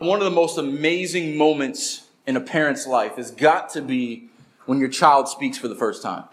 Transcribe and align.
One 0.00 0.18
of 0.18 0.24
the 0.24 0.30
most 0.30 0.56
amazing 0.56 1.36
moments 1.36 2.06
in 2.26 2.34
a 2.34 2.40
parent's 2.40 2.86
life 2.86 3.16
has 3.16 3.30
got 3.30 3.68
to 3.74 3.82
be 3.82 4.30
when 4.64 4.78
your 4.78 4.88
child 4.88 5.28
speaks 5.28 5.58
for 5.58 5.68
the 5.68 5.74
first 5.74 6.02
time. 6.02 6.24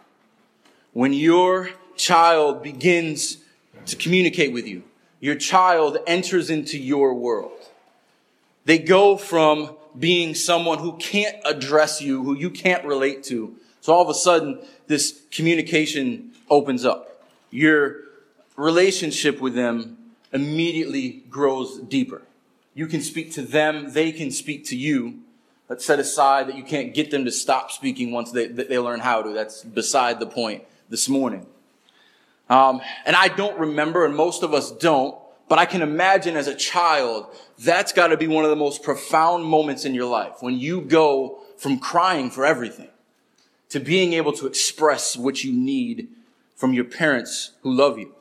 When 0.94 1.12
your 1.12 1.72
child 1.98 2.64
begins 2.64 3.40
to 3.88 3.98
communicate 3.98 4.54
with 4.54 4.68
you, 4.68 4.84
your 5.20 5.36
child 5.36 5.98
enters 6.08 6.50
into 6.50 6.78
your 6.80 7.14
world. 7.14 7.60
They 8.64 8.80
go 8.80 9.18
from 9.18 9.76
being 10.00 10.34
someone 10.34 10.78
who 10.78 10.96
can't 10.96 11.36
address 11.44 12.02
you, 12.02 12.24
who 12.24 12.38
you 12.38 12.50
can't 12.50 12.86
relate 12.86 13.22
to. 13.24 13.54
So 13.82 13.92
all 13.92 14.02
of 14.02 14.08
a 14.08 14.14
sudden, 14.14 14.60
this 14.88 15.24
communication 15.30 16.32
opens 16.50 16.86
up. 16.86 17.22
Your 17.52 17.98
relationship 18.56 19.42
with 19.42 19.56
them 19.56 19.98
immediately 20.32 21.24
grows 21.30 21.80
deeper. 21.80 22.22
You 22.78 22.86
can 22.86 23.02
speak 23.02 23.32
to 23.32 23.42
them, 23.42 23.94
they 23.94 24.12
can 24.12 24.30
speak 24.30 24.66
to 24.66 24.78
you. 24.78 25.22
Let's 25.68 25.84
set 25.84 25.98
aside 25.98 26.48
that 26.48 26.56
you 26.56 26.64
can't 26.64 26.94
get 26.94 27.10
them 27.10 27.26
to 27.26 27.32
stop 27.32 27.72
speaking 27.72 28.12
once 28.12 28.32
they, 28.32 28.46
they 28.46 28.78
learn 28.78 29.00
how 29.00 29.24
to. 29.24 29.34
That's 29.34 29.64
beside 29.64 30.20
the 30.20 30.28
point 30.28 30.64
this 30.88 31.10
morning. 31.10 31.48
Um, 32.52 32.82
and 33.04 33.16
I 33.16 33.30
don't 33.30 33.58
remember, 33.58 34.06
and 34.06 34.16
most 34.16 34.44
of 34.44 34.54
us 34.54 34.70
don't, 34.70 35.18
but 35.50 35.58
I 35.58 35.66
can 35.66 35.82
imagine 35.82 36.38
as 36.38 36.46
a 36.46 36.54
child, 36.54 37.26
that's 37.58 37.94
got 37.94 38.10
to 38.10 38.18
be 38.18 38.28
one 38.28 38.44
of 38.44 38.52
the 38.52 38.56
most 38.56 38.84
profound 38.84 39.44
moments 39.44 39.84
in 39.84 39.96
your 39.96 40.06
life 40.06 40.36
when 40.42 40.60
you 40.60 40.82
go 40.82 41.40
from 41.58 41.80
crying 41.80 42.30
for 42.30 42.46
everything 42.46 42.90
to 43.70 43.80
being 43.80 44.14
able 44.14 44.34
to 44.34 44.46
express 44.46 45.18
what 45.18 45.44
you 45.44 45.52
need 45.52 46.10
from 46.56 46.76
your 46.76 46.86
parents 46.86 47.54
who 47.64 47.74
love 47.74 47.98
you. 47.98 48.14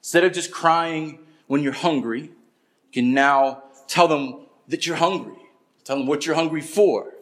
Instead 0.00 0.22
of 0.22 0.34
just 0.34 0.50
crying 0.50 1.18
when 1.46 1.62
you're 1.62 1.72
hungry, 1.72 2.24
you 2.24 2.92
can 2.92 3.14
now 3.14 3.61
Tell 3.92 4.08
them 4.08 4.46
that 4.68 4.86
you're 4.86 4.96
hungry. 4.96 5.36
Tell 5.84 5.98
them 5.98 6.06
what 6.06 6.24
you're 6.24 6.34
hungry 6.34 6.62
for. 6.62 7.12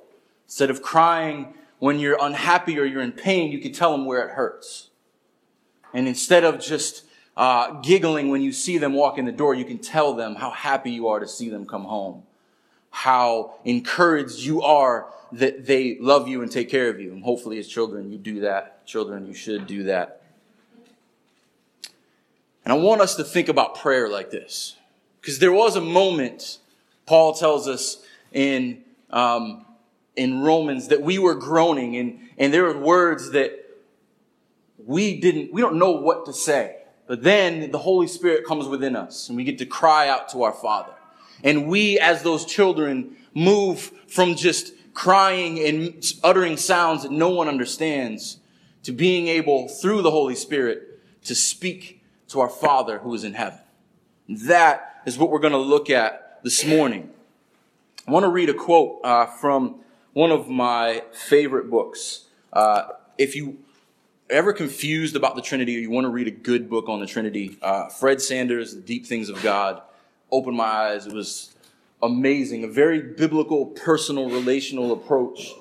Instead 0.47 0.70
of 0.70 0.83
crying 0.83 1.52
when 1.80 1.99
you're 1.99 2.16
unhappy 2.21 2.79
or 2.79 2.85
you're 2.85 3.02
in 3.02 3.10
pain, 3.10 3.51
you 3.51 3.59
can 3.59 3.73
tell 3.73 3.90
them 3.90 4.07
where 4.07 4.24
it 4.24 4.30
hurts. 4.30 4.90
And 5.93 6.07
instead 6.07 6.45
of 6.45 6.60
just 6.60 7.07
uh, 7.37 7.80
giggling 7.80 8.29
when 8.29 8.40
you 8.40 8.52
see 8.52 8.79
them 8.79 8.93
walk 8.93 9.18
in 9.18 9.24
the 9.24 9.32
door, 9.32 9.52
you 9.52 9.65
can 9.65 9.79
tell 9.79 10.15
them 10.15 10.37
how 10.37 10.51
happy 10.51 10.93
you 10.93 11.09
are 11.09 11.18
to 11.18 11.27
see 11.27 11.49
them 11.49 11.66
come 11.66 11.82
home, 11.82 12.23
how 12.90 13.55
encouraged 13.65 14.38
you 14.38 14.62
are 14.62 15.12
that 15.32 15.66
they 15.66 15.99
love 15.99 16.29
you 16.29 16.40
and 16.40 16.52
take 16.52 16.71
care 16.71 16.88
of 16.88 17.01
you. 17.01 17.10
And 17.10 17.24
hopefully, 17.24 17.59
as 17.59 17.66
children, 17.66 18.12
you 18.12 18.16
do 18.16 18.43
that. 18.43 18.87
Children, 18.87 19.27
you 19.27 19.34
should 19.34 19.66
do 19.66 19.82
that. 19.84 20.23
And 22.65 22.73
I 22.73 22.77
want 22.77 23.01
us 23.01 23.16
to 23.16 23.24
think 23.24 23.49
about 23.49 23.74
prayer 23.74 24.09
like 24.09 24.30
this. 24.30 24.77
Because 25.21 25.38
there 25.38 25.52
was 25.52 25.76
a 25.76 25.80
moment, 25.80 26.59
Paul 27.07 27.35
tells 27.35 27.68
us 27.68 28.02
in, 28.32 28.82
um, 29.10 29.66
in 30.16 30.40
Romans, 30.40 30.88
that 30.88 31.02
we 31.02 31.18
were 31.18 31.35
groaning, 31.35 31.96
and, 31.96 32.21
and 32.38 32.54
there 32.54 32.65
were 32.65 32.79
words 32.79 33.30
that 33.32 33.52
we 34.85 35.21
didn't, 35.21 35.52
we 35.52 35.60
don't 35.60 35.77
know 35.77 35.93
what 35.93 36.27
to 36.27 36.32
say. 36.32 36.77
But 37.07 37.23
then 37.23 37.71
the 37.71 37.79
Holy 37.79 38.07
Spirit 38.07 38.46
comes 38.46 38.66
within 38.66 38.96
us, 38.96 39.29
and 39.29 39.37
we 39.37 39.45
get 39.45 39.59
to 39.59 39.66
cry 39.66 40.09
out 40.09 40.29
to 40.30 40.43
our 40.45 40.52
Father. 40.52 40.93
And 41.43 41.68
we, 41.68 41.99
as 41.99 42.23
those 42.23 42.45
children, 42.45 43.16
move 43.34 43.93
from 44.07 44.37
just 44.37 44.73
crying 44.95 45.59
and 45.59 46.05
uttering 46.23 46.57
sounds 46.57 47.02
that 47.02 47.12
no 47.12 47.30
one 47.30 47.49
understands 47.49 48.38
to 48.82 48.93
being 48.93 49.29
able, 49.29 49.68
through 49.68 50.02
the 50.02 50.10
Holy 50.10 50.34
Spirit, 50.34 51.01
to 51.24 51.34
speak 51.34 52.02
to 52.29 52.40
our 52.40 52.49
Father 52.49 52.99
who 52.99 53.15
is 53.15 53.24
in 53.24 53.34
heaven. 53.34 53.59
That 54.29 54.90
is 55.06 55.18
what 55.18 55.30
we're 55.30 55.38
going 55.38 55.52
to 55.52 55.59
look 55.59 55.90
at 55.90 56.40
this 56.43 56.65
morning. 56.65 57.10
I 58.06 58.10
want 58.10 58.24
to 58.24 58.29
read 58.29 58.48
a 58.48 58.54
quote 58.54 59.01
uh, 59.04 59.26
from 59.26 59.80
one 60.12 60.30
of 60.30 60.48
my 60.48 61.04
favorite 61.12 61.70
books. 61.70 62.26
Uh, 62.52 62.88
if 63.16 63.34
you 63.34 63.59
ever 64.28 64.53
confused 64.53 65.16
about 65.16 65.37
the 65.37 65.43
Trinity 65.43 65.77
or 65.77 65.81
you 65.81 65.91
want 65.91 66.05
to 66.05 66.10
read 66.10 66.28
a 66.28 66.33
good 66.33 66.69
book 66.69 66.89
on 66.89 67.00
the 67.00 67.06
Trinity, 67.06 67.59
uh, 67.62 67.89
Fred 67.89 68.21
Sanders, 68.21 68.75
The 68.75 68.81
Deep 68.81 69.06
Things 69.06 69.28
of 69.28 69.43
God, 69.43 69.83
opened 70.31 70.56
my 70.56 70.65
eyes. 70.65 71.06
It 71.06 71.12
was 71.12 71.55
amazing, 72.03 72.65
a 72.65 72.69
very 72.69 73.00
biblical, 73.00 73.66
personal, 73.66 74.31
relational 74.31 74.93
approach 74.93 75.53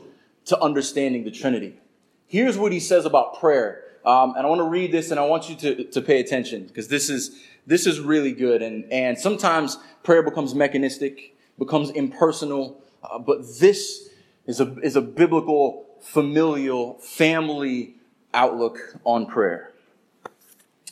to 0.46 0.60
understanding 0.60 1.24
the 1.24 1.32
Trinity. 1.32 1.80
Here's 2.28 2.58
what 2.58 2.72
he 2.72 2.80
says 2.80 3.06
about 3.06 3.40
prayer. 3.40 3.84
Um, 4.06 4.36
and 4.36 4.46
I 4.46 4.50
want 4.50 4.60
to 4.60 4.68
read 4.68 4.92
this 4.92 5.12
and 5.12 5.20
I 5.20 5.26
want 5.26 5.50
you 5.50 5.56
to, 5.58 5.84
to 5.84 6.02
pay 6.02 6.20
attention 6.20 6.66
because 6.66 6.88
this 6.88 7.10
is 7.10 7.44
this 7.70 7.86
is 7.86 8.00
really 8.00 8.34
good. 8.34 8.64
And, 8.64 8.92
and 8.92 9.18
sometimes 9.18 9.78
prayer 10.02 10.24
becomes 10.24 10.56
mechanistic, 10.56 11.38
becomes 11.60 11.92
impersonal, 11.92 12.82
uh, 13.04 13.20
but 13.20 13.42
this 13.60 14.10
is 14.48 14.60
a, 14.60 14.76
is 14.80 14.96
a 14.96 15.02
biblical, 15.02 15.86
familial, 16.02 16.96
family 16.96 17.96
outlook 18.34 18.80
on 19.04 19.28
prayer. 19.28 19.72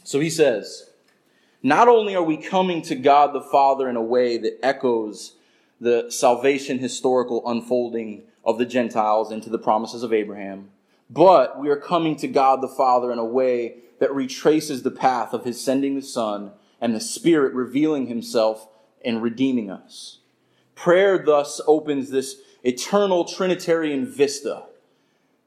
So 0.03 0.19
he 0.19 0.29
says, 0.29 0.91
not 1.63 1.87
only 1.87 2.15
are 2.15 2.23
we 2.23 2.37
coming 2.37 2.83
to 2.83 2.95
God 2.95 3.33
the 3.33 3.41
Father 3.41 3.89
in 3.89 3.95
a 3.95 4.01
way 4.01 4.37
that 4.37 4.59
echoes 4.61 5.33
the 5.81 6.11
salvation 6.11 6.77
historical 6.77 7.41
unfolding 7.49 8.21
of 8.45 8.59
the 8.59 8.65
Gentiles 8.67 9.31
into 9.31 9.49
the 9.49 9.57
promises 9.57 10.03
of 10.03 10.13
Abraham, 10.13 10.69
but 11.09 11.59
we 11.59 11.69
are 11.69 11.79
coming 11.79 12.15
to 12.17 12.27
God 12.27 12.61
the 12.61 12.67
Father 12.67 13.11
in 13.11 13.17
a 13.17 13.25
way 13.25 13.77
that 13.99 14.13
retraces 14.13 14.83
the 14.83 14.91
path 14.91 15.33
of 15.33 15.43
his 15.43 15.59
sending 15.59 15.95
the 15.95 16.03
Son 16.03 16.51
and 16.79 16.95
the 16.95 16.99
Spirit 16.99 17.53
revealing 17.53 18.07
Himself 18.07 18.67
and 19.03 19.21
redeeming 19.21 19.69
us. 19.69 20.19
Prayer 20.75 21.17
thus 21.17 21.59
opens 21.65 22.09
this 22.09 22.37
eternal 22.63 23.25
Trinitarian 23.25 24.05
vista. 24.05 24.63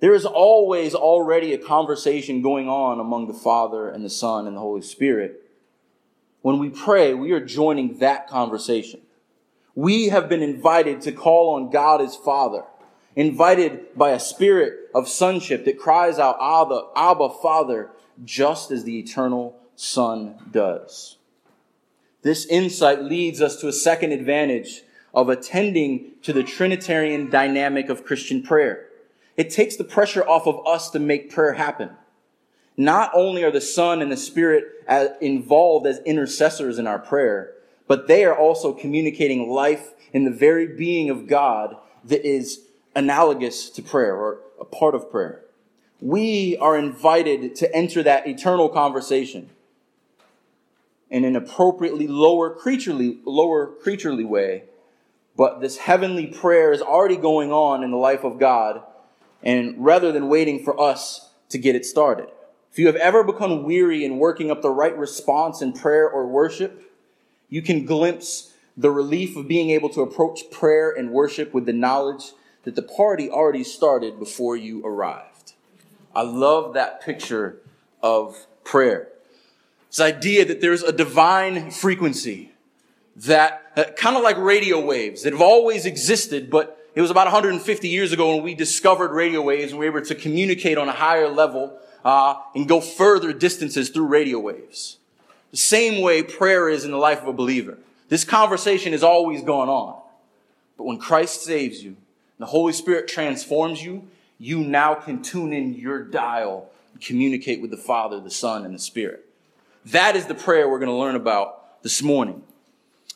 There 0.01 0.15
is 0.15 0.25
always 0.25 0.95
already 0.95 1.53
a 1.53 1.59
conversation 1.59 2.43
going 2.43 2.69
on 2.69 2.99
among 2.99 3.27
the 3.27 3.35
Father 3.35 3.89
and 3.89 4.05
the 4.05 4.11
Son 4.11 4.47
and 4.47 4.57
the 4.57 4.61
Holy 4.61 4.83
Spirit. 4.83 5.43
When 6.43 6.59
we 6.59 6.71
pray, 6.71 7.13
we 7.13 7.33
are 7.33 7.45
joining 7.45 7.99
that 7.99 8.27
conversation. 8.27 9.01
We 9.75 10.09
have 10.09 10.29
been 10.29 10.43
invited 10.43 11.03
to 11.03 11.13
call 11.13 11.55
on 11.55 11.71
God 11.71 12.01
as 12.01 12.17
Father, 12.17 12.65
invited 13.15 13.97
by 13.97 14.11
a 14.11 14.21
spirit 14.21 14.91
of 14.95 15.07
sonship 15.07 15.67
that 15.67 15.79
cries 15.79 16.19
out, 16.19 16.39
Abba, 16.41 16.89
Abba, 16.97 17.29
Father, 17.43 17.91
just 18.25 18.71
as 18.71 18.85
the 18.85 18.99
eternal 18.99 19.61
Son 19.77 20.35
does. 20.51 21.19
This 22.23 22.47
insight 22.47 23.03
leads 23.03 23.41
us 23.41 23.57
to 23.61 23.69
a 23.69 23.73
second 23.73 24.13
advantage 24.13 24.83
of 25.15 25.29
attending 25.29 26.13
to 26.23 26.33
the 26.33 26.43
Trinitarian 26.43 27.31
dynamic 27.31 27.89
of 27.89 28.05
Christian 28.05 28.43
prayer. 28.43 28.87
It 29.37 29.51
takes 29.51 29.77
the 29.77 29.85
pressure 29.85 30.27
off 30.27 30.47
of 30.47 30.67
us 30.67 30.91
to 30.91 30.99
make 30.99 31.31
prayer 31.31 31.55
happen. 31.55 31.91
Not 32.77 33.11
only 33.15 33.43
are 33.43 33.51
the 33.51 33.61
Son 33.61 34.03
and 34.03 34.13
the 34.13 34.17
Spirit 34.17 34.65
uh, 34.87 35.09
involved 35.21 35.87
as 35.87 36.01
intercessors 36.01 36.79
in 36.79 36.87
our 36.87 36.99
prayer, 36.99 37.55
but 37.87 38.07
they 38.07 38.25
are 38.25 38.37
also 38.37 38.73
communicating 38.73 39.51
life 39.51 39.95
in 40.13 40.25
the 40.25 40.31
very 40.31 40.67
being 40.67 41.11
of 41.11 41.27
God 41.27 41.77
that 42.05 42.25
is 42.27 42.61
analogous 42.95 43.71
to 43.71 43.83
prayer 43.83 44.15
or 44.15 44.41
a 44.61 44.65
part 44.65 44.95
of 44.95 45.11
prayer. 45.11 45.43
We 46.01 46.57
are 46.59 46.77
invited 46.77 47.55
to 47.57 47.75
enter 47.75 48.03
that 48.03 48.27
eternal 48.27 48.69
conversation 48.69 49.51
in 51.11 51.25
an 51.25 51.37
appropriately 51.37 52.07
lower 52.07 52.55
creaturely, 52.55 53.19
lower 53.25 53.67
creaturely 53.67 54.25
way. 54.25 54.65
But 55.37 55.61
this 55.61 55.79
heavenly 55.79 56.27
prayer 56.27 56.73
is 56.73 56.81
already 56.81 57.17
going 57.17 57.53
on 57.53 57.83
in 57.83 57.91
the 57.91 57.97
life 57.97 58.25
of 58.25 58.39
God. 58.39 58.83
And 59.43 59.75
rather 59.79 60.13
than 60.13 60.29
waiting 60.29 60.63
for 60.63 60.79
us 60.81 61.31
to 61.49 61.59
get 61.59 61.75
it 61.75 61.85
started. 61.85 62.29
If 62.71 62.79
you 62.79 62.87
have 62.87 62.97
ever 62.97 63.25
become 63.25 63.65
weary 63.65 64.05
in 64.05 64.19
working 64.19 64.51
up 64.51 64.63
the 64.63 64.71
right 64.71 64.97
response 64.97 65.61
in 65.61 65.73
prayer 65.73 66.09
or 66.09 66.27
worship, 66.27 66.93
you 67.49 67.63
can 67.63 67.85
glimpse 67.85 68.55
the 68.77 68.91
relief 68.91 69.37
of 69.37 69.49
being 69.49 69.71
able 69.71 69.89
to 69.91 70.03
approach 70.03 70.51
prayer 70.51 70.91
and 70.91 71.11
worship 71.11 71.53
with 71.53 71.67
the 71.67 71.73
knowledge 71.73 72.33
that 72.63 72.77
the 72.77 72.83
party 72.83 73.29
already 73.29 73.65
started 73.65 74.19
before 74.19 74.57
you 74.57 74.85
arrived. 74.87 75.55
I 76.15 76.23
love 76.23 76.75
that 76.75 77.03
picture 77.03 77.57
of 78.03 78.47
prayer. 78.63 79.09
This 79.91 80.01
idea 80.01 80.45
that 80.45 80.61
there's 80.61 80.83
a 80.83 80.93
divine 80.93 81.73
frequency 81.73 82.53
that, 83.17 83.73
uh, 83.77 83.85
kind 83.97 84.17
of 84.17 84.23
like 84.23 84.37
radio 84.39 84.81
waves 84.81 85.25
that 85.25 85.33
have 85.33 85.43
always 85.43 85.85
existed, 85.85 86.49
but 86.49 86.79
it 86.95 87.01
was 87.01 87.11
about 87.11 87.27
150 87.27 87.89
years 87.89 88.13
ago 88.13 88.35
when 88.35 88.45
we 88.45 88.55
discovered 88.55 89.11
radio 89.11 89.43
waves 89.43 89.73
and 89.73 89.81
we 89.81 89.91
were 89.91 89.99
able 89.99 90.07
to 90.07 90.15
communicate 90.15 90.79
on 90.79 90.89
a 90.89 90.93
higher 90.93 91.29
level 91.29 91.77
uh, 92.05 92.35
and 92.55 92.69
go 92.69 92.81
further 92.81 93.33
distances 93.33 93.91
through 93.91 94.07
radio 94.07 94.39
waves. 94.39 94.99
The 95.51 95.57
same 95.57 96.01
way 96.01 96.23
prayer 96.23 96.69
is 96.69 96.85
in 96.85 96.93
the 96.93 96.97
life 96.97 97.23
of 97.23 97.27
a 97.27 97.33
believer. 97.33 97.77
This 98.09 98.25
conversation 98.25 98.95
is 98.95 99.03
always 99.03 99.43
going 99.43 99.69
on. 99.69 100.01
But 100.77 100.85
when 100.85 100.99
Christ 100.99 101.43
saves 101.43 101.83
you, 101.83 101.97
the 102.39 102.47
Holy 102.47 102.73
Spirit 102.73 103.09
transforms 103.09 103.83
you, 103.83 104.09
you 104.39 104.61
now 104.61 104.95
can 104.95 105.23
tune 105.23 105.53
in 105.53 105.75
your 105.75 106.03
dial 106.03 106.71
and 106.93 107.03
communicate 107.03 107.61
with 107.61 107.71
the 107.71 107.77
Father, 107.77 108.21
the 108.21 108.31
Son, 108.31 108.65
and 108.65 108.75
the 108.75 108.79
Spirit. 108.79 109.27
That 109.87 110.17
is 110.17 110.27
the 110.27 110.35
prayer 110.35 110.69
we're 110.69 110.79
going 110.79 110.91
to 110.91 110.95
learn 110.95 111.17
about 111.17 111.83
this 111.83 112.03
morning. 112.03 112.43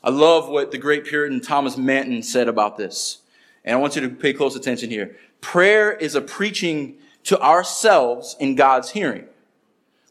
I 0.03 0.11
love 0.11 0.49
what 0.49 0.71
the 0.71 0.79
great 0.79 1.05
Puritan 1.05 1.41
Thomas 1.41 1.77
Manton 1.77 2.23
said 2.23 2.49
about 2.49 2.77
this. 2.77 3.19
And 3.65 3.77
I 3.77 3.81
want 3.81 3.97
you 3.97 4.03
to 4.03 4.09
pay 4.09 4.33
close 4.33 4.57
attention 4.57 4.91
here. 4.91 5.17
Prayer 5.41 5.93
is 5.93 6.15
a 6.15 6.21
preaching 6.21 6.97
to 7.25 7.41
ourselves 7.41 8.37
in 8.39 8.55
God's 8.55 8.91
hearing. 8.91 9.27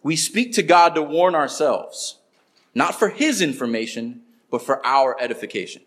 We 0.01 0.15
speak 0.15 0.53
to 0.53 0.63
God 0.63 0.95
to 0.95 1.01
warn 1.01 1.35
ourselves, 1.35 2.17
not 2.75 2.95
for 2.95 3.09
his 3.09 3.41
information, 3.41 4.21
but 4.51 4.61
for 4.61 4.85
our 4.85 5.15
edification. 5.19 5.81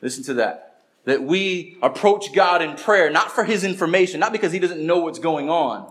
Listen 0.00 0.22
to 0.24 0.34
that. 0.34 0.82
That 1.04 1.22
we 1.22 1.78
approach 1.82 2.34
God 2.34 2.62
in 2.62 2.76
prayer, 2.76 3.10
not 3.10 3.32
for 3.32 3.44
his 3.44 3.64
information, 3.64 4.20
not 4.20 4.32
because 4.32 4.52
he 4.52 4.58
doesn't 4.58 4.84
know 4.84 4.98
what's 4.98 5.18
going 5.18 5.48
on, 5.48 5.90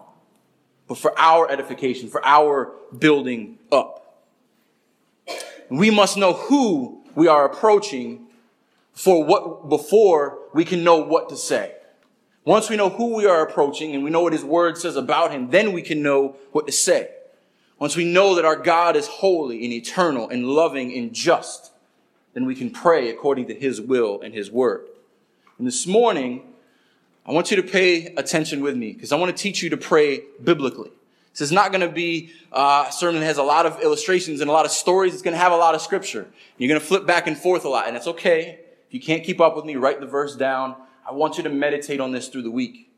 but 0.88 0.97
for 0.97 1.18
our 1.19 1.50
edification, 1.50 2.09
for 2.09 2.24
our 2.25 2.74
building 2.97 3.56
up. 3.72 4.24
We 5.69 5.90
must 5.90 6.18
know 6.18 6.34
who 6.34 7.04
we 7.16 7.28
are 7.28 7.46
approaching 7.46 8.28
for 8.94 9.24
what, 9.24 9.69
before 9.69 10.40
we 10.54 10.66
can 10.66 10.84
know 10.84 10.98
what 10.98 11.30
to 11.30 11.38
say. 11.38 11.74
Once 12.46 12.69
we 12.69 12.78
know 12.78 12.90
who 12.90 13.16
we 13.16 13.25
are 13.25 13.42
approaching 13.42 13.94
and 13.94 14.04
we 14.04 14.10
know 14.10 14.22
what 14.22 14.31
his 14.31 14.46
word 14.46 14.78
says 14.78 14.96
about 14.96 15.31
him, 15.31 15.50
then 15.50 15.74
we 15.74 15.81
can 15.81 16.02
know 16.02 16.36
what 16.52 16.66
to 16.66 16.72
say. 16.72 17.10
Once 17.80 17.96
we 17.96 18.06
know 18.06 18.36
that 18.36 18.46
our 18.46 18.56
God 18.56 18.96
is 18.96 19.08
holy 19.08 19.64
and 19.66 19.74
eternal 19.74 20.30
and 20.30 20.48
loving 20.48 20.94
and 20.98 21.13
just, 21.13 21.72
then 22.34 22.46
we 22.46 22.56
can 22.56 22.70
pray 22.70 23.10
according 23.10 23.48
to 23.48 23.54
his 23.54 23.81
will 23.81 24.22
and 24.22 24.34
his 24.34 24.50
word. 24.50 24.88
And 25.58 25.68
this 25.68 25.86
morning, 25.86 26.42
I 27.25 27.34
want 27.34 27.52
you 27.52 27.58
to 27.58 27.63
pay 27.63 28.06
attention 28.16 28.62
with 28.62 28.78
me 28.78 28.94
because 28.94 29.12
I 29.12 29.18
want 29.18 29.36
to 29.36 29.44
teach 29.44 29.62
you 29.62 29.70
to 29.72 29.78
pray 29.78 30.22
biblically. 30.42 30.92
This 31.38 31.50
is 31.50 31.51
not 31.51 31.72
going 31.72 31.81
to 31.81 31.94
be 31.94 32.31
uh, 32.51 32.88
a 32.89 32.92
sermon 32.92 33.22
that 33.22 33.28
has 33.28 33.38
a 33.38 33.44
lot 33.44 33.68
of 33.68 33.80
illustrations 33.81 34.42
and 34.42 34.50
a 34.50 34.54
lot 34.54 34.66
of 34.66 34.72
stories. 34.72 35.13
It's 35.13 35.22
going 35.22 35.36
to 35.36 35.39
have 35.39 35.51
a 35.51 35.57
lot 35.57 35.75
of 35.75 35.81
scripture. 35.81 36.28
You're 36.57 36.68
going 36.68 36.81
to 36.81 36.86
flip 36.86 37.06
back 37.06 37.28
and 37.28 37.38
forth 37.38 37.63
a 37.63 37.69
lot, 37.69 37.88
and 37.88 37.95
it's 37.95 38.07
okay. 38.07 38.60
If 38.88 38.94
you 38.95 39.00
can't 39.00 39.24
keep 39.24 39.39
up 39.39 39.56
with 39.56 39.63
me, 39.63 39.75
write 39.75 40.00
the 40.00 40.07
verse 40.07 40.36
down. 40.36 40.75
I 41.07 41.13
want 41.13 41.38
you 41.38 41.44
to 41.44 41.50
meditate 41.50 42.00
on 42.00 42.12
this 42.12 42.28
through 42.28 42.42
the 42.42 42.50
week. 42.50 42.89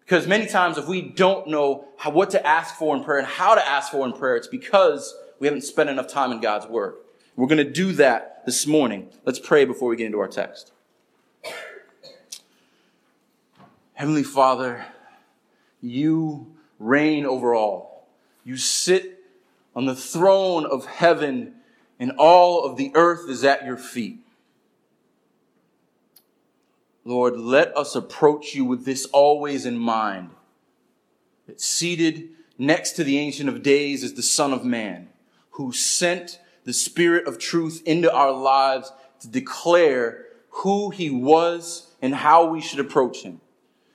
Because 0.00 0.26
many 0.26 0.46
times 0.46 0.78
if 0.78 0.88
we 0.88 1.02
don't 1.02 1.48
know 1.48 1.84
how, 1.98 2.10
what 2.10 2.30
to 2.30 2.46
ask 2.46 2.76
for 2.76 2.96
in 2.96 3.04
prayer 3.04 3.18
and 3.18 3.26
how 3.26 3.54
to 3.54 3.68
ask 3.68 3.92
for 3.92 4.06
in 4.06 4.14
prayer, 4.14 4.36
it's 4.36 4.48
because 4.48 5.14
we 5.38 5.46
haven't 5.46 5.60
spent 5.60 5.90
enough 5.90 6.08
time 6.08 6.32
in 6.32 6.40
God's 6.40 6.66
Word. 6.66 6.94
We're 7.36 7.46
going 7.46 7.58
to 7.58 7.70
do 7.70 7.92
that 7.92 8.42
this 8.46 8.66
morning. 8.66 9.10
Let's 9.26 9.38
pray 9.38 9.66
before 9.66 9.90
we 9.90 9.96
get 9.96 10.06
into 10.06 10.18
our 10.18 10.28
text. 10.28 10.72
Heavenly 13.92 14.24
Father, 14.24 14.86
you 15.82 16.51
reign 16.82 17.24
over 17.24 17.54
all. 17.54 18.08
You 18.44 18.56
sit 18.56 19.20
on 19.74 19.86
the 19.86 19.94
throne 19.94 20.66
of 20.66 20.84
heaven, 20.84 21.54
and 21.98 22.12
all 22.18 22.64
of 22.64 22.76
the 22.76 22.90
earth 22.94 23.28
is 23.28 23.44
at 23.44 23.64
your 23.64 23.76
feet. 23.76 24.18
Lord, 27.04 27.36
let 27.36 27.76
us 27.76 27.94
approach 27.94 28.54
you 28.54 28.64
with 28.64 28.84
this 28.84 29.06
always 29.06 29.64
in 29.64 29.78
mind. 29.78 30.30
That 31.46 31.60
seated 31.60 32.30
next 32.58 32.92
to 32.92 33.04
the 33.04 33.18
Ancient 33.18 33.48
of 33.48 33.62
Days 33.62 34.02
is 34.02 34.14
the 34.14 34.22
Son 34.22 34.52
of 34.52 34.64
Man, 34.64 35.08
who 35.52 35.72
sent 35.72 36.38
the 36.64 36.72
Spirit 36.72 37.26
of 37.26 37.38
truth 37.38 37.82
into 37.86 38.12
our 38.12 38.32
lives 38.32 38.92
to 39.20 39.28
declare 39.28 40.26
who 40.50 40.90
he 40.90 41.10
was 41.10 41.90
and 42.00 42.14
how 42.14 42.46
we 42.46 42.60
should 42.60 42.78
approach 42.78 43.22
him. 43.22 43.40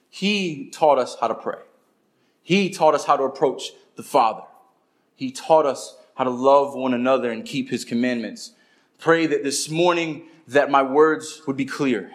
He 0.10 0.70
taught 0.70 0.98
us 0.98 1.16
how 1.20 1.28
to 1.28 1.36
pray. 1.36 1.60
He 2.48 2.70
taught 2.70 2.96
us 2.96 3.04
how 3.04 3.18
to 3.18 3.24
approach 3.24 3.74
the 3.98 4.04
Father. 4.04 4.44
He 5.18 5.32
taught 5.32 5.66
us 5.66 5.98
how 6.16 6.24
to 6.24 6.30
love 6.30 6.74
one 6.74 6.94
another 6.94 7.30
and 7.30 7.44
keep 7.44 7.70
his 7.70 7.84
commandments. 7.84 8.52
Pray 9.00 9.28
that 9.28 9.44
this 9.44 9.70
morning 9.70 10.24
that 10.48 10.72
my 10.72 10.82
words 10.82 11.42
would 11.46 11.58
be 11.58 11.66
clear 11.66 12.10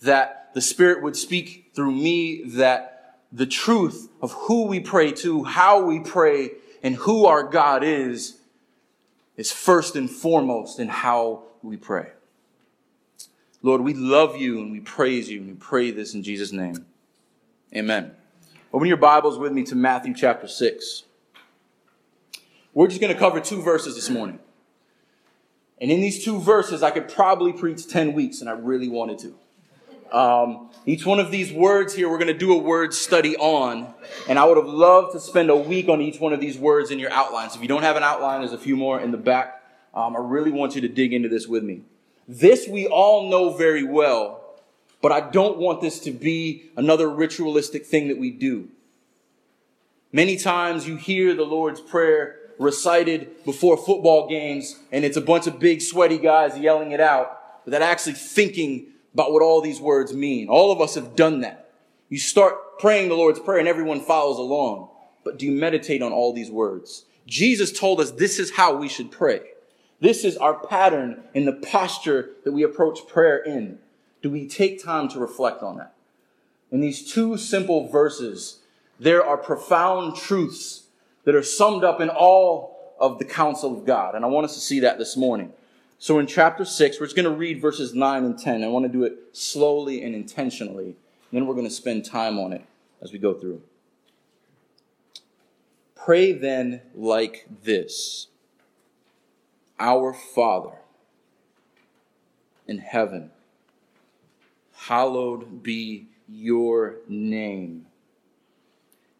that 0.00 0.48
the 0.54 0.62
Spirit 0.62 1.02
would 1.02 1.14
speak 1.14 1.72
through 1.74 1.92
me, 1.92 2.42
that 2.44 3.18
the 3.30 3.44
truth 3.44 4.08
of 4.22 4.32
who 4.32 4.62
we 4.62 4.80
pray 4.80 5.12
to, 5.12 5.44
how 5.44 5.82
we 5.82 6.00
pray, 6.00 6.52
and 6.82 6.94
who 6.94 7.26
our 7.26 7.42
God 7.42 7.84
is, 7.84 8.38
is 9.36 9.52
first 9.52 9.94
and 9.94 10.08
foremost 10.08 10.80
in 10.80 10.88
how 10.88 11.42
we 11.62 11.76
pray. 11.76 12.12
Lord, 13.60 13.82
we 13.82 13.92
love 13.92 14.38
you 14.38 14.58
and 14.58 14.72
we 14.72 14.80
praise 14.80 15.28
you 15.28 15.40
and 15.40 15.48
we 15.48 15.54
pray 15.54 15.90
this 15.90 16.14
in 16.14 16.22
Jesus' 16.22 16.50
name. 16.50 16.86
Amen. 17.74 18.12
Open 18.76 18.88
your 18.88 18.98
Bibles 18.98 19.38
with 19.38 19.52
me 19.52 19.62
to 19.62 19.74
Matthew 19.74 20.12
chapter 20.12 20.46
6. 20.46 21.04
We're 22.74 22.88
just 22.88 23.00
going 23.00 23.10
to 23.10 23.18
cover 23.18 23.40
two 23.40 23.62
verses 23.62 23.94
this 23.94 24.10
morning. 24.10 24.38
And 25.80 25.90
in 25.90 26.02
these 26.02 26.22
two 26.22 26.38
verses, 26.38 26.82
I 26.82 26.90
could 26.90 27.08
probably 27.08 27.54
preach 27.54 27.88
10 27.88 28.12
weeks, 28.12 28.42
and 28.42 28.50
I 28.50 28.52
really 28.52 28.90
wanted 28.90 29.18
to. 29.20 30.14
Um, 30.14 30.70
each 30.84 31.06
one 31.06 31.20
of 31.20 31.30
these 31.30 31.54
words 31.54 31.94
here, 31.94 32.10
we're 32.10 32.18
going 32.18 32.26
to 32.26 32.34
do 32.34 32.52
a 32.52 32.58
word 32.58 32.92
study 32.92 33.34
on. 33.38 33.94
And 34.28 34.38
I 34.38 34.44
would 34.44 34.58
have 34.58 34.66
loved 34.66 35.12
to 35.12 35.20
spend 35.20 35.48
a 35.48 35.56
week 35.56 35.88
on 35.88 36.02
each 36.02 36.20
one 36.20 36.34
of 36.34 36.40
these 36.40 36.58
words 36.58 36.90
in 36.90 36.98
your 36.98 37.10
outlines. 37.12 37.56
If 37.56 37.62
you 37.62 37.68
don't 37.68 37.82
have 37.82 37.96
an 37.96 38.02
outline, 38.02 38.40
there's 38.40 38.52
a 38.52 38.58
few 38.58 38.76
more 38.76 39.00
in 39.00 39.10
the 39.10 39.16
back. 39.16 39.62
Um, 39.94 40.14
I 40.14 40.20
really 40.20 40.50
want 40.50 40.74
you 40.74 40.82
to 40.82 40.88
dig 40.88 41.14
into 41.14 41.30
this 41.30 41.46
with 41.46 41.64
me. 41.64 41.80
This 42.28 42.68
we 42.68 42.86
all 42.86 43.30
know 43.30 43.54
very 43.54 43.84
well, 43.84 44.45
but 45.02 45.12
I 45.12 45.20
don't 45.20 45.58
want 45.58 45.80
this 45.80 46.00
to 46.00 46.10
be 46.10 46.70
another 46.76 47.08
ritualistic 47.08 47.86
thing 47.86 48.08
that 48.08 48.18
we 48.18 48.30
do. 48.30 48.68
Many 50.12 50.36
times 50.36 50.86
you 50.86 50.96
hear 50.96 51.34
the 51.34 51.44
Lord's 51.44 51.80
Prayer 51.80 52.38
recited 52.58 53.44
before 53.44 53.76
football 53.76 54.28
games, 54.28 54.78
and 54.90 55.04
it's 55.04 55.16
a 55.16 55.20
bunch 55.20 55.46
of 55.46 55.58
big, 55.58 55.82
sweaty 55.82 56.18
guys 56.18 56.58
yelling 56.58 56.92
it 56.92 57.00
out 57.00 57.38
without 57.64 57.82
actually 57.82 58.14
thinking 58.14 58.86
about 59.12 59.32
what 59.32 59.42
all 59.42 59.60
these 59.60 59.80
words 59.80 60.14
mean. 60.14 60.48
All 60.48 60.72
of 60.72 60.80
us 60.80 60.94
have 60.94 61.16
done 61.16 61.40
that. 61.40 61.70
You 62.08 62.18
start 62.18 62.78
praying 62.78 63.08
the 63.08 63.14
Lord's 63.14 63.40
Prayer 63.40 63.58
and 63.58 63.68
everyone 63.68 64.00
follows 64.00 64.38
along. 64.38 64.88
But 65.24 65.38
do 65.38 65.46
you 65.46 65.52
meditate 65.52 66.02
on 66.02 66.12
all 66.12 66.32
these 66.32 66.50
words? 66.50 67.04
Jesus 67.26 67.76
told 67.76 68.00
us 68.00 68.12
this 68.12 68.38
is 68.38 68.52
how 68.52 68.76
we 68.76 68.88
should 68.88 69.10
pray. 69.10 69.40
This 70.00 70.24
is 70.24 70.36
our 70.36 70.54
pattern 70.54 71.24
in 71.34 71.46
the 71.46 71.52
posture 71.52 72.30
that 72.44 72.52
we 72.52 72.62
approach 72.62 73.08
prayer 73.08 73.38
in. 73.38 73.78
Do 74.26 74.32
we 74.32 74.48
take 74.48 74.82
time 74.82 75.06
to 75.10 75.20
reflect 75.20 75.62
on 75.62 75.76
that? 75.76 75.94
In 76.72 76.80
these 76.80 77.12
two 77.12 77.36
simple 77.36 77.86
verses, 77.86 78.58
there 78.98 79.24
are 79.24 79.36
profound 79.36 80.16
truths 80.16 80.86
that 81.22 81.36
are 81.36 81.44
summed 81.44 81.84
up 81.84 82.00
in 82.00 82.08
all 82.08 82.96
of 82.98 83.20
the 83.20 83.24
counsel 83.24 83.78
of 83.78 83.86
God. 83.86 84.16
And 84.16 84.24
I 84.24 84.28
want 84.28 84.44
us 84.44 84.54
to 84.54 84.60
see 84.60 84.80
that 84.80 84.98
this 84.98 85.16
morning. 85.16 85.52
So 86.00 86.18
in 86.18 86.26
chapter 86.26 86.64
6, 86.64 86.98
we're 86.98 87.06
just 87.06 87.14
going 87.14 87.30
to 87.32 87.36
read 87.36 87.62
verses 87.62 87.94
9 87.94 88.24
and 88.24 88.36
10. 88.36 88.64
I 88.64 88.66
want 88.66 88.84
to 88.84 88.88
do 88.88 89.04
it 89.04 89.16
slowly 89.30 90.02
and 90.02 90.12
intentionally. 90.12 90.86
And 90.86 90.96
then 91.30 91.46
we're 91.46 91.54
going 91.54 91.68
to 91.68 91.72
spend 91.72 92.04
time 92.04 92.36
on 92.36 92.52
it 92.52 92.64
as 93.00 93.12
we 93.12 93.20
go 93.20 93.32
through. 93.32 93.62
Pray 95.94 96.32
then 96.32 96.82
like 96.96 97.46
this 97.62 98.26
Our 99.78 100.12
Father 100.12 100.78
in 102.66 102.78
heaven, 102.78 103.30
hallowed 104.86 105.62
be 105.62 106.06
your 106.28 106.96
name. 107.08 107.86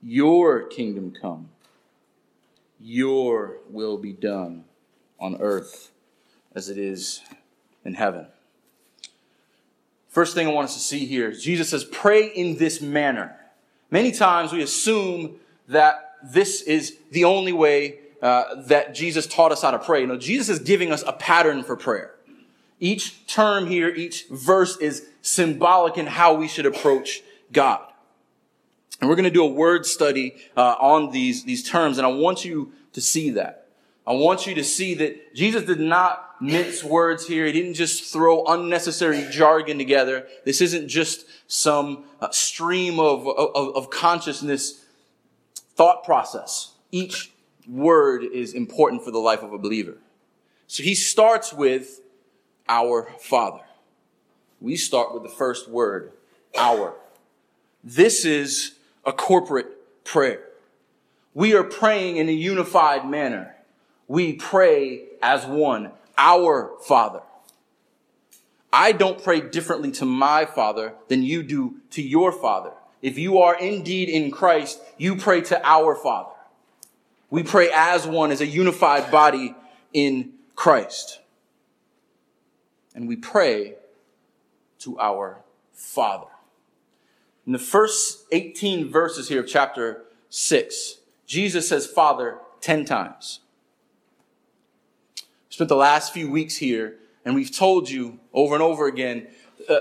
Your 0.03 0.63
kingdom 0.63 1.13
come, 1.21 1.49
your 2.81 3.59
will 3.71 3.97
be 3.97 4.13
done 4.13 4.65
on 5.19 5.37
earth 5.41 5.91
as 6.55 6.69
it 6.69 6.79
is 6.79 7.23
in 7.85 7.95
heaven. 7.95 8.27
First 10.09 10.35
thing 10.35 10.47
I 10.47 10.53
want 10.53 10.67
us 10.67 10.75
to 10.75 10.81
see 10.81 11.05
here 11.05 11.31
is 11.31 11.43
Jesus 11.43 11.71
says, 11.71 11.85
pray 11.85 12.27
in 12.27 12.57
this 12.57 12.81
manner. 12.81 13.37
Many 13.91 14.13
times 14.13 14.53
we 14.53 14.63
assume 14.63 15.37
that 15.69 16.15
this 16.23 16.63
is 16.63 16.97
the 17.11 17.25
only 17.25 17.53
way 17.53 17.99
uh, 18.23 18.63
that 18.63 18.95
Jesus 18.95 19.27
taught 19.27 19.53
us 19.53 19.63
how 19.63 19.73
to 19.73 19.79
pray. 19.79 20.07
No, 20.07 20.17
Jesus 20.17 20.49
is 20.49 20.59
giving 20.61 20.93
us 20.93 21.03
a 21.07 21.13
pattern 21.13 21.63
for 21.65 21.77
prayer. 21.77 22.16
Each 22.79 23.27
term 23.27 23.67
here, 23.67 23.89
each 23.89 24.27
verse 24.31 24.77
is 24.77 25.07
symbolic 25.23 25.97
in 25.97 26.07
how 26.07 26.35
we 26.35 26.49
should 26.49 26.67
approach 26.67 27.23
God. 27.53 27.81
And 29.01 29.09
we're 29.09 29.17
going 29.17 29.25
to 29.25 29.31
do 29.31 29.45
a 29.45 29.51
word 29.51 29.87
study 29.87 30.37
uh, 30.57 30.77
on 30.79 31.11
these, 31.11 31.45
these 31.45 31.69
terms, 31.69 31.99
and 31.99 32.07
I 32.07 32.11
want 32.11 32.45
you 32.45 32.73
to 32.93 33.01
see 33.01 33.31
that. 33.31 33.67
I 34.07 34.13
want 34.13 34.47
you 34.47 34.55
to 34.55 34.65
see 34.65 34.95
that 34.95 35.35
Jesus 35.35 35.65
did 35.65 35.81
not 35.81 36.37
mince 36.41 36.85
words 36.85 37.27
here. 37.27 37.47
He 37.47 37.53
didn't 37.53 37.75
just 37.75 38.13
throw 38.13 38.45
unnecessary 38.45 39.27
jargon 39.31 39.79
together. 39.79 40.27
This 40.45 40.61
isn't 40.61 40.89
just 40.89 41.27
some 41.49 42.05
uh, 42.21 42.31
stream 42.31 43.01
of, 43.01 43.27
of, 43.27 43.77
of 43.77 43.91
consciousness 43.91 44.85
thought 45.75 46.05
process. 46.05 46.73
Each 46.93 47.33
word 47.69 48.23
is 48.23 48.55
important 48.55 49.05
for 49.05 49.11
the 49.11 49.19
life 49.19 49.43
of 49.43 49.53
a 49.53 49.59
believer. 49.59 49.99
So 50.69 50.83
he 50.83 50.95
starts 50.95 51.53
with 51.53 52.01
our 52.69 53.11
Father. 53.21 53.63
We 54.61 54.77
start 54.77 55.15
with 55.15 55.23
the 55.23 55.29
first 55.29 55.69
word, 55.69 56.13
our. 56.59 56.95
This 57.85 58.25
is 58.25 58.73
a 59.05 59.13
corporate 59.13 60.05
prayer. 60.05 60.43
We 61.35 61.55
are 61.55 61.65
praying 61.65 62.17
in 62.17 62.29
a 62.29 62.33
unified 62.33 63.09
manner. 63.09 63.55
We 64.09 64.33
pray 64.33 65.03
as 65.23 65.45
one 65.45 65.93
our 66.17 66.73
Father. 66.83 67.21
I 68.73 68.93
don't 68.93 69.23
pray 69.23 69.41
differently 69.41 69.91
to 69.93 70.05
my 70.05 70.45
Father 70.45 70.95
than 71.09 71.23
you 71.23 71.43
do 71.43 71.77
to 71.91 72.03
your 72.03 72.33
Father. 72.33 72.73
If 73.03 73.19
you 73.19 73.39
are 73.39 73.59
indeed 73.59 74.09
in 74.09 74.31
Christ, 74.31 74.81
you 74.99 75.17
pray 75.17 75.43
to 75.43 75.67
our 75.67 75.95
Father. 75.95 76.31
We 77.31 77.43
pray 77.43 77.71
as 77.73 78.07
one, 78.07 78.33
as 78.33 78.41
a 78.41 78.47
unified 78.47 79.11
body 79.11 79.55
in 79.93 80.33
Christ. 80.55 81.21
And 82.97 83.07
we 83.07 83.15
pray 83.15 83.75
to 84.81 84.99
our 84.99 85.43
Father. 85.75 86.29
In 87.47 87.53
the 87.53 87.59
first 87.59 88.25
18 88.33 88.91
verses 88.91 89.29
here 89.29 89.41
of 89.41 89.47
chapter 89.47 90.05
6, 90.31 90.97
Jesus 91.27 91.69
says 91.69 91.87
Father 91.87 92.39
10 92.63 92.87
times. 92.87 93.41
We 95.17 95.23
spent 95.51 95.69
the 95.69 95.77
last 95.77 96.15
few 96.15 96.31
weeks 96.31 96.57
here, 96.57 96.97
and 97.25 97.35
we've 97.35 97.55
told 97.55 97.91
you 97.91 98.19
over 98.33 98.55
and 98.55 98.63
over 98.63 98.87
again 98.87 99.29
uh, 99.69 99.81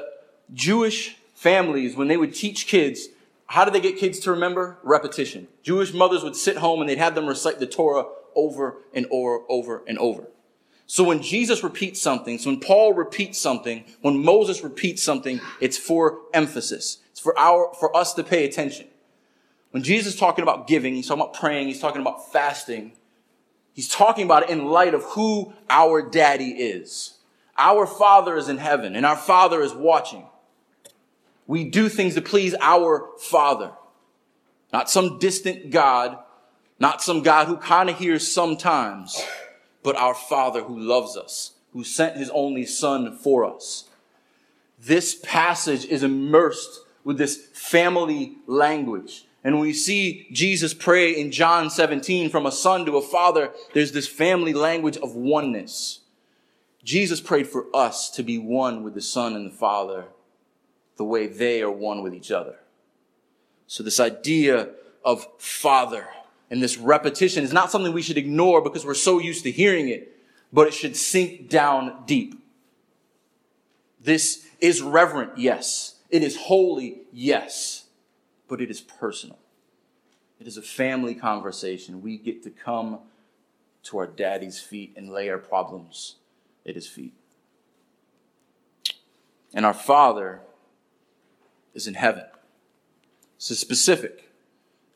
Jewish 0.53 1.17
families, 1.33 1.95
when 1.95 2.09
they 2.09 2.17
would 2.17 2.35
teach 2.35 2.67
kids, 2.67 3.07
how 3.47 3.63
did 3.63 3.73
they 3.73 3.79
get 3.79 3.97
kids 3.97 4.19
to 4.21 4.31
remember? 4.31 4.77
Repetition. 4.83 5.47
Jewish 5.63 5.93
mothers 5.93 6.21
would 6.21 6.35
sit 6.35 6.57
home 6.57 6.81
and 6.81 6.89
they'd 6.89 6.97
have 6.97 7.15
them 7.15 7.27
recite 7.27 7.59
the 7.59 7.65
Torah 7.65 8.05
over 8.35 8.77
and 8.93 9.05
over, 9.09 9.39
over 9.47 9.83
and 9.87 9.97
over. 9.99 10.27
So 10.87 11.03
when 11.03 11.21
Jesus 11.21 11.63
repeats 11.63 11.99
something, 12.01 12.37
so 12.37 12.49
when 12.49 12.59
Paul 12.59 12.93
repeats 12.93 13.39
something, 13.39 13.83
when 14.01 14.23
Moses 14.23 14.63
repeats 14.63 15.01
something, 15.01 15.41
it's 15.59 15.77
for 15.77 16.19
emphasis. 16.33 16.99
It's 17.11 17.19
for 17.19 17.37
our, 17.39 17.73
for 17.79 17.95
us 17.95 18.13
to 18.13 18.23
pay 18.23 18.45
attention. 18.45 18.87
When 19.71 19.83
Jesus 19.83 20.13
is 20.13 20.19
talking 20.19 20.43
about 20.43 20.67
giving, 20.67 20.95
he's 20.95 21.07
talking 21.07 21.21
about 21.21 21.33
praying, 21.33 21.67
he's 21.67 21.79
talking 21.79 22.01
about 22.01 22.31
fasting, 22.31 22.93
he's 23.73 23.89
talking 23.89 24.25
about 24.25 24.43
it 24.43 24.49
in 24.49 24.65
light 24.65 24.93
of 24.93 25.03
who 25.03 25.53
our 25.69 26.07
daddy 26.07 26.49
is. 26.51 27.15
Our 27.57 27.87
father 27.87 28.37
is 28.37 28.47
in 28.47 28.57
heaven 28.57 28.95
and 28.95 29.05
our 29.05 29.15
father 29.15 29.61
is 29.61 29.73
watching. 29.73 30.25
We 31.47 31.63
do 31.63 31.89
things 31.89 32.15
to 32.15 32.21
please 32.21 32.55
our 32.59 33.09
father, 33.19 33.71
not 34.71 34.89
some 34.89 35.19
distant 35.19 35.71
God, 35.71 36.17
not 36.79 37.01
some 37.01 37.21
God 37.21 37.47
who 37.47 37.57
kind 37.57 37.89
of 37.89 37.97
hears 37.97 38.31
sometimes 38.31 39.21
but 39.85 39.95
our 39.95 40.15
Father 40.15 40.63
who 40.63 40.77
loves 40.77 41.15
us, 41.15 41.51
who 41.71 41.83
sent 41.83 42.17
his 42.17 42.31
only 42.31 42.65
Son 42.65 43.15
for 43.15 43.45
us. 43.45 43.87
This 44.81 45.13
passage 45.13 45.85
is 45.85 46.01
immersed 46.01 46.81
with 47.03 47.19
this 47.19 47.37
family 47.53 48.37
language. 48.47 49.27
And 49.43 49.59
we 49.59 49.73
see 49.73 50.27
Jesus 50.31 50.73
pray 50.73 51.11
in 51.11 51.31
John 51.31 51.69
17 51.69 52.31
from 52.31 52.47
a 52.47 52.51
son 52.51 52.83
to 52.87 52.97
a 52.97 53.01
father. 53.01 53.51
There's 53.75 53.91
this 53.91 54.07
family 54.07 54.53
language 54.53 54.97
of 54.97 55.15
oneness. 55.15 55.99
Jesus 56.83 57.21
prayed 57.21 57.47
for 57.47 57.67
us 57.71 58.09
to 58.11 58.23
be 58.23 58.39
one 58.39 58.83
with 58.83 58.95
the 58.95 59.01
Son 59.01 59.35
and 59.35 59.51
the 59.51 59.55
Father 59.55 60.05
the 60.97 61.03
way 61.03 61.27
they 61.27 61.61
are 61.61 61.71
one 61.71 62.01
with 62.01 62.13
each 62.13 62.31
other. 62.31 62.57
So 63.67 63.83
this 63.83 63.99
idea 63.99 64.69
of 65.03 65.27
Father 65.37 66.07
and 66.49 66.61
this 66.61 66.77
repetition 66.77 67.43
is 67.43 67.53
not 67.53 67.71
something 67.71 67.93
we 67.93 68.01
should 68.01 68.17
ignore 68.17 68.61
because 68.61 68.85
we're 68.85 68.93
so 68.93 69.19
used 69.19 69.43
to 69.43 69.51
hearing 69.51 69.89
it, 69.89 70.17
but 70.53 70.67
it 70.67 70.73
should 70.73 70.95
sink 70.95 71.49
down 71.49 72.03
deep. 72.05 72.41
This 73.99 74.47
is 74.59 74.81
reverent, 74.81 75.37
yes. 75.37 75.95
It 76.09 76.21
is 76.21 76.37
holy, 76.37 77.01
yes. 77.11 77.85
But 78.47 78.61
it 78.61 78.69
is 78.69 78.79
personal. 78.79 79.39
It 80.39 80.47
is 80.47 80.57
a 80.57 80.61
family 80.61 81.15
conversation. 81.15 82.01
We 82.01 82.17
get 82.17 82.43
to 82.43 82.51
come 82.51 82.99
to 83.83 83.97
our 83.97 84.07
daddy's 84.07 84.59
feet 84.59 84.93
and 84.95 85.09
lay 85.09 85.29
our 85.29 85.37
problems 85.37 86.15
at 86.65 86.75
his 86.75 86.87
feet. 86.87 87.13
And 89.53 89.65
our 89.65 89.73
Father 89.73 90.41
is 91.73 91.87
in 91.87 91.93
heaven. 91.95 92.25
This 93.37 93.51
is 93.51 93.59
specific. 93.59 94.24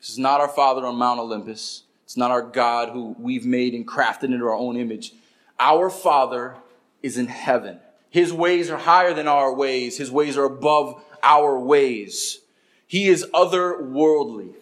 This 0.00 0.10
is 0.10 0.18
not 0.18 0.40
our 0.40 0.48
Father 0.48 0.86
on 0.86 0.96
Mount 0.96 1.20
Olympus. 1.20 1.82
It's 2.04 2.16
not 2.16 2.30
our 2.30 2.42
God 2.42 2.88
who 2.88 3.14
we've 3.18 3.44
made 3.44 3.74
and 3.74 3.86
crafted 3.86 4.24
into 4.24 4.44
our 4.46 4.54
own 4.54 4.76
image. 4.76 5.12
Our 5.58 5.90
Father 5.90 6.56
is 7.02 7.18
in 7.18 7.26
heaven. 7.26 7.78
His 8.08 8.32
ways 8.32 8.70
are 8.70 8.78
higher 8.78 9.14
than 9.14 9.28
our 9.28 9.54
ways. 9.54 9.98
His 9.98 10.10
ways 10.10 10.36
are 10.36 10.44
above 10.44 11.00
our 11.22 11.58
ways. 11.58 12.40
He 12.86 13.08
is 13.08 13.24
otherworldly. 13.32 14.54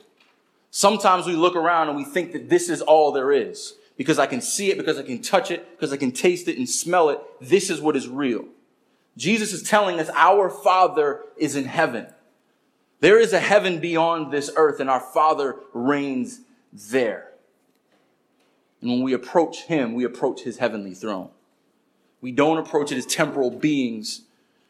Sometimes 0.70 1.26
we 1.26 1.32
look 1.32 1.56
around 1.56 1.88
and 1.88 1.96
we 1.96 2.04
think 2.04 2.32
that 2.32 2.50
this 2.50 2.68
is 2.68 2.82
all 2.82 3.12
there 3.12 3.32
is. 3.32 3.74
Because 3.96 4.18
I 4.18 4.26
can 4.26 4.40
see 4.40 4.70
it, 4.70 4.76
because 4.76 4.98
I 4.98 5.02
can 5.02 5.22
touch 5.22 5.50
it, 5.50 5.70
because 5.70 5.92
I 5.92 5.96
can 5.96 6.12
taste 6.12 6.46
it 6.46 6.58
and 6.58 6.68
smell 6.68 7.08
it. 7.10 7.20
This 7.40 7.70
is 7.70 7.80
what 7.80 7.96
is 7.96 8.06
real. 8.06 8.44
Jesus 9.16 9.52
is 9.52 9.62
telling 9.62 9.98
us 9.98 10.10
our 10.14 10.50
Father 10.50 11.22
is 11.36 11.56
in 11.56 11.64
heaven. 11.64 12.06
There 13.00 13.18
is 13.18 13.32
a 13.32 13.40
heaven 13.40 13.78
beyond 13.78 14.32
this 14.32 14.50
earth, 14.56 14.80
and 14.80 14.90
our 14.90 15.00
Father 15.00 15.56
reigns 15.72 16.40
there. 16.72 17.28
And 18.80 18.90
when 18.90 19.02
we 19.02 19.12
approach 19.12 19.62
Him, 19.62 19.94
we 19.94 20.04
approach 20.04 20.42
His 20.42 20.58
heavenly 20.58 20.94
throne. 20.94 21.30
We 22.20 22.32
don't 22.32 22.58
approach 22.58 22.90
it 22.90 22.98
as 22.98 23.06
temporal 23.06 23.50
beings, 23.50 24.22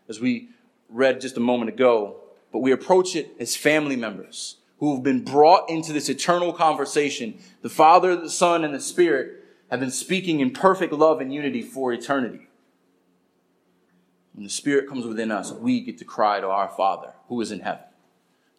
as 0.09 0.21
we 0.21 0.49
read 0.89 1.21
just 1.21 1.37
a 1.37 1.41
moment 1.41 1.71
ago, 1.71 2.17
but 2.53 2.61
we 2.61 2.73
approach 2.73 3.17
it 3.17 3.35
as 3.39 3.57
family 3.57 3.97
members 3.97 4.57
who 4.79 4.95
have 4.95 5.03
been 5.03 5.25
brought 5.25 5.69
into 5.69 5.93
this 5.93 6.09
eternal 6.09 6.53
conversation. 6.53 7.39
The 7.63 7.69
Father, 7.69 8.15
the 8.15 8.31
Son, 8.31 8.65
and 8.65 8.75
the 8.75 8.81
Spirit 8.81 9.45
have 9.71 9.81
been 9.81 9.91
speaking 9.91 10.41
in 10.41 10.51
perfect 10.51 10.93
love 10.93 11.21
and 11.21 11.33
unity 11.33 11.63
for 11.63 11.93
eternity. 11.93 12.49
When 14.35 14.45
the 14.45 14.51
Spirit 14.51 14.89
comes 14.89 15.05
within 15.05 15.33
us, 15.33 15.53
we 15.53 15.81
get 15.81 15.99
to 15.99 16.05
cry 16.05 16.41
to 16.41 16.49
our 16.49 16.69
Father 16.69 17.13
who 17.29 17.41
is 17.41 17.51
in 17.51 17.61
heaven. 17.61 17.85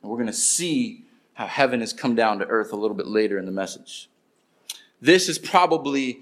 We're 0.01 0.15
going 0.15 0.27
to 0.27 0.33
see 0.33 1.05
how 1.33 1.47
heaven 1.47 1.81
has 1.81 1.93
come 1.93 2.15
down 2.15 2.39
to 2.39 2.45
earth 2.45 2.71
a 2.71 2.75
little 2.75 2.95
bit 2.95 3.07
later 3.07 3.37
in 3.37 3.45
the 3.45 3.51
message. 3.51 4.09
This 5.01 5.29
is 5.29 5.37
probably 5.37 6.21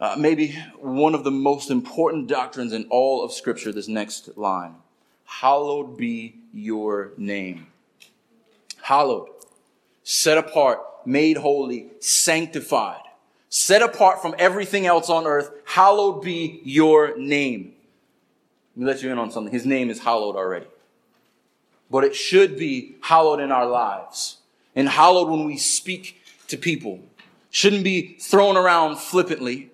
uh, 0.00 0.16
maybe 0.18 0.58
one 0.78 1.14
of 1.14 1.22
the 1.22 1.30
most 1.30 1.70
important 1.70 2.26
doctrines 2.26 2.72
in 2.72 2.86
all 2.90 3.22
of 3.22 3.32
Scripture, 3.32 3.72
this 3.72 3.88
next 3.88 4.36
line. 4.36 4.74
Hallowed 5.24 5.96
be 5.96 6.34
your 6.52 7.12
name. 7.16 7.68
Hallowed, 8.82 9.28
set 10.02 10.38
apart, 10.38 10.80
made 11.06 11.36
holy, 11.36 11.90
sanctified, 12.00 13.02
set 13.48 13.80
apart 13.80 14.20
from 14.20 14.34
everything 14.38 14.86
else 14.86 15.08
on 15.08 15.24
earth. 15.24 15.50
Hallowed 15.64 16.22
be 16.22 16.60
your 16.64 17.16
name. 17.16 17.74
Let 18.74 18.80
me 18.80 18.86
let 18.86 19.02
you 19.02 19.12
in 19.12 19.18
on 19.18 19.30
something. 19.30 19.52
His 19.52 19.66
name 19.66 19.88
is 19.88 20.00
hallowed 20.00 20.34
already 20.34 20.66
but 21.92 22.04
it 22.04 22.16
should 22.16 22.56
be 22.56 22.96
hallowed 23.02 23.38
in 23.38 23.52
our 23.52 23.66
lives 23.66 24.38
and 24.74 24.88
hallowed 24.88 25.28
when 25.28 25.44
we 25.44 25.58
speak 25.58 26.22
to 26.48 26.56
people. 26.56 26.98
Shouldn't 27.50 27.84
be 27.84 28.16
thrown 28.18 28.56
around 28.56 28.96
flippantly. 28.96 29.70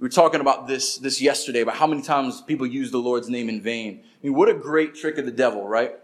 We 0.00 0.04
were 0.04 0.08
talking 0.08 0.40
about 0.40 0.66
this, 0.66 0.98
this 0.98 1.22
yesterday, 1.22 1.60
about 1.60 1.76
how 1.76 1.86
many 1.86 2.02
times 2.02 2.42
people 2.42 2.66
use 2.66 2.90
the 2.90 2.98
Lord's 2.98 3.30
name 3.30 3.48
in 3.48 3.62
vain. 3.62 4.00
I 4.02 4.26
mean, 4.26 4.34
what 4.34 4.48
a 4.48 4.54
great 4.54 4.96
trick 4.96 5.16
of 5.16 5.26
the 5.26 5.30
devil, 5.30 5.66
right? 5.66 5.94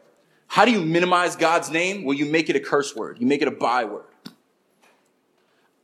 How 0.46 0.64
do 0.64 0.70
you 0.70 0.80
minimize 0.80 1.34
God's 1.34 1.68
name? 1.68 2.04
Well, 2.04 2.16
you 2.16 2.26
make 2.26 2.48
it 2.48 2.54
a 2.54 2.60
curse 2.60 2.94
word. 2.94 3.18
You 3.18 3.26
make 3.26 3.42
it 3.42 3.48
a 3.48 3.52
byword. 3.52 4.04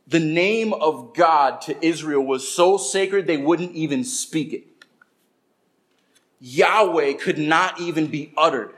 The 0.07 0.21
name 0.21 0.71
of 0.71 1.13
God 1.13 1.59
to 1.63 1.85
Israel 1.85 2.25
was 2.25 2.47
so 2.47 2.77
sacred 2.77 3.27
they 3.27 3.37
wouldn't 3.37 3.73
even 3.73 4.05
speak 4.05 4.53
it. 4.53 4.68
Yahweh 6.39 7.13
could 7.13 7.37
not 7.37 7.79
even 7.79 8.07
be 8.07 8.31
uttered. 8.37 8.73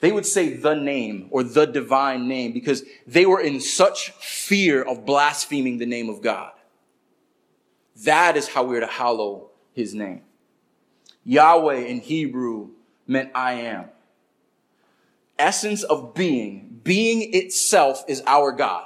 They 0.00 0.12
would 0.12 0.26
say 0.26 0.54
the 0.54 0.74
name 0.74 1.28
or 1.30 1.42
the 1.42 1.64
divine 1.66 2.28
name 2.28 2.52
because 2.52 2.84
they 3.06 3.24
were 3.24 3.40
in 3.40 3.60
such 3.60 4.10
fear 4.10 4.82
of 4.82 5.06
blaspheming 5.06 5.78
the 5.78 5.86
name 5.86 6.10
of 6.10 6.20
God. 6.20 6.52
That 8.04 8.36
is 8.36 8.48
how 8.48 8.64
we're 8.64 8.80
to 8.80 8.86
hallow 8.86 9.50
his 9.72 9.94
name. 9.94 10.22
Yahweh 11.24 11.78
in 11.78 12.00
Hebrew 12.00 12.70
meant 13.06 13.30
I 13.34 13.54
am. 13.54 13.86
Essence 15.38 15.82
of 15.82 16.14
being. 16.14 16.80
Being 16.84 17.34
itself 17.34 18.04
is 18.06 18.22
our 18.26 18.52
God. 18.52 18.84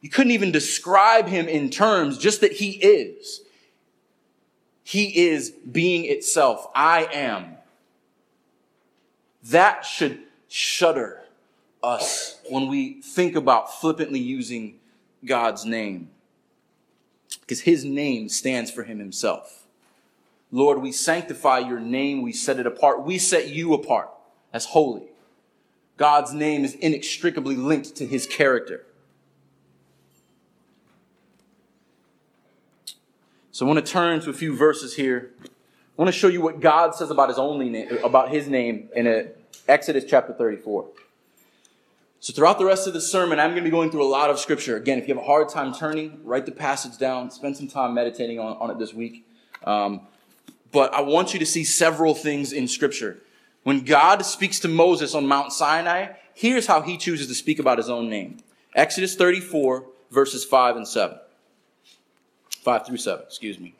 You 0.00 0.10
couldn't 0.10 0.32
even 0.32 0.50
describe 0.50 1.26
him 1.28 1.48
in 1.48 1.70
terms, 1.70 2.18
just 2.18 2.40
that 2.40 2.52
he 2.52 2.70
is. 2.72 3.42
He 4.86 5.26
is 5.26 5.50
being 5.50 6.04
itself. 6.04 6.68
I 6.72 7.08
am. 7.12 7.56
That 9.42 9.84
should 9.84 10.20
shudder 10.46 11.22
us 11.82 12.38
when 12.48 12.68
we 12.68 13.02
think 13.02 13.34
about 13.34 13.80
flippantly 13.80 14.20
using 14.20 14.78
God's 15.24 15.64
name. 15.64 16.10
Because 17.40 17.62
his 17.62 17.84
name 17.84 18.28
stands 18.28 18.70
for 18.70 18.84
him 18.84 19.00
himself. 19.00 19.66
Lord, 20.52 20.80
we 20.80 20.92
sanctify 20.92 21.58
your 21.58 21.80
name. 21.80 22.22
We 22.22 22.32
set 22.32 22.60
it 22.60 22.66
apart. 22.68 23.02
We 23.02 23.18
set 23.18 23.48
you 23.48 23.74
apart 23.74 24.10
as 24.52 24.66
holy. 24.66 25.08
God's 25.96 26.32
name 26.32 26.64
is 26.64 26.76
inextricably 26.76 27.56
linked 27.56 27.96
to 27.96 28.06
his 28.06 28.24
character. 28.24 28.86
So 33.56 33.64
I 33.64 33.72
want 33.72 33.86
to 33.86 33.90
turn 33.90 34.20
to 34.20 34.28
a 34.28 34.34
few 34.34 34.54
verses 34.54 34.96
here. 34.96 35.30
I 35.42 35.48
want 35.96 36.12
to 36.12 36.12
show 36.12 36.28
you 36.28 36.42
what 36.42 36.60
God 36.60 36.94
says 36.94 37.10
about 37.10 37.30
his 37.30 37.38
only 37.38 37.70
name, 37.70 37.88
about 38.04 38.28
his 38.28 38.48
name 38.48 38.90
in 38.94 39.06
a, 39.06 39.28
Exodus 39.66 40.04
chapter 40.06 40.34
34. 40.34 40.86
So 42.20 42.34
throughout 42.34 42.58
the 42.58 42.66
rest 42.66 42.86
of 42.86 42.92
the 42.92 43.00
sermon, 43.00 43.40
I'm 43.40 43.52
going 43.52 43.64
to 43.64 43.64
be 43.64 43.70
going 43.70 43.90
through 43.90 44.02
a 44.02 44.12
lot 44.12 44.28
of 44.28 44.38
scripture. 44.38 44.76
Again, 44.76 44.98
if 44.98 45.08
you 45.08 45.14
have 45.14 45.24
a 45.24 45.26
hard 45.26 45.48
time 45.48 45.72
turning, 45.72 46.20
write 46.22 46.44
the 46.44 46.52
passage 46.52 46.98
down, 46.98 47.30
spend 47.30 47.56
some 47.56 47.66
time 47.66 47.94
meditating 47.94 48.38
on, 48.38 48.58
on 48.58 48.70
it 48.70 48.78
this 48.78 48.92
week. 48.92 49.26
Um, 49.64 50.02
but 50.70 50.92
I 50.92 51.00
want 51.00 51.32
you 51.32 51.38
to 51.38 51.46
see 51.46 51.64
several 51.64 52.14
things 52.14 52.52
in 52.52 52.68
scripture. 52.68 53.22
When 53.62 53.86
God 53.86 54.26
speaks 54.26 54.60
to 54.60 54.68
Moses 54.68 55.14
on 55.14 55.26
Mount 55.26 55.50
Sinai, 55.50 56.12
here's 56.34 56.66
how 56.66 56.82
he 56.82 56.98
chooses 56.98 57.26
to 57.28 57.34
speak 57.34 57.58
about 57.58 57.78
his 57.78 57.88
own 57.88 58.10
name. 58.10 58.36
Exodus 58.74 59.16
34, 59.16 59.86
verses 60.10 60.44
5 60.44 60.76
and 60.76 60.86
7. 60.86 61.20
5 62.66 62.84
through 62.84 62.96
7, 62.96 63.24
excuse 63.24 63.60
me. 63.60 63.76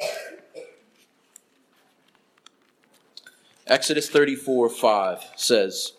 Exodus 3.66 4.08
34, 4.08 4.68
5 4.68 5.24
says, 5.34 5.94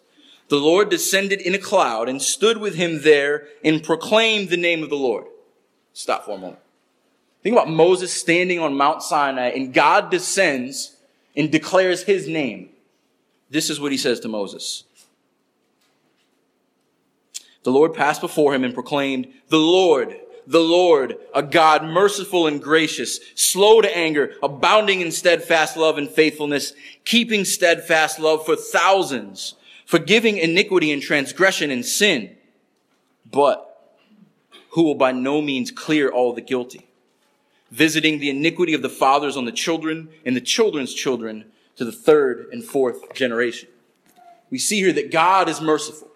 The 0.48 0.56
Lord 0.56 0.90
descended 0.90 1.42
in 1.42 1.54
a 1.54 1.58
cloud 1.58 2.08
and 2.08 2.22
stood 2.22 2.60
with 2.60 2.76
him 2.76 3.02
there 3.02 3.50
and 3.62 3.84
proclaimed 3.84 4.48
the 4.48 4.56
name 4.56 4.84
of 4.84 4.90
the 4.90 4.96
Lord. 4.96 5.26
Stop 5.92 6.24
for 6.24 6.38
a 6.38 6.38
moment. 6.38 6.60
Think 7.44 7.58
about 7.58 7.70
Moses 7.70 8.14
standing 8.14 8.60
on 8.60 8.78
Mount 8.78 9.04
Sinai 9.04 9.50
and 9.50 9.74
God 9.74 10.10
descends 10.10 10.96
and 11.36 11.52
declares 11.52 12.04
his 12.04 12.26
name. 12.26 12.70
This 13.50 13.70
is 13.70 13.82
what 13.82 13.92
he 13.92 13.98
says 13.98 14.22
to 14.22 14.30
Moses. 14.30 14.86
The 17.64 17.72
Lord 17.72 17.94
passed 17.94 18.22
before 18.22 18.56
him 18.56 18.64
and 18.64 18.74
proclaimed, 18.74 19.28
The 19.50 19.58
Lord, 19.58 20.18
the 20.48 20.60
Lord, 20.62 21.18
a 21.36 21.44
God 21.44 21.84
merciful 21.84 22.48
and 22.48 22.64
gracious, 22.64 23.20
slow 23.36 23.82
to 23.82 23.98
anger, 23.98 24.34
abounding 24.42 25.02
in 25.02 25.12
steadfast 25.12 25.76
love 25.76 25.98
and 25.98 26.10
faithfulness, 26.10 26.72
keeping 27.04 27.44
steadfast 27.44 28.18
love 28.18 28.46
for 28.46 28.56
thousands, 28.56 29.56
forgiving 29.86 30.38
iniquity 30.38 30.92
and 30.94 31.02
transgression 31.02 31.70
and 31.70 31.86
sin, 31.86 32.36
but 33.30 33.94
who 34.70 34.84
will 34.84 34.96
by 34.96 35.12
no 35.12 35.42
means 35.42 35.70
clear 35.70 36.10
all 36.10 36.32
the 36.32 36.42
guilty, 36.42 36.88
visiting 37.70 38.20
the 38.20 38.30
iniquity 38.30 38.74
of 38.74 38.82
the 38.82 38.90
fathers 38.90 39.36
on 39.36 39.44
the 39.44 39.52
children 39.52 40.08
and 40.26 40.34
the 40.34 40.42
children's 40.42 40.94
children 40.94 41.44
to 41.76 41.84
the 41.84 41.92
third 41.92 42.48
and 42.54 42.64
fourth 42.64 43.14
generation. 43.14 43.68
We 44.50 44.60
see 44.60 44.80
here 44.80 44.94
that 44.94 45.12
God 45.12 45.50
is 45.50 45.60
merciful. 45.60 46.08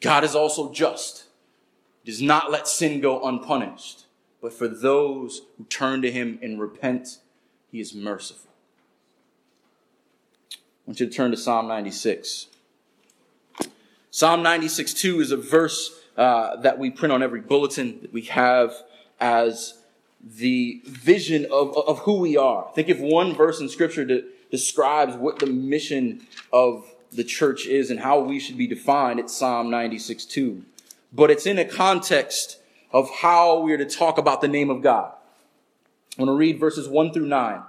God 0.00 0.22
is 0.22 0.36
also 0.36 0.72
just. 0.72 1.24
Does 2.10 2.20
not 2.20 2.50
let 2.50 2.66
sin 2.66 3.00
go 3.00 3.22
unpunished. 3.22 4.04
But 4.42 4.52
for 4.52 4.66
those 4.66 5.42
who 5.56 5.62
turn 5.66 6.02
to 6.02 6.10
him 6.10 6.40
and 6.42 6.60
repent, 6.60 7.18
he 7.70 7.78
is 7.78 7.94
merciful. 7.94 8.50
I 10.52 10.56
want 10.86 10.98
you 10.98 11.06
to 11.06 11.12
turn 11.12 11.30
to 11.30 11.36
Psalm 11.36 11.68
96. 11.68 12.48
Psalm 14.10 14.42
96 14.42 14.92
2 14.92 15.20
is 15.20 15.30
a 15.30 15.36
verse 15.36 16.00
uh, 16.16 16.56
that 16.56 16.80
we 16.80 16.90
print 16.90 17.12
on 17.12 17.22
every 17.22 17.42
bulletin 17.42 18.00
that 18.02 18.12
we 18.12 18.22
have 18.22 18.74
as 19.20 19.78
the 20.20 20.82
vision 20.84 21.44
of, 21.44 21.78
of 21.78 22.00
who 22.00 22.18
we 22.18 22.36
are. 22.36 22.72
Think 22.74 22.88
of 22.88 22.98
one 22.98 23.34
verse 23.34 23.60
in 23.60 23.68
Scripture 23.68 24.24
describes 24.50 25.14
what 25.14 25.38
the 25.38 25.46
mission 25.46 26.26
of 26.52 26.92
the 27.12 27.22
church 27.22 27.66
is 27.68 27.88
and 27.88 28.00
how 28.00 28.18
we 28.18 28.40
should 28.40 28.58
be 28.58 28.66
defined, 28.66 29.20
it's 29.20 29.32
Psalm 29.32 29.70
96 29.70 30.24
2. 30.24 30.64
But 31.12 31.30
it's 31.30 31.46
in 31.46 31.58
a 31.58 31.64
context 31.64 32.58
of 32.92 33.10
how 33.10 33.60
we 33.60 33.72
are 33.72 33.78
to 33.78 33.86
talk 33.86 34.18
about 34.18 34.40
the 34.40 34.48
name 34.48 34.70
of 34.70 34.82
God. 34.82 35.12
I 36.18 36.22
want 36.22 36.28
to 36.30 36.36
read 36.38 36.58
verses 36.58 36.88
1 36.88 37.12
through 37.12 37.26
9. 37.26 37.62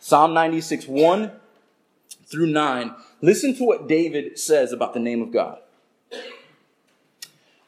Psalm 0.00 0.32
96 0.32 0.86
1 0.86 1.32
through 2.24 2.46
9. 2.46 2.94
Listen 3.20 3.54
to 3.56 3.64
what 3.64 3.88
David 3.88 4.38
says 4.38 4.72
about 4.72 4.94
the 4.94 5.00
name 5.00 5.20
of 5.20 5.32
God. 5.32 5.58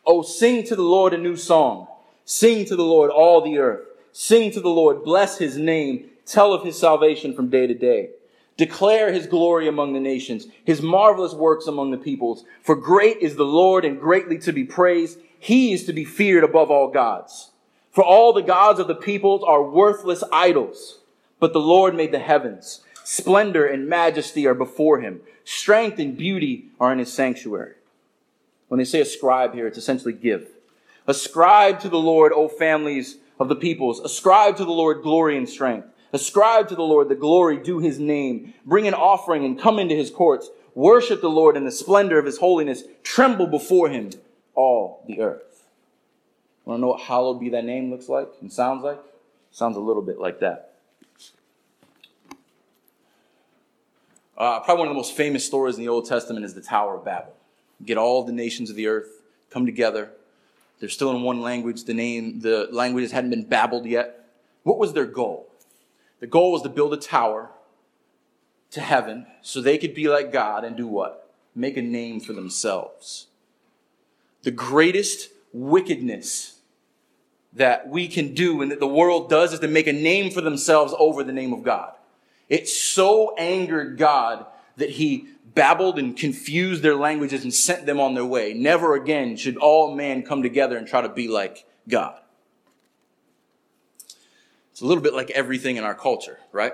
Oh, 0.07 0.23
sing 0.23 0.65
to 0.65 0.77
the 0.77 0.83
Lord 0.83 1.13
a 1.13 1.19
new 1.19 1.37
song. 1.37 1.89
Sing 2.25 2.65
to 2.67 2.77
the 2.77 2.85
Lord 2.85 3.11
all 3.11 3.41
the 3.41 3.59
earth. 3.59 3.87
Sing 4.13 4.51
to 4.53 4.61
the 4.61 4.71
Lord. 4.71 5.05
Bless 5.05 5.39
his 5.39 5.57
name. 5.57 6.11
Tell 6.25 6.53
of 6.53 6.65
his 6.65 6.79
salvation 6.79 7.35
from 7.35 7.51
day 7.51 7.67
to 7.67 7.75
day. 7.75 8.11
Declare 8.57 9.13
his 9.13 9.27
glory 9.27 9.67
among 9.67 9.93
the 9.93 10.01
nations, 10.01 10.47
his 10.65 10.83
marvelous 10.83 11.33
works 11.33 11.67
among 11.67 11.91
the 11.91 11.97
peoples. 11.97 12.45
For 12.63 12.77
great 12.77 13.19
is 13.19 13.37
the 13.37 13.45
Lord 13.45 13.85
and 13.85 13.99
greatly 13.99 14.39
to 14.41 14.53
be 14.53 14.65
praised. 14.65 15.19
He 15.39 15.73
is 15.73 15.85
to 15.87 15.93
be 15.93 16.05
feared 16.05 16.45
above 16.45 16.71
all 16.71 16.89
gods. 16.89 17.51
For 17.91 18.05
all 18.05 18.33
the 18.33 18.43
gods 18.43 18.79
of 18.79 18.89
the 18.89 18.95
peoples 18.95 19.43
are 19.43 19.63
worthless 19.63 20.23
idols, 20.33 21.01
but 21.41 21.53
the 21.53 21.61
Lord 21.61 21.95
made 21.95 22.13
the 22.13 22.19
heavens. 22.19 22.81
Splendor 23.05 23.67
and 23.67 23.89
majesty 23.89 24.47
are 24.47 24.55
before 24.55 25.01
him. 25.01 25.21
Strength 25.45 25.99
and 25.99 26.17
beauty 26.17 26.67
are 26.79 26.93
in 26.93 26.99
his 26.99 27.13
sanctuary. 27.13 27.75
When 28.69 28.79
they 28.79 28.85
say 28.85 29.01
ascribe 29.01 29.55
here, 29.55 29.67
it's 29.67 29.79
essentially 29.79 30.15
give. 30.15 30.49
Ascribe 31.07 31.81
to 31.81 31.89
the 31.89 31.99
Lord, 31.99 32.33
O 32.33 32.49
families 32.49 33.17
of 33.39 33.49
the 33.49 33.57
peoples. 33.57 34.01
Ascribe 34.01 34.57
to 34.57 34.65
the 34.65 34.71
Lord 34.71 35.03
glory 35.03 35.37
and 35.37 35.49
strength. 35.49 35.89
Ascribe 36.13 36.69
to 36.69 36.75
the 36.75 36.83
Lord 36.83 37.09
the 37.09 37.15
glory 37.15 37.57
due 37.57 37.79
his 37.79 37.99
name. 37.99 38.55
Bring 38.67 38.87
an 38.87 38.95
offering 38.95 39.45
and 39.45 39.59
come 39.59 39.79
into 39.79 39.95
his 39.95 40.11
courts. 40.11 40.51
Worship 40.75 41.21
the 41.21 41.31
Lord 41.31 41.57
in 41.57 41.65
the 41.65 41.71
splendor 41.71 42.19
of 42.19 42.27
his 42.27 42.39
holiness. 42.39 42.85
Tremble 43.03 43.47
before 43.47 43.89
him, 43.89 44.11
all 44.55 45.05
the 45.07 45.21
earth. 45.21 45.65
Want 46.65 46.79
to 46.79 46.81
know 46.81 46.89
what 46.89 47.01
hallowed 47.01 47.41
be 47.41 47.49
thy 47.49 47.61
name 47.61 47.91
looks 47.91 48.09
like 48.09 48.29
and 48.41 48.53
sounds 48.53 48.85
like? 48.85 49.01
Sounds 49.51 49.77
a 49.77 49.81
little 49.81 50.03
bit 50.03 50.19
like 50.19 50.41
that. 50.41 50.75
Uh, 54.37 54.61
probably 54.61 54.81
one 54.81 54.89
of 54.89 54.95
the 54.95 54.99
most 54.99 55.15
famous 55.15 55.45
stories 55.45 55.77
in 55.77 55.83
the 55.83 55.89
Old 55.89 56.07
Testament 56.07 56.45
is 56.45 56.55
the 56.55 56.63
Tower 56.63 56.97
of 56.97 57.05
Babel. 57.05 57.35
Get 57.85 57.99
all 57.99 58.25
the 58.25 58.33
nations 58.33 58.71
of 58.71 58.77
the 58.77 58.87
earth 58.87 59.21
come 59.51 59.67
together. 59.67 60.11
They're 60.81 60.89
still 60.89 61.15
in 61.15 61.23
one 61.23 61.43
language. 61.43 61.85
The 61.85 61.95
name, 61.95 62.41
the 62.41 62.69
languages 62.73 63.13
hadn't 63.13 63.31
been 63.31 63.45
babbled 63.45 63.87
yet. 63.87 64.27
What 64.63 64.79
was 64.79 64.95
their 64.95 65.07
goal? 65.07 65.52
The 66.23 66.29
goal 66.29 66.53
was 66.53 66.63
to 66.63 66.69
build 66.69 66.95
a 66.95 66.99
tower 66.99 67.51
to 68.71 68.81
heaven 68.81 69.27
so 69.43 69.61
they 69.61 69.77
could 69.77 69.93
be 69.93 70.07
like 70.09 70.31
God 70.31 70.63
and 70.63 70.77
do 70.77 70.87
what? 70.87 71.29
Make 71.53 71.77
a 71.77 71.83
name 71.83 72.21
for 72.21 72.33
themselves. 72.33 73.27
The 74.43 74.53
greatest 74.53 75.31
wickedness 75.53 76.61
that 77.53 77.89
we 77.89 78.07
can 78.07 78.35
do 78.35 78.63
and 78.63 78.71
that 78.71 78.79
the 78.79 78.87
world 78.87 79.31
does 79.31 79.53
is 79.53 79.59
to 79.59 79.67
make 79.67 79.89
a 79.89 79.93
name 79.93 80.31
for 80.31 80.41
themselves 80.41 80.95
over 80.97 81.25
the 81.25 81.33
name 81.33 81.53
of 81.53 81.65
God. 81.65 81.93
It 82.49 82.69
so 82.69 83.35
angered 83.37 83.99
God 83.99 84.47
that 84.77 84.91
he 84.91 85.27
babbled 85.57 85.99
and 85.99 86.17
confused 86.17 86.85
their 86.85 86.95
languages 86.95 87.43
and 87.43 87.53
sent 87.53 87.85
them 87.85 87.99
on 87.99 88.15
their 88.15 88.25
way. 88.25 88.55
Never 88.55 88.95
again 88.95 89.37
should 89.37 89.57
all 89.57 89.97
man 89.97 90.23
come 90.23 90.45
together 90.45 90.77
and 90.77 90.87
try 90.87 91.01
to 91.01 91.09
be 91.09 91.27
like 91.27 91.67
God. 91.89 92.21
It's 94.73 94.81
a 94.81 94.87
little 94.87 95.03
bit 95.03 95.15
like 95.15 95.31
everything 95.31 95.77
in 95.77 95.85
our 95.85 95.95
culture, 95.95 96.39
right? 96.51 96.73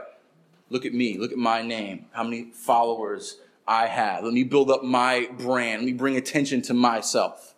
Look 0.71 0.87
at 0.87 0.95
me. 0.95 1.19
Look 1.19 1.33
at 1.33 1.39
my 1.39 1.63
name. 1.63 2.07
How 2.13 2.25
many 2.25 2.51
followers 2.53 3.39
I 3.69 3.87
have. 3.87 4.25
Let 4.25 4.33
me 4.33 4.45
build 4.45 4.71
up 4.71 4.83
my 4.83 5.29
brand. 5.39 5.83
Let 5.83 5.87
me 5.87 5.93
bring 5.93 6.17
attention 6.17 6.63
to 6.63 6.75
myself. 6.75 7.55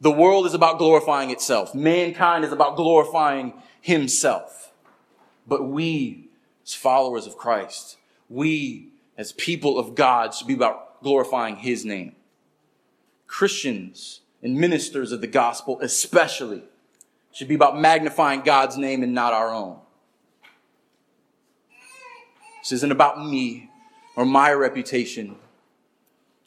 The 0.00 0.10
world 0.10 0.46
is 0.46 0.54
about 0.54 0.78
glorifying 0.78 1.30
itself. 1.30 1.74
Mankind 1.74 2.46
is 2.46 2.50
about 2.50 2.76
glorifying 2.76 3.52
himself. 3.82 4.72
But 5.46 5.68
we, 5.68 6.28
as 6.64 6.72
followers 6.72 7.26
of 7.26 7.36
Christ, 7.36 7.98
we, 8.30 8.88
as 9.18 9.32
people 9.32 9.78
of 9.78 9.94
God, 9.94 10.32
should 10.34 10.46
be 10.46 10.54
about 10.54 11.02
glorifying 11.02 11.56
his 11.56 11.84
name. 11.84 12.16
Christians 13.26 14.22
and 14.42 14.56
ministers 14.56 15.12
of 15.12 15.20
the 15.20 15.26
gospel, 15.26 15.78
especially, 15.82 16.62
should 17.32 17.48
be 17.48 17.54
about 17.54 17.78
magnifying 17.78 18.42
God's 18.42 18.76
name 18.76 19.02
and 19.02 19.14
not 19.14 19.32
our 19.32 19.52
own. 19.52 19.78
This 22.62 22.72
isn't 22.72 22.92
about 22.92 23.24
me 23.24 23.70
or 24.16 24.24
my 24.24 24.52
reputation 24.52 25.36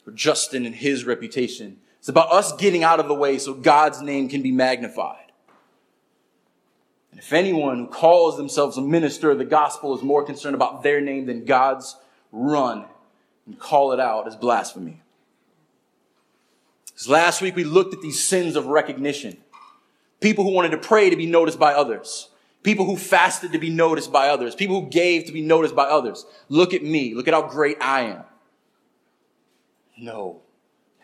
or 0.06 0.12
Justin 0.12 0.64
and 0.64 0.74
his 0.74 1.04
reputation. 1.04 1.78
It's 1.98 2.08
about 2.08 2.30
us 2.30 2.52
getting 2.56 2.84
out 2.84 3.00
of 3.00 3.08
the 3.08 3.14
way 3.14 3.38
so 3.38 3.52
God's 3.52 4.00
name 4.00 4.28
can 4.28 4.40
be 4.40 4.52
magnified. 4.52 5.32
And 7.10 7.20
if 7.20 7.32
anyone 7.32 7.78
who 7.78 7.86
calls 7.88 8.36
themselves 8.36 8.76
a 8.76 8.82
minister 8.82 9.30
of 9.30 9.38
the 9.38 9.44
gospel 9.44 9.96
is 9.96 10.02
more 10.02 10.24
concerned 10.24 10.54
about 10.54 10.82
their 10.82 11.00
name 11.00 11.26
than 11.26 11.44
God's, 11.44 11.96
run 12.30 12.84
and 13.46 13.58
call 13.58 13.92
it 13.92 14.00
out 14.00 14.26
as 14.26 14.36
blasphemy. 14.36 15.00
Because 16.86 17.08
last 17.08 17.42
week 17.42 17.56
we 17.56 17.64
looked 17.64 17.94
at 17.94 18.00
these 18.00 18.22
sins 18.22 18.56
of 18.56 18.66
recognition. 18.66 19.38
People 20.20 20.44
who 20.44 20.52
wanted 20.52 20.70
to 20.70 20.78
pray 20.78 21.10
to 21.10 21.16
be 21.16 21.26
noticed 21.26 21.58
by 21.58 21.72
others. 21.72 22.30
People 22.62 22.84
who 22.84 22.96
fasted 22.96 23.52
to 23.52 23.58
be 23.58 23.70
noticed 23.70 24.10
by 24.10 24.28
others. 24.28 24.54
People 24.54 24.80
who 24.80 24.88
gave 24.88 25.24
to 25.26 25.32
be 25.32 25.42
noticed 25.42 25.76
by 25.76 25.84
others. 25.84 26.26
Look 26.48 26.74
at 26.74 26.82
me. 26.82 27.14
Look 27.14 27.28
at 27.28 27.34
how 27.34 27.42
great 27.42 27.76
I 27.80 28.00
am. 28.02 28.24
No. 29.96 30.40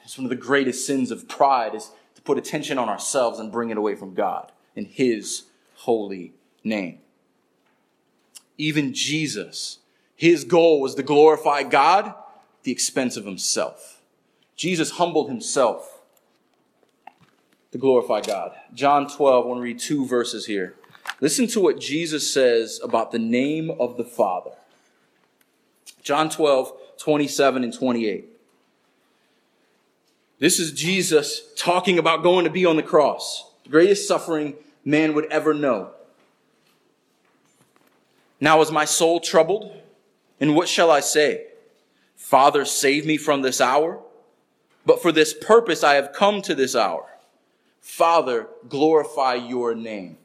It's 0.05 0.19
one 0.19 0.25
of 0.25 0.31
the 0.31 0.37
greatest 0.37 0.87
sins 0.87 1.11
of 1.11 1.29
pride 1.29 1.75
is 1.75 1.91
to 2.17 2.23
put 2.23 2.39
attention 2.39 2.79
on 2.79 2.89
ourselves 2.89 3.39
and 3.39 3.53
bring 3.53 3.71
it 3.71 3.77
away 3.77 3.95
from 3.95 4.15
God 4.15 4.51
in 4.75 4.87
His 4.87 5.45
holy 5.75 6.33
name. 6.65 6.99
even 8.59 8.95
Jesus, 8.95 9.79
his 10.15 10.45
goal 10.45 10.81
was 10.81 10.95
to 10.95 11.03
glorify 11.03 11.65
God 11.65 12.07
at 12.07 12.17
the 12.63 12.71
expense 12.71 13.17
of 13.17 13.25
himself. 13.25 14.01
Jesus 14.55 14.93
humbled 14.93 15.29
himself 15.29 15.92
to 17.73 17.79
glorify 17.79 18.21
God. 18.21 18.53
John 18.75 19.09
12, 19.09 19.45
I 19.45 19.49
want 19.49 19.59
to 19.59 19.63
read 19.63 19.79
two 19.79 20.07
verses 20.07 20.47
here. 20.47 20.75
Listen 21.21 21.47
to 21.49 21.61
what 21.61 21.81
Jesus 21.81 22.33
says 22.33 22.81
about 22.83 23.11
the 23.11 23.19
name 23.19 23.71
of 23.71 23.97
the 23.97 24.05
Father. 24.05 24.53
John 26.03 26.29
12, 26.29 26.73
27 26.99 27.65
and 27.65 27.73
28. 27.73 28.29
This 30.39 30.59
is 30.59 30.73
Jesus 30.73 31.43
talking 31.57 31.99
about 31.99 32.23
going 32.23 32.45
to 32.45 32.51
be 32.51 32.67
on 32.67 32.77
the 32.77 32.83
cross, 32.83 33.51
the 33.63 33.71
greatest 33.71 34.09
suffering 34.09 34.55
man 34.85 35.15
would 35.15 35.27
ever 35.27 35.55
know. 35.55 35.91
Now 38.41 38.61
is 38.61 38.73
my 38.73 38.85
soul 38.85 39.21
troubled? 39.21 39.73
And 40.41 40.57
what 40.57 40.69
shall 40.69 40.91
I 40.91 40.99
say? 40.99 41.47
Father, 42.17 42.65
save 42.65 43.07
me 43.07 43.17
from 43.17 43.43
this 43.43 43.61
hour? 43.61 44.01
But 44.85 45.01
for 45.01 45.13
this 45.13 45.33
purpose 45.33 45.85
I 45.85 45.95
have 45.95 46.13
come 46.13 46.43
to 46.43 46.55
this 46.55 46.75
hour. 46.75 47.12
Father, 47.83 48.49
glorify 48.69 49.35
your 49.35 49.75
name. 49.75 50.17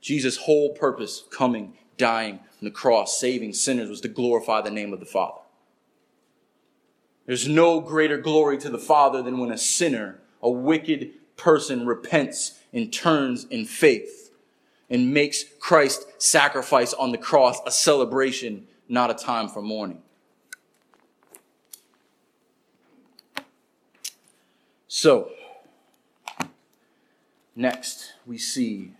Jesus' 0.00 0.36
whole 0.36 0.70
purpose 0.70 1.24
coming, 1.30 1.74
dying 1.98 2.34
on 2.34 2.40
the 2.62 2.70
cross, 2.70 3.18
saving 3.18 3.52
sinners 3.52 3.90
was 3.90 4.00
to 4.00 4.08
glorify 4.08 4.62
the 4.62 4.70
name 4.70 4.92
of 4.92 5.00
the 5.00 5.06
Father. 5.06 5.40
There's 7.26 7.46
no 7.46 7.80
greater 7.80 8.16
glory 8.16 8.58
to 8.58 8.70
the 8.70 8.78
Father 8.78 9.22
than 9.22 9.38
when 9.38 9.52
a 9.52 9.58
sinner, 9.58 10.20
a 10.40 10.50
wicked 10.50 11.10
person 11.36 11.86
repents 11.86 12.58
and 12.72 12.92
turns 12.92 13.44
in 13.44 13.64
faith 13.64 14.30
and 14.88 15.12
makes 15.12 15.44
Christ's 15.58 16.06
sacrifice 16.24 16.92
on 16.92 17.10
the 17.10 17.18
cross 17.18 17.60
a 17.66 17.70
celebration, 17.70 18.66
not 18.88 19.10
a 19.10 19.14
time 19.14 19.48
for 19.48 19.62
mourning. 19.62 20.02
So, 24.88 25.30
next 27.54 28.12
we 28.26 28.38
see 28.38 28.92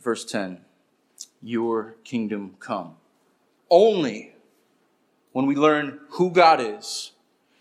verse 0.00 0.24
10 0.24 0.60
Your 1.42 1.96
kingdom 2.04 2.56
come. 2.60 2.96
Only 3.70 4.34
when 5.32 5.46
we 5.46 5.54
learn 5.54 6.00
who 6.10 6.30
God 6.30 6.60
is 6.60 7.12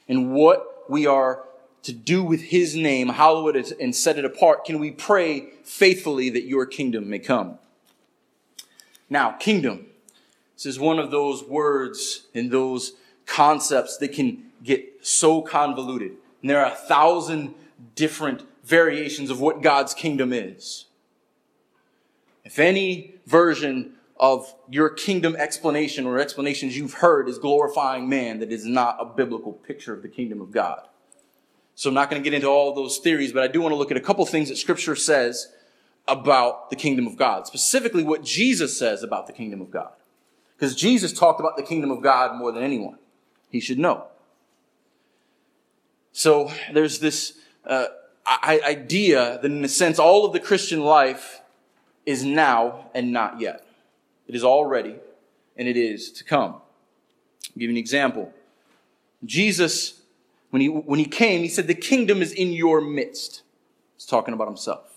and 0.07 0.33
what 0.33 0.89
we 0.89 1.05
are 1.05 1.43
to 1.83 1.93
do 1.93 2.23
with 2.23 2.41
his 2.41 2.75
name, 2.75 3.09
hallow 3.09 3.47
it 3.47 3.71
and 3.79 3.95
set 3.95 4.17
it 4.17 4.25
apart, 4.25 4.65
can 4.65 4.79
we 4.79 4.91
pray 4.91 5.51
faithfully 5.63 6.29
that 6.29 6.43
your 6.43 6.65
kingdom 6.65 7.09
may 7.09 7.19
come? 7.19 7.59
Now, 9.09 9.31
kingdom. 9.31 9.87
This 10.55 10.65
is 10.65 10.79
one 10.79 10.99
of 10.99 11.11
those 11.11 11.43
words 11.43 12.25
and 12.33 12.51
those 12.51 12.93
concepts 13.25 13.97
that 13.97 14.11
can 14.13 14.45
get 14.63 15.05
so 15.05 15.41
convoluted. 15.41 16.13
And 16.41 16.49
there 16.49 16.59
are 16.59 16.71
a 16.71 16.75
thousand 16.75 17.53
different 17.95 18.43
variations 18.63 19.29
of 19.29 19.39
what 19.39 19.61
God's 19.61 19.93
kingdom 19.93 20.33
is. 20.33 20.85
If 22.43 22.59
any 22.59 23.15
version 23.25 23.93
of 24.19 24.53
your 24.69 24.89
kingdom 24.89 25.35
explanation 25.35 26.05
or 26.05 26.19
explanations 26.19 26.75
you've 26.75 26.95
heard 26.95 27.29
is 27.29 27.37
glorifying 27.37 28.09
man, 28.09 28.39
that 28.39 28.51
is 28.51 28.65
not 28.65 28.97
a 28.99 29.05
biblical 29.05 29.53
picture 29.53 29.93
of 29.93 30.01
the 30.01 30.09
kingdom 30.09 30.41
of 30.41 30.51
God. 30.51 30.87
So 31.75 31.89
I'm 31.89 31.93
not 31.93 32.09
going 32.09 32.21
to 32.21 32.27
get 32.27 32.33
into 32.33 32.47
all 32.47 32.73
those 32.73 32.97
theories, 32.97 33.31
but 33.31 33.43
I 33.43 33.47
do 33.47 33.61
want 33.61 33.71
to 33.73 33.75
look 33.75 33.91
at 33.91 33.97
a 33.97 34.01
couple 34.01 34.25
things 34.25 34.49
that 34.49 34.57
scripture 34.57 34.95
says 34.95 35.53
about 36.07 36.69
the 36.69 36.75
kingdom 36.75 37.05
of 37.05 37.17
God, 37.17 37.45
specifically 37.45 38.03
what 38.03 38.23
Jesus 38.23 38.77
says 38.77 39.03
about 39.03 39.27
the 39.27 39.33
kingdom 39.33 39.61
of 39.61 39.69
God. 39.69 39.91
Because 40.55 40.75
Jesus 40.75 41.13
talked 41.13 41.39
about 41.39 41.55
the 41.55 41.63
kingdom 41.63 41.91
of 41.91 42.01
God 42.01 42.35
more 42.35 42.51
than 42.51 42.63
anyone. 42.63 42.97
He 43.51 43.59
should 43.59 43.77
know. 43.77 44.07
So 46.11 46.51
there's 46.73 46.97
this 46.97 47.37
uh, 47.67 47.87
idea 48.43 49.39
that, 49.41 49.45
in 49.45 49.63
a 49.63 49.69
sense, 49.69 49.99
all 49.99 50.25
of 50.25 50.33
the 50.33 50.39
Christian 50.39 50.81
life 50.81 51.41
is 52.05 52.23
now 52.23 52.89
and 52.93 53.11
not 53.11 53.39
yet. 53.39 53.65
It 54.27 54.35
is 54.35 54.43
already 54.43 54.95
and 55.55 55.67
it 55.67 55.77
is 55.77 56.11
to 56.13 56.23
come. 56.23 56.53
I'll 56.53 56.61
give 57.53 57.63
you 57.63 57.69
an 57.69 57.77
example. 57.77 58.33
Jesus, 59.25 60.01
when 60.51 60.61
he, 60.61 60.69
when 60.69 60.99
he 60.99 61.05
came, 61.05 61.41
he 61.41 61.49
said, 61.49 61.67
The 61.67 61.73
kingdom 61.73 62.21
is 62.21 62.31
in 62.31 62.51
your 62.51 62.81
midst. 62.81 63.43
He's 63.95 64.05
talking 64.05 64.33
about 64.33 64.47
himself. 64.47 64.87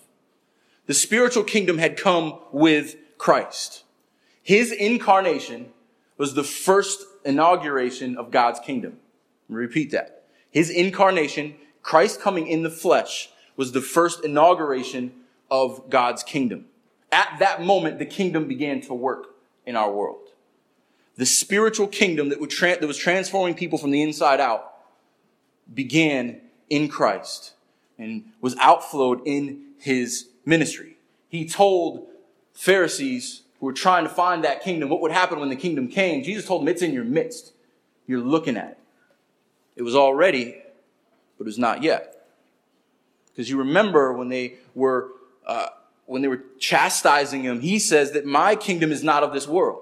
The 0.86 0.94
spiritual 0.94 1.44
kingdom 1.44 1.78
had 1.78 1.96
come 1.96 2.38
with 2.52 2.96
Christ. 3.16 3.84
His 4.42 4.72
incarnation 4.72 5.72
was 6.18 6.34
the 6.34 6.44
first 6.44 7.04
inauguration 7.24 8.16
of 8.16 8.30
God's 8.30 8.60
kingdom. 8.60 8.98
Repeat 9.48 9.90
that. 9.92 10.24
His 10.50 10.70
incarnation, 10.70 11.54
Christ 11.82 12.20
coming 12.20 12.46
in 12.46 12.62
the 12.62 12.70
flesh, 12.70 13.30
was 13.56 13.72
the 13.72 13.80
first 13.80 14.24
inauguration 14.24 15.12
of 15.50 15.90
God's 15.90 16.22
kingdom. 16.22 16.66
At 17.12 17.36
that 17.40 17.62
moment, 17.62 17.98
the 17.98 18.06
kingdom 18.06 18.46
began 18.46 18.80
to 18.82 18.94
work 18.94 19.34
in 19.66 19.76
our 19.76 19.92
world. 19.92 20.28
The 21.16 21.26
spiritual 21.26 21.86
kingdom 21.86 22.28
that, 22.30 22.50
tra- 22.50 22.78
that 22.80 22.86
was 22.86 22.96
transforming 22.96 23.54
people 23.54 23.78
from 23.78 23.90
the 23.90 24.02
inside 24.02 24.40
out 24.40 24.72
began 25.72 26.40
in 26.68 26.88
Christ 26.88 27.52
and 27.98 28.24
was 28.40 28.56
outflowed 28.58 29.20
in 29.26 29.72
his 29.78 30.28
ministry. 30.46 30.96
He 31.28 31.46
told 31.46 32.06
Pharisees 32.54 33.42
who 33.58 33.66
were 33.66 33.72
trying 33.72 34.04
to 34.04 34.10
find 34.10 34.44
that 34.44 34.62
kingdom 34.62 34.88
what 34.88 35.00
would 35.02 35.12
happen 35.12 35.38
when 35.38 35.50
the 35.50 35.56
kingdom 35.56 35.88
came. 35.88 36.22
Jesus 36.22 36.46
told 36.46 36.62
them, 36.62 36.68
It's 36.68 36.82
in 36.82 36.94
your 36.94 37.04
midst. 37.04 37.52
You're 38.06 38.20
looking 38.20 38.56
at 38.56 38.70
it. 38.70 38.78
It 39.76 39.82
was 39.82 39.94
already, 39.94 40.59
but 41.40 41.46
was 41.46 41.58
not 41.58 41.82
yet. 41.82 42.26
Because 43.28 43.48
you 43.48 43.56
remember 43.56 44.12
when 44.12 44.28
they 44.28 44.56
were 44.74 45.08
uh, 45.46 45.68
when 46.04 46.20
they 46.20 46.28
were 46.28 46.42
chastising 46.58 47.44
him, 47.44 47.60
he 47.60 47.78
says 47.78 48.12
that 48.12 48.26
my 48.26 48.54
kingdom 48.54 48.92
is 48.92 49.02
not 49.02 49.22
of 49.22 49.32
this 49.32 49.48
world. 49.48 49.80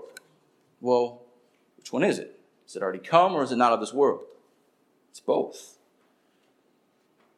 Well, 0.81 1.23
which 1.77 1.92
one 1.92 2.05
is 2.05 2.21
it? 2.21 2.38
Is 2.68 2.77
it 2.77 2.83
already 2.83 3.01
come 3.01 3.35
or 3.35 3.42
is 3.42 3.51
it 3.51 3.57
not 3.57 3.73
of 3.73 3.81
this 3.81 3.92
world? 3.92 4.21
It's 5.11 5.18
both. 5.18 5.79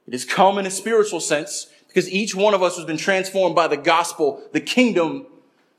It 0.06 0.12
has 0.12 0.26
come 0.26 0.58
in 0.58 0.66
a 0.66 0.70
spiritual 0.70 1.20
sense 1.20 1.68
because 1.88 2.06
each 2.10 2.34
one 2.34 2.52
of 2.52 2.62
us 2.62 2.76
has 2.76 2.84
been 2.84 2.98
transformed 2.98 3.54
by 3.54 3.68
the 3.68 3.78
gospel. 3.78 4.42
The 4.52 4.60
kingdom 4.60 5.28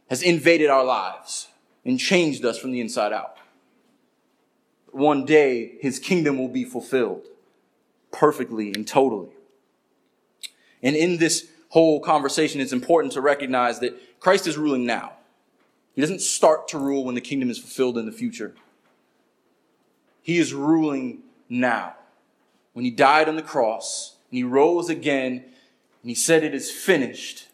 has 0.10 0.23
invaded 0.23 0.71
our 0.71 0.84
lives 0.84 1.49
and 1.86 1.99
changed 1.99 2.43
us 2.43 2.58
from 2.58 2.71
the 2.71 2.82
inside 2.82 3.13
out. 3.13 3.38
One 4.88 5.25
day, 5.25 5.77
his 5.80 5.99
kingdom 5.99 6.39
will 6.39 6.49
be 6.49 6.63
fulfilled 6.63 7.27
perfectly 8.12 8.74
and 8.74 8.88
totally. 8.88 9.30
And 10.84 10.95
in 10.95 11.17
this 11.17 11.50
whole 11.69 12.00
conversation, 12.00 12.62
it's 12.62 12.74
important 12.74 13.13
to 13.13 13.21
recognize 13.21 13.80
that 13.80 14.19
Christ 14.19 14.47
is 14.47 14.58
ruling 14.58 14.86
now. 14.86 15.13
He 15.95 16.02
doesn't 16.02 16.21
start 16.21 16.67
to 16.69 16.78
rule 16.78 17.04
when 17.04 17.15
the 17.15 17.21
kingdom 17.21 17.50
is 17.50 17.58
fulfilled 17.58 17.97
in 17.97 18.06
the 18.06 18.12
future. 18.12 18.56
He 20.21 20.38
is 20.38 20.54
ruling 20.54 21.24
now. 21.50 21.95
When 22.74 22.86
he 22.86 22.91
died 22.91 23.28
on 23.28 23.36
the 23.36 23.41
cross 23.41 24.15
and 24.30 24.38
he 24.38 24.43
rose 24.43 24.89
again 24.89 25.34
and 25.34 26.10
he 26.10 26.15
said, 26.15 26.43
It 26.43 26.54
is 26.54 26.71
finished, 26.71 27.47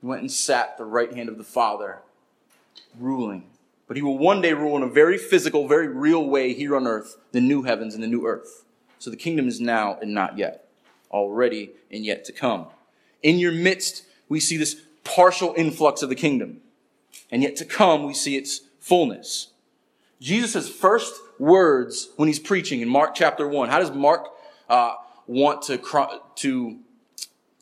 he 0.00 0.06
went 0.06 0.22
and 0.22 0.30
sat 0.30 0.70
at 0.70 0.78
the 0.78 0.84
right 0.84 1.12
hand 1.12 1.28
of 1.28 1.38
the 1.38 1.44
Father, 1.44 1.98
ruling. 2.98 3.44
But 3.86 3.96
he 3.96 4.02
will 4.02 4.18
one 4.18 4.40
day 4.40 4.52
rule 4.52 4.76
in 4.76 4.82
a 4.82 4.88
very 4.88 5.18
physical, 5.18 5.68
very 5.68 5.88
real 5.88 6.24
way 6.26 6.54
here 6.54 6.74
on 6.74 6.86
earth, 6.86 7.16
the 7.32 7.40
new 7.40 7.62
heavens 7.62 7.94
and 7.94 8.02
the 8.02 8.08
new 8.08 8.26
earth. 8.26 8.64
So 9.02 9.10
the 9.10 9.16
kingdom 9.16 9.48
is 9.48 9.60
now 9.60 9.98
and 10.00 10.14
not 10.14 10.38
yet, 10.38 10.68
already 11.10 11.72
and 11.90 12.04
yet 12.04 12.24
to 12.26 12.32
come. 12.32 12.68
In 13.20 13.40
your 13.40 13.50
midst, 13.50 14.04
we 14.28 14.38
see 14.38 14.56
this 14.56 14.80
partial 15.02 15.54
influx 15.56 16.02
of 16.02 16.08
the 16.08 16.14
kingdom. 16.14 16.60
And 17.28 17.42
yet 17.42 17.56
to 17.56 17.64
come, 17.64 18.04
we 18.04 18.14
see 18.14 18.36
its 18.36 18.60
fullness. 18.78 19.48
Jesus' 20.20 20.68
first 20.68 21.20
words 21.40 22.10
when 22.14 22.28
he's 22.28 22.38
preaching 22.38 22.80
in 22.80 22.88
Mark 22.88 23.16
chapter 23.16 23.48
1. 23.48 23.70
How 23.70 23.80
does 23.80 23.90
Mark 23.90 24.28
uh, 24.68 24.94
want 25.26 25.62
to, 25.62 25.80
to 26.36 26.78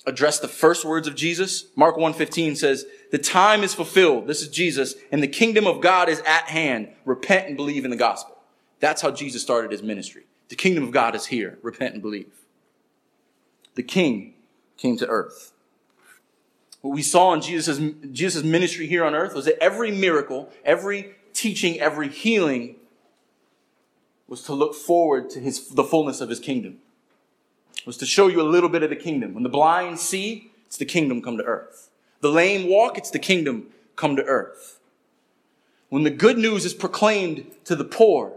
address 0.05 0.41
the 0.41 0.49
first 0.49 0.85
words 0.85 1.09
of 1.09 1.15
Jesus? 1.15 1.69
Mark 1.75 1.97
1.15 1.97 2.59
says, 2.59 2.85
The 3.13 3.19
time 3.19 3.63
is 3.63 3.73
fulfilled. 3.73 4.27
This 4.27 4.43
is 4.43 4.49
Jesus. 4.49 4.95
And 5.11 5.23
the 5.23 5.27
kingdom 5.27 5.67
of 5.67 5.81
God 5.81 6.11
is 6.11 6.21
at 6.27 6.51
hand. 6.51 6.91
Repent 7.07 7.49
and 7.49 7.57
believe 7.57 7.87
in 7.87 7.91
the 7.91 7.97
gospel. 7.97 8.37
That's 8.79 9.01
how 9.01 9.11
Jesus 9.11 9.41
started 9.41 9.73
his 9.73 9.83
ministry. 9.83 10.25
The 10.51 10.57
kingdom 10.57 10.85
of 10.85 10.91
God 10.91 11.15
is 11.15 11.27
here. 11.27 11.59
Repent 11.63 11.95
and 11.95 12.03
believe. 12.03 12.33
The 13.77 13.83
king 13.85 14.35
came 14.77 14.99
to 14.99 15.07
earth. 15.07 15.53
What 16.81 16.91
we 16.91 17.03
saw 17.03 17.33
in 17.33 17.41
Jesus' 17.41 17.79
Jesus' 18.11 18.43
ministry 18.43 18.87
here 18.87 19.05
on 19.05 19.15
earth 19.15 19.33
was 19.33 19.45
that 19.45 19.63
every 19.63 19.93
miracle, 19.93 20.51
every 20.65 21.15
teaching, 21.33 21.79
every 21.79 22.09
healing 22.09 22.77
was 24.27 24.43
to 24.43 24.53
look 24.53 24.75
forward 24.75 25.31
to 25.31 25.41
his, 25.41 25.69
the 25.69 25.85
fullness 25.85 26.21
of 26.21 26.29
his 26.29 26.41
kingdom. 26.41 26.79
Was 27.87 27.97
to 27.99 28.07
show 28.07 28.27
you 28.27 28.41
a 28.41 28.43
little 28.43 28.69
bit 28.69 28.83
of 28.83 28.91
the 28.91 28.97
kingdom. 28.97 29.35
When 29.35 29.45
the 29.45 29.49
blind 29.49 30.01
see, 30.01 30.51
it's 30.67 30.77
the 30.77 30.85
kingdom 30.85 31.23
come 31.23 31.37
to 31.37 31.45
earth. 31.45 31.91
The 32.21 32.29
lame 32.29 32.69
walk, 32.69 32.99
it's 32.99 33.11
the 33.11 33.19
kingdom 33.19 33.69
come 33.95 34.17
to 34.17 34.25
earth. 34.25 34.81
When 35.91 36.03
the 36.03 36.11
good 36.11 36.39
news 36.39 36.65
is 36.65 36.75
proclaimed 36.75 37.51
to 37.65 37.77
the 37.77 37.85
poor, 37.85 38.33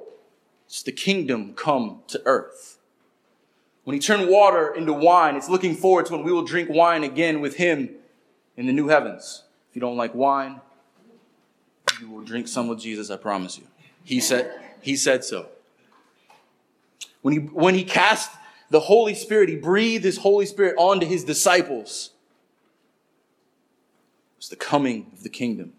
it's 0.73 0.81
the 0.81 0.91
kingdom 0.91 1.53
come 1.53 1.99
to 2.07 2.19
earth. 2.25 2.79
When 3.83 3.93
he 3.93 3.99
turned 3.99 4.27
water 4.27 4.73
into 4.73 4.91
wine, 4.91 5.35
it's 5.35 5.47
looking 5.47 5.75
forward 5.75 6.07
to 6.07 6.13
when 6.13 6.23
we 6.23 6.31
will 6.31 6.41
drink 6.41 6.67
wine 6.67 7.03
again 7.03 7.41
with 7.41 7.57
him 7.57 7.91
in 8.57 8.65
the 8.65 8.73
new 8.73 8.87
heavens. 8.87 9.43
If 9.69 9.75
you 9.75 9.81
don't 9.81 9.97
like 9.97 10.15
wine, 10.15 10.61
you 12.01 12.09
will 12.09 12.23
drink 12.23 12.47
some 12.47 12.67
with 12.67 12.79
Jesus, 12.79 13.11
I 13.11 13.17
promise 13.17 13.55
you. 13.55 13.65
He 14.03 14.19
said, 14.19 14.51
he 14.81 14.95
said 14.95 15.23
so. 15.23 15.45
When 17.21 17.35
he, 17.35 17.39
when 17.41 17.75
he 17.75 17.83
cast 17.83 18.31
the 18.71 18.79
Holy 18.79 19.13
Spirit, 19.13 19.49
he 19.49 19.55
breathed 19.55 20.03
his 20.03 20.17
Holy 20.17 20.47
Spirit 20.47 20.73
onto 20.79 21.05
his 21.05 21.23
disciples. 21.23 22.13
It's 24.39 24.49
the 24.49 24.55
coming 24.55 25.11
of 25.13 25.21
the 25.21 25.29
kingdom. 25.29 25.73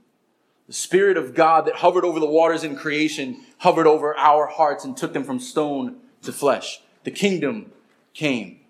The 0.67 0.73
Spirit 0.73 1.17
of 1.17 1.35
God 1.35 1.67
that 1.67 1.77
hovered 1.77 2.05
over 2.05 2.19
the 2.19 2.27
waters 2.27 2.65
in 2.65 2.77
creation 2.77 3.45
hovered 3.59 3.87
over 3.87 4.17
our 4.17 4.47
hearts 4.47 4.85
and 4.85 4.97
took 4.97 5.13
them 5.13 5.25
from 5.25 5.39
stone 5.39 5.99
to 6.23 6.33
flesh. 6.33 6.81
The 7.05 7.11
kingdom 7.11 7.73
came. 8.15 8.61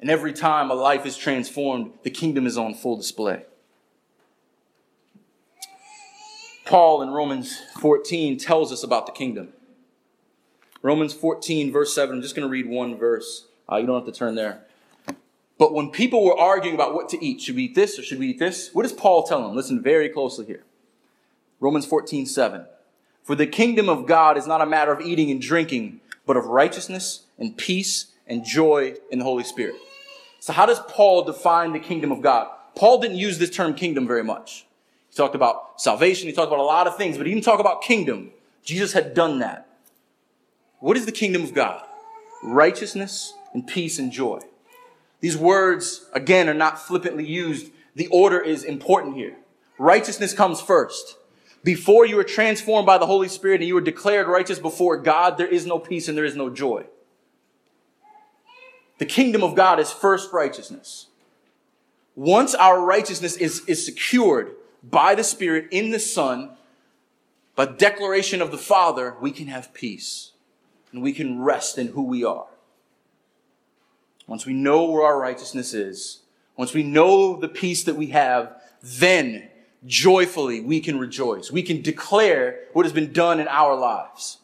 And 0.00 0.08
every 0.08 0.32
time 0.32 0.70
a 0.70 0.74
life 0.74 1.04
is 1.04 1.16
transformed, 1.16 1.92
the 2.04 2.10
kingdom 2.10 2.46
is 2.46 2.56
on 2.56 2.74
full 2.74 2.96
display. 2.96 3.44
Paul 6.64 7.02
in 7.02 7.10
Romans 7.10 7.60
14 7.80 8.38
tells 8.38 8.72
us 8.72 8.84
about 8.84 9.06
the 9.06 9.12
kingdom. 9.12 9.48
Romans 10.82 11.12
14, 11.12 11.72
verse 11.72 11.92
7. 11.92 12.16
I'm 12.16 12.22
just 12.22 12.36
going 12.36 12.46
to 12.46 12.50
read 12.50 12.66
one 12.66 12.96
verse. 12.96 13.48
Uh, 13.70 13.76
you 13.76 13.86
don't 13.86 13.96
have 13.96 14.12
to 14.12 14.16
turn 14.16 14.36
there. 14.36 14.64
But 15.60 15.74
when 15.74 15.90
people 15.90 16.24
were 16.24 16.38
arguing 16.38 16.74
about 16.74 16.94
what 16.94 17.10
to 17.10 17.22
eat, 17.22 17.42
should 17.42 17.54
we 17.54 17.64
eat 17.64 17.74
this 17.74 17.98
or 17.98 18.02
should 18.02 18.18
we 18.18 18.28
eat 18.28 18.38
this? 18.38 18.70
What 18.72 18.84
does 18.84 18.94
Paul 18.94 19.24
tell 19.24 19.42
them? 19.46 19.54
Listen 19.54 19.82
very 19.82 20.08
closely 20.08 20.46
here. 20.46 20.64
Romans 21.60 21.84
14, 21.84 22.24
7. 22.24 22.64
For 23.24 23.34
the 23.34 23.46
kingdom 23.46 23.90
of 23.90 24.06
God 24.06 24.38
is 24.38 24.46
not 24.46 24.62
a 24.62 24.66
matter 24.66 24.90
of 24.90 25.02
eating 25.02 25.30
and 25.30 25.38
drinking, 25.38 26.00
but 26.24 26.38
of 26.38 26.46
righteousness 26.46 27.24
and 27.38 27.58
peace 27.58 28.06
and 28.26 28.42
joy 28.42 28.94
in 29.10 29.18
the 29.18 29.24
Holy 29.26 29.44
Spirit. 29.44 29.74
So 30.38 30.54
how 30.54 30.64
does 30.64 30.80
Paul 30.88 31.24
define 31.24 31.74
the 31.74 31.78
kingdom 31.78 32.10
of 32.10 32.22
God? 32.22 32.48
Paul 32.74 32.98
didn't 32.98 33.18
use 33.18 33.38
this 33.38 33.50
term 33.50 33.74
kingdom 33.74 34.06
very 34.06 34.24
much. 34.24 34.64
He 35.10 35.16
talked 35.16 35.34
about 35.34 35.78
salvation. 35.78 36.26
He 36.26 36.32
talked 36.32 36.50
about 36.50 36.60
a 36.60 36.62
lot 36.62 36.86
of 36.86 36.96
things, 36.96 37.18
but 37.18 37.26
he 37.26 37.34
didn't 37.34 37.44
talk 37.44 37.60
about 37.60 37.82
kingdom. 37.82 38.30
Jesus 38.64 38.94
had 38.94 39.12
done 39.12 39.40
that. 39.40 39.68
What 40.78 40.96
is 40.96 41.04
the 41.04 41.12
kingdom 41.12 41.42
of 41.42 41.52
God? 41.52 41.84
Righteousness 42.42 43.34
and 43.52 43.66
peace 43.66 43.98
and 43.98 44.10
joy. 44.10 44.40
These 45.20 45.36
words, 45.36 46.06
again, 46.12 46.48
are 46.48 46.54
not 46.54 46.78
flippantly 46.80 47.26
used. 47.26 47.70
The 47.94 48.08
order 48.08 48.40
is 48.40 48.64
important 48.64 49.16
here. 49.16 49.36
Righteousness 49.78 50.32
comes 50.32 50.60
first. 50.60 51.16
Before 51.62 52.06
you 52.06 52.18
are 52.18 52.24
transformed 52.24 52.86
by 52.86 52.96
the 52.96 53.06
Holy 53.06 53.28
Spirit 53.28 53.60
and 53.60 53.68
you 53.68 53.76
are 53.76 53.82
declared 53.82 54.26
righteous 54.26 54.58
before 54.58 54.96
God, 54.96 55.36
there 55.36 55.46
is 55.46 55.66
no 55.66 55.78
peace 55.78 56.08
and 56.08 56.16
there 56.16 56.24
is 56.24 56.36
no 56.36 56.48
joy. 56.48 56.86
The 58.98 59.06
kingdom 59.06 59.42
of 59.42 59.54
God 59.54 59.78
is 59.78 59.92
first 59.92 60.32
righteousness. 60.32 61.06
Once 62.16 62.54
our 62.54 62.80
righteousness 62.80 63.36
is, 63.36 63.64
is 63.66 63.84
secured 63.84 64.54
by 64.82 65.14
the 65.14 65.24
Spirit 65.24 65.68
in 65.70 65.90
the 65.90 65.98
Son, 65.98 66.50
by 67.56 67.66
declaration 67.66 68.40
of 68.40 68.50
the 68.50 68.58
Father, 68.58 69.16
we 69.20 69.30
can 69.30 69.48
have 69.48 69.74
peace 69.74 70.32
and 70.92 71.02
we 71.02 71.12
can 71.12 71.40
rest 71.40 71.76
in 71.76 71.88
who 71.88 72.02
we 72.02 72.24
are 72.24 72.46
once 74.30 74.46
we 74.46 74.52
know 74.52 74.84
where 74.84 75.04
our 75.04 75.18
righteousness 75.18 75.74
is, 75.74 76.20
once 76.56 76.72
we 76.72 76.84
know 76.84 77.34
the 77.34 77.48
peace 77.48 77.82
that 77.82 77.96
we 77.96 78.06
have, 78.06 78.62
then 78.80 79.48
joyfully 79.86 80.60
we 80.60 80.80
can 80.80 81.00
rejoice. 81.00 81.50
We 81.50 81.64
can 81.64 81.82
declare 81.82 82.60
what 82.72 82.86
has 82.86 82.92
been 82.92 83.12
done 83.12 83.40
in 83.40 83.48
our 83.48 83.74
lives. 83.74 84.38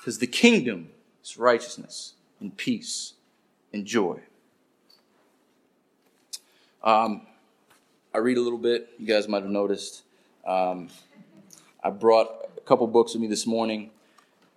Because 0.00 0.18
the 0.18 0.26
kingdom 0.26 0.88
is 1.22 1.38
righteousness 1.38 2.14
and 2.40 2.56
peace 2.56 3.12
and 3.72 3.86
joy. 3.86 4.18
Um, 6.82 7.28
I 8.12 8.18
read 8.18 8.38
a 8.38 8.42
little 8.42 8.58
bit. 8.58 8.88
You 8.98 9.06
guys 9.06 9.28
might 9.28 9.42
have 9.42 9.52
noticed. 9.52 10.02
Um, 10.44 10.88
I 11.80 11.90
brought 11.90 12.48
a 12.56 12.60
couple 12.62 12.88
books 12.88 13.12
with 13.12 13.22
me 13.22 13.28
this 13.28 13.46
morning. 13.46 13.90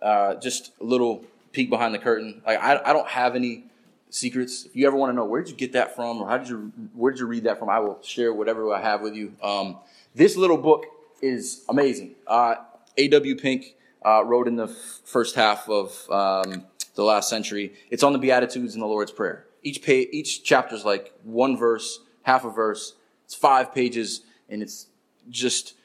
Uh, 0.02 0.34
just 0.36 0.72
a 0.82 0.84
little 0.84 1.24
peek 1.52 1.70
behind 1.70 1.94
the 1.94 2.00
curtain. 2.00 2.42
Like 2.46 2.60
I, 2.60 2.80
I 2.84 2.94
don't 2.94 3.08
have 3.08 3.36
any 3.36 3.66
secrets. 4.10 4.66
If 4.66 4.76
you 4.76 4.88
ever 4.88 4.96
want 4.96 5.12
to 5.12 5.16
know 5.16 5.26
where 5.26 5.42
did 5.42 5.52
you 5.52 5.58
get 5.58 5.74
that 5.74 5.96
from, 5.96 6.22
or 6.22 6.28
how 6.28 6.38
did 6.38 6.50
you 6.50 6.72
where 6.94 7.12
did 7.12 7.20
you 7.20 7.28
read 7.28 7.44
that 7.44 7.60
from, 7.60 7.70
I 7.70 7.80
will 7.80 8.02
share 8.02 8.34
whatever 8.34 8.72
I 8.74 8.82
have 8.82 9.02
with 9.02 9.16
you. 9.16 9.34
Um, 9.42 9.78
this 10.16 10.36
little 10.36 10.58
book 10.58 10.86
is 11.22 11.64
amazing. 11.70 12.16
Uh, 12.28 12.56
A.W. 12.98 13.36
Pink 13.36 13.76
uh, 14.06 14.24
wrote 14.26 14.48
in 14.48 14.56
the 14.56 14.68
f- 14.68 15.02
first 15.04 15.36
half 15.36 15.70
of 15.70 16.10
um, 16.10 16.66
the 16.96 17.04
last 17.04 17.30
century. 17.30 17.74
It's 17.90 18.04
on 18.04 18.14
the 18.14 18.20
Beatitudes 18.20 18.74
and 18.74 18.82
the 18.82 18.88
Lord's 18.88 19.12
Prayer. 19.12 19.46
Each 19.62 19.82
page, 19.82 20.10
each 20.12 20.44
chapter 20.44 20.76
is 20.76 20.86
like 20.86 21.14
one 21.24 21.58
verse, 21.58 22.00
half 22.24 22.46
a 22.46 22.50
verse. 22.50 22.96
It's 23.26 23.36
five 23.36 23.74
pages, 23.74 24.22
and 24.50 24.64
it's 24.64 24.88
just 25.30 25.76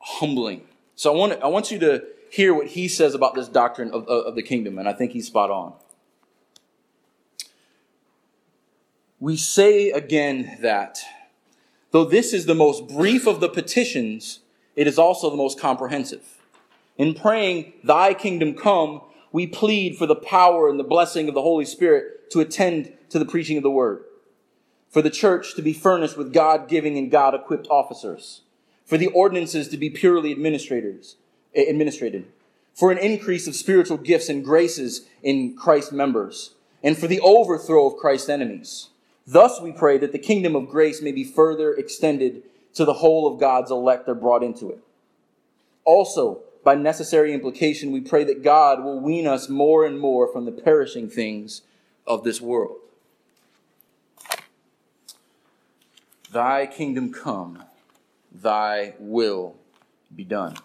humbling. 0.00 0.66
So 0.96 1.12
I 1.12 1.16
want 1.16 1.42
I 1.42 1.46
want 1.46 1.70
you 1.70 1.78
to 1.80 2.04
hear 2.30 2.54
what 2.54 2.68
he 2.68 2.88
says 2.88 3.14
about 3.14 3.34
this 3.34 3.48
doctrine 3.48 3.90
of, 3.90 4.06
of, 4.08 4.34
the 4.34 4.42
kingdom, 4.42 4.78
and 4.78 4.88
I 4.88 4.92
think 4.92 5.12
he's 5.12 5.26
spot 5.26 5.50
on. 5.50 5.72
We 9.20 9.36
say 9.36 9.90
again 9.90 10.58
that, 10.60 11.00
though 11.90 12.04
this 12.04 12.32
is 12.32 12.46
the 12.46 12.54
most 12.54 12.88
brief 12.88 13.26
of 13.26 13.40
the 13.40 13.48
petitions, 13.48 14.40
it 14.76 14.86
is 14.86 14.98
also 14.98 15.28
the 15.30 15.36
most 15.36 15.58
comprehensive. 15.58 16.38
In 16.96 17.14
praying, 17.14 17.72
Thy 17.82 18.14
kingdom 18.14 18.54
come, 18.54 19.00
we 19.32 19.46
plead 19.46 19.96
for 19.96 20.06
the 20.06 20.14
power 20.14 20.68
and 20.68 20.78
the 20.78 20.84
blessing 20.84 21.28
of 21.28 21.34
the 21.34 21.42
Holy 21.42 21.64
Spirit 21.64 22.30
to 22.30 22.40
attend 22.40 22.92
to 23.10 23.18
the 23.18 23.24
preaching 23.24 23.56
of 23.56 23.62
the 23.62 23.70
word, 23.70 24.04
for 24.88 25.02
the 25.02 25.10
church 25.10 25.54
to 25.54 25.62
be 25.62 25.72
furnished 25.72 26.16
with 26.16 26.32
God 26.32 26.68
giving 26.68 26.96
and 26.96 27.10
God 27.10 27.34
equipped 27.34 27.66
officers, 27.70 28.42
for 28.84 28.98
the 28.98 29.08
ordinances 29.08 29.68
to 29.68 29.76
be 29.76 29.90
purely 29.90 30.32
administrators, 30.32 31.16
Uh, 31.56 31.62
administrated, 31.62 32.26
for 32.74 32.92
an 32.92 32.98
increase 32.98 33.46
of 33.48 33.56
spiritual 33.56 33.96
gifts 33.96 34.28
and 34.28 34.44
graces 34.44 35.06
in 35.22 35.56
Christ's 35.56 35.92
members, 35.92 36.54
and 36.82 36.96
for 36.96 37.06
the 37.06 37.20
overthrow 37.20 37.86
of 37.86 37.96
Christ's 37.96 38.28
enemies. 38.28 38.90
Thus 39.26 39.60
we 39.60 39.72
pray 39.72 39.98
that 39.98 40.12
the 40.12 40.18
kingdom 40.18 40.54
of 40.54 40.68
grace 40.68 41.00
may 41.00 41.10
be 41.10 41.24
further 41.24 41.72
extended 41.72 42.42
to 42.74 42.84
the 42.84 42.94
whole 42.94 43.26
of 43.26 43.40
God's 43.40 43.70
elect 43.70 44.08
are 44.08 44.14
brought 44.14 44.42
into 44.42 44.70
it. 44.70 44.78
Also, 45.84 46.42
by 46.62 46.74
necessary 46.74 47.32
implication, 47.32 47.92
we 47.92 48.00
pray 48.00 48.24
that 48.24 48.42
God 48.42 48.84
will 48.84 49.00
wean 49.00 49.26
us 49.26 49.48
more 49.48 49.86
and 49.86 49.98
more 49.98 50.30
from 50.30 50.44
the 50.44 50.52
perishing 50.52 51.08
things 51.08 51.62
of 52.06 52.24
this 52.24 52.42
world. 52.42 52.76
Thy 56.30 56.66
kingdom 56.66 57.10
come, 57.10 57.64
thy 58.30 58.94
will 58.98 59.56
be 60.14 60.24
done. 60.24 60.56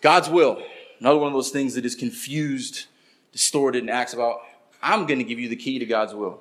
God's 0.00 0.30
will, 0.30 0.62
another 0.98 1.18
one 1.18 1.28
of 1.28 1.34
those 1.34 1.50
things 1.50 1.74
that 1.74 1.84
is 1.84 1.94
confused, 1.94 2.86
distorted, 3.32 3.82
and 3.82 3.90
acts 3.90 4.14
about, 4.14 4.40
I'm 4.82 5.06
going 5.06 5.18
to 5.18 5.24
give 5.24 5.38
you 5.38 5.48
the 5.48 5.56
key 5.56 5.78
to 5.78 5.84
God's 5.86 6.14
will. 6.14 6.40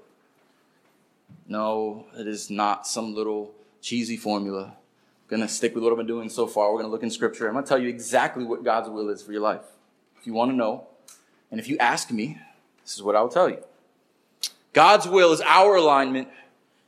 No, 1.48 2.06
it 2.18 2.28
is 2.28 2.50
not 2.50 2.88
some 2.88 3.14
little 3.14 3.52
cheesy 3.82 4.16
formula. 4.16 4.64
I'm 4.66 5.28
going 5.28 5.42
to 5.42 5.48
stick 5.48 5.76
with 5.76 5.84
what 5.84 5.92
I've 5.92 5.98
been 5.98 6.08
doing 6.08 6.30
so 6.30 6.48
far. 6.48 6.72
We're 6.72 6.80
going 6.80 6.86
to 6.86 6.92
look 6.92 7.04
in 7.04 7.10
Scripture. 7.10 7.48
I'm 7.48 7.54
going 7.54 7.66
to 7.66 7.70
tell 7.70 7.80
you 7.80 7.90
exactly 7.90 8.46
what 8.46 8.64
God's 8.64 8.90
will 8.90 9.10
is 9.10 9.22
for 9.22 9.34
your 9.34 9.42
life. 9.42 9.62
If 10.20 10.26
you 10.26 10.34
want 10.34 10.52
to 10.52 10.56
know, 10.56 10.88
and 11.52 11.60
if 11.60 11.68
you 11.68 11.78
ask 11.80 12.12
me, 12.12 12.40
this 12.84 12.96
is 12.96 13.04
what 13.04 13.16
I 13.16 13.22
will 13.22 13.30
tell 13.30 13.50
you. 13.50 13.62
God's 14.72 15.08
will 15.08 15.34
is 15.34 15.42
our 15.42 15.76
alignment 15.76 16.30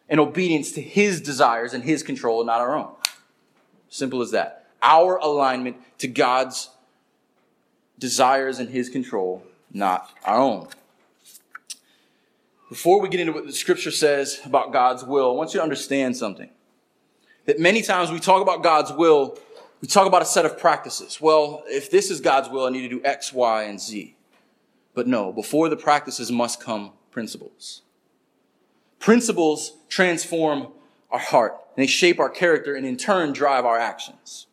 and 0.07 0.19
obedience 0.19 0.71
to 0.73 0.81
His 0.81 1.19
desires 1.19 1.73
and 1.73 1.83
His 1.83 2.01
control, 2.01 2.41
and 2.41 2.47
not 2.47 2.61
our 2.61 2.75
own. 2.75 2.93
Simple 3.89 4.21
as 4.21 4.31
that 4.31 4.60
our 4.81 5.17
alignment 5.17 5.77
to 5.99 6.07
God's 6.07 6.69
desires 7.99 8.59
and 8.59 8.69
His 8.69 8.89
control, 8.89 9.43
not 9.71 10.09
our 10.25 10.39
own. 10.39 10.67
Before 12.69 13.01
we 13.01 13.09
get 13.09 13.19
into 13.19 13.33
what 13.33 13.45
the 13.45 13.53
scripture 13.53 13.91
says 13.91 14.39
about 14.45 14.71
God's 14.71 15.03
will, 15.03 15.31
I 15.31 15.33
want 15.33 15.53
you 15.53 15.59
to 15.59 15.63
understand 15.63 16.15
something. 16.15 16.49
That 17.45 17.59
many 17.59 17.81
times 17.81 18.11
we 18.11 18.19
talk 18.19 18.41
about 18.41 18.63
God's 18.63 18.93
will, 18.93 19.37
we 19.81 19.87
talk 19.87 20.07
about 20.07 20.21
a 20.21 20.25
set 20.25 20.45
of 20.45 20.57
practices. 20.57 21.19
Well, 21.19 21.63
if 21.67 21.91
this 21.91 22.09
is 22.09 22.21
God's 22.21 22.49
will, 22.49 22.65
I 22.65 22.69
need 22.69 22.83
to 22.83 22.89
do 22.89 23.01
X, 23.03 23.33
Y, 23.33 23.63
and 23.63 23.79
Z. 23.79 24.15
But 24.93 25.07
no, 25.07 25.31
before 25.31 25.69
the 25.69 25.77
practices 25.77 26.31
must 26.31 26.61
come 26.61 26.93
principles. 27.11 27.81
Principles 28.99 29.73
transform 29.89 30.67
our 31.09 31.19
heart, 31.19 31.53
and 31.75 31.83
they 31.83 31.87
shape 31.87 32.19
our 32.19 32.29
character, 32.29 32.75
and 32.75 32.85
in 32.85 32.95
turn 32.95 33.33
drive 33.33 33.65
our 33.65 33.77
actions. 33.77 34.47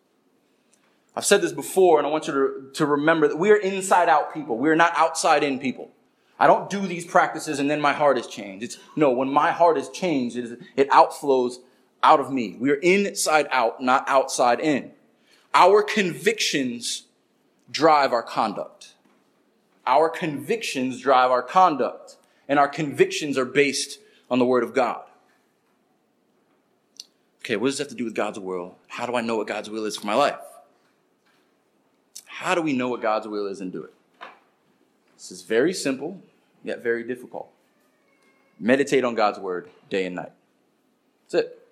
I've 1.18 1.24
said 1.24 1.42
this 1.42 1.52
before, 1.52 1.98
and 1.98 2.06
I 2.06 2.10
want 2.10 2.28
you 2.28 2.32
to, 2.32 2.70
to 2.74 2.86
remember 2.86 3.26
that 3.26 3.36
we 3.36 3.50
are 3.50 3.56
inside 3.56 4.08
out 4.08 4.32
people. 4.32 4.56
We 4.56 4.68
are 4.68 4.76
not 4.76 4.92
outside 4.94 5.42
in 5.42 5.58
people. 5.58 5.90
I 6.38 6.46
don't 6.46 6.70
do 6.70 6.86
these 6.86 7.04
practices 7.04 7.58
and 7.58 7.68
then 7.68 7.80
my 7.80 7.92
heart 7.92 8.18
is 8.18 8.28
changed. 8.28 8.62
It's 8.62 8.78
no, 8.94 9.10
when 9.10 9.28
my 9.28 9.50
heart 9.50 9.76
is 9.78 9.88
changed, 9.88 10.36
it, 10.36 10.44
is, 10.44 10.52
it 10.76 10.88
outflows 10.90 11.56
out 12.04 12.20
of 12.20 12.30
me. 12.30 12.56
We 12.60 12.70
are 12.70 12.76
inside 12.76 13.48
out, 13.50 13.82
not 13.82 14.04
outside 14.06 14.60
in. 14.60 14.92
Our 15.54 15.82
convictions 15.82 17.08
drive 17.68 18.12
our 18.12 18.22
conduct. 18.22 18.94
Our 19.88 20.08
convictions 20.08 21.00
drive 21.00 21.32
our 21.32 21.42
conduct, 21.42 22.16
and 22.46 22.60
our 22.60 22.68
convictions 22.68 23.36
are 23.36 23.44
based 23.44 23.98
on 24.30 24.38
the 24.38 24.46
Word 24.46 24.62
of 24.62 24.72
God. 24.72 25.02
Okay, 27.40 27.56
what 27.56 27.66
does 27.66 27.78
that 27.78 27.86
have 27.86 27.90
to 27.90 27.96
do 27.96 28.04
with 28.04 28.14
God's 28.14 28.38
will? 28.38 28.76
How 28.86 29.04
do 29.04 29.16
I 29.16 29.20
know 29.20 29.36
what 29.36 29.48
God's 29.48 29.68
will 29.68 29.84
is 29.84 29.96
for 29.96 30.06
my 30.06 30.14
life? 30.14 30.38
How 32.38 32.54
do 32.54 32.62
we 32.62 32.72
know 32.72 32.88
what 32.88 33.02
God's 33.02 33.26
will 33.26 33.48
is 33.48 33.60
and 33.60 33.72
do 33.72 33.82
it? 33.82 33.92
This 35.16 35.32
is 35.32 35.42
very 35.42 35.74
simple, 35.74 36.22
yet 36.62 36.84
very 36.84 37.02
difficult. 37.02 37.50
Meditate 38.60 39.02
on 39.02 39.16
God's 39.16 39.40
Word 39.40 39.68
day 39.90 40.06
and 40.06 40.14
night. 40.14 40.30
That's 41.24 41.46
it. 41.46 41.68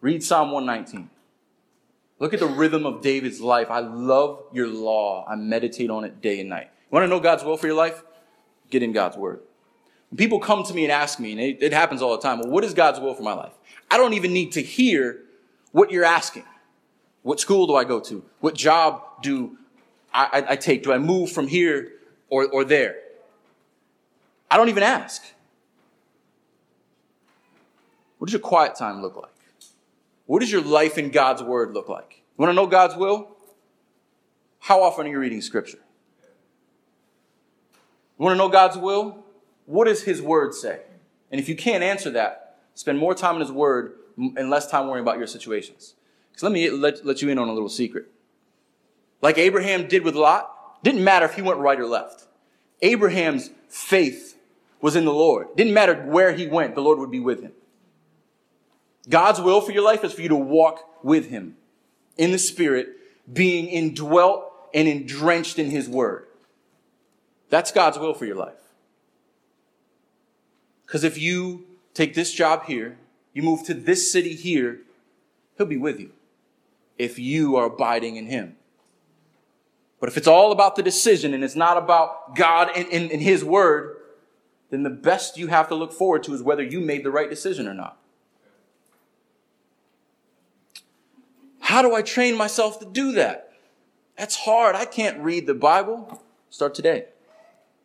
Read 0.00 0.22
Psalm 0.22 0.52
119. 0.52 1.10
Look 2.20 2.32
at 2.32 2.38
the 2.38 2.46
rhythm 2.46 2.86
of 2.86 3.02
David's 3.02 3.40
life. 3.40 3.72
I 3.72 3.80
love 3.80 4.44
your 4.52 4.68
law. 4.68 5.26
I 5.28 5.34
meditate 5.34 5.90
on 5.90 6.04
it 6.04 6.20
day 6.20 6.38
and 6.38 6.48
night. 6.48 6.70
You 6.72 6.94
want 6.94 7.02
to 7.02 7.08
know 7.08 7.18
God's 7.18 7.42
will 7.42 7.56
for 7.56 7.66
your 7.66 7.74
life? 7.74 8.04
Get 8.70 8.84
in 8.84 8.92
God's 8.92 9.16
word. 9.16 9.40
When 10.10 10.16
people 10.16 10.38
come 10.38 10.62
to 10.62 10.72
me 10.72 10.84
and 10.84 10.92
ask 10.92 11.18
me, 11.18 11.32
and 11.32 11.40
it, 11.40 11.60
it 11.60 11.72
happens 11.72 12.02
all 12.02 12.12
the 12.12 12.22
time, 12.22 12.38
well, 12.38 12.50
what 12.50 12.62
is 12.62 12.72
God's 12.72 13.00
will 13.00 13.14
for 13.14 13.24
my 13.24 13.34
life? 13.34 13.54
I 13.90 13.96
don't 13.96 14.12
even 14.12 14.32
need 14.32 14.52
to 14.52 14.62
hear 14.62 15.22
what 15.72 15.90
you're 15.90 16.04
asking. 16.04 16.44
What 17.22 17.40
school 17.40 17.66
do 17.66 17.74
I 17.74 17.84
go 17.84 18.00
to? 18.00 18.24
What 18.40 18.54
job 18.54 19.22
do 19.22 19.58
I, 20.12 20.28
I, 20.32 20.52
I 20.52 20.56
take? 20.56 20.82
Do 20.82 20.92
I 20.92 20.98
move 20.98 21.30
from 21.30 21.46
here 21.46 21.92
or, 22.28 22.48
or 22.48 22.64
there? 22.64 22.96
I 24.50 24.56
don't 24.56 24.68
even 24.68 24.82
ask. 24.82 25.22
What 28.18 28.26
does 28.26 28.32
your 28.32 28.40
quiet 28.40 28.74
time 28.74 29.00
look 29.00 29.16
like? 29.16 29.30
What 30.26 30.40
does 30.40 30.52
your 30.52 30.62
life 30.62 30.98
in 30.98 31.10
God's 31.10 31.42
Word 31.42 31.72
look 31.72 31.88
like? 31.88 32.22
You 32.38 32.42
want 32.42 32.50
to 32.50 32.54
know 32.54 32.66
God's 32.66 32.96
will? 32.96 33.36
How 34.60 34.82
often 34.82 35.06
are 35.06 35.10
you 35.10 35.18
reading 35.18 35.40
Scripture? 35.40 35.78
You 38.18 38.24
want 38.24 38.34
to 38.34 38.38
know 38.38 38.48
God's 38.48 38.76
will? 38.76 39.24
What 39.66 39.86
does 39.86 40.02
His 40.02 40.20
Word 40.20 40.54
say? 40.54 40.80
And 41.30 41.40
if 41.40 41.48
you 41.48 41.56
can't 41.56 41.82
answer 41.82 42.10
that, 42.10 42.58
spend 42.74 42.98
more 42.98 43.14
time 43.14 43.36
in 43.36 43.40
His 43.40 43.52
Word 43.52 43.94
and 44.16 44.50
less 44.50 44.70
time 44.70 44.86
worrying 44.86 45.04
about 45.04 45.18
your 45.18 45.26
situations. 45.26 45.94
Because 46.40 46.52
let 46.52 46.52
me 46.52 46.70
let, 46.70 47.04
let 47.04 47.20
you 47.20 47.28
in 47.28 47.38
on 47.38 47.48
a 47.48 47.52
little 47.52 47.68
secret. 47.68 48.06
Like 49.20 49.36
Abraham 49.36 49.88
did 49.88 50.04
with 50.04 50.14
Lot, 50.14 50.82
didn't 50.82 51.04
matter 51.04 51.26
if 51.26 51.34
he 51.34 51.42
went 51.42 51.58
right 51.58 51.78
or 51.78 51.84
left. 51.84 52.26
Abraham's 52.80 53.50
faith 53.68 54.38
was 54.80 54.96
in 54.96 55.04
the 55.04 55.12
Lord. 55.12 55.48
Didn't 55.54 55.74
matter 55.74 55.94
where 55.94 56.32
he 56.32 56.46
went, 56.46 56.74
the 56.74 56.80
Lord 56.80 56.98
would 56.98 57.10
be 57.10 57.20
with 57.20 57.42
him. 57.42 57.52
God's 59.06 59.38
will 59.38 59.60
for 59.60 59.72
your 59.72 59.82
life 59.82 60.02
is 60.02 60.14
for 60.14 60.22
you 60.22 60.28
to 60.28 60.36
walk 60.36 61.04
with 61.04 61.28
Him 61.28 61.56
in 62.16 62.32
the 62.32 62.38
Spirit, 62.38 62.88
being 63.30 63.66
indwelt 63.66 64.50
and 64.72 65.08
drenched 65.08 65.58
in 65.58 65.70
His 65.70 65.88
Word. 65.88 66.26
That's 67.48 67.72
God's 67.72 67.98
will 67.98 68.14
for 68.14 68.26
your 68.26 68.36
life. 68.36 68.60
Because 70.86 71.02
if 71.02 71.18
you 71.18 71.66
take 71.92 72.14
this 72.14 72.32
job 72.32 72.66
here, 72.66 72.98
you 73.32 73.42
move 73.42 73.64
to 73.64 73.74
this 73.74 74.12
city 74.12 74.34
here, 74.34 74.80
He'll 75.56 75.66
be 75.66 75.78
with 75.78 75.98
you 75.98 76.12
if 77.00 77.18
you 77.18 77.56
are 77.56 77.64
abiding 77.64 78.16
in 78.16 78.26
Him. 78.26 78.56
But 79.98 80.10
if 80.10 80.16
it's 80.16 80.26
all 80.26 80.52
about 80.52 80.76
the 80.76 80.82
decision 80.82 81.32
and 81.32 81.42
it's 81.42 81.56
not 81.56 81.78
about 81.78 82.36
God 82.36 82.70
and, 82.76 82.86
and, 82.92 83.10
and 83.10 83.22
His 83.22 83.42
Word, 83.42 83.96
then 84.68 84.82
the 84.82 84.90
best 84.90 85.38
you 85.38 85.46
have 85.46 85.68
to 85.68 85.74
look 85.74 85.92
forward 85.92 86.22
to 86.24 86.34
is 86.34 86.42
whether 86.42 86.62
you 86.62 86.80
made 86.80 87.02
the 87.02 87.10
right 87.10 87.28
decision 87.28 87.66
or 87.66 87.74
not. 87.74 87.96
How 91.60 91.82
do 91.82 91.94
I 91.94 92.02
train 92.02 92.36
myself 92.36 92.78
to 92.80 92.86
do 92.86 93.12
that? 93.12 93.52
That's 94.18 94.36
hard. 94.36 94.76
I 94.76 94.84
can't 94.84 95.18
read 95.20 95.46
the 95.46 95.54
Bible. 95.54 96.22
Start 96.50 96.74
today. 96.74 97.06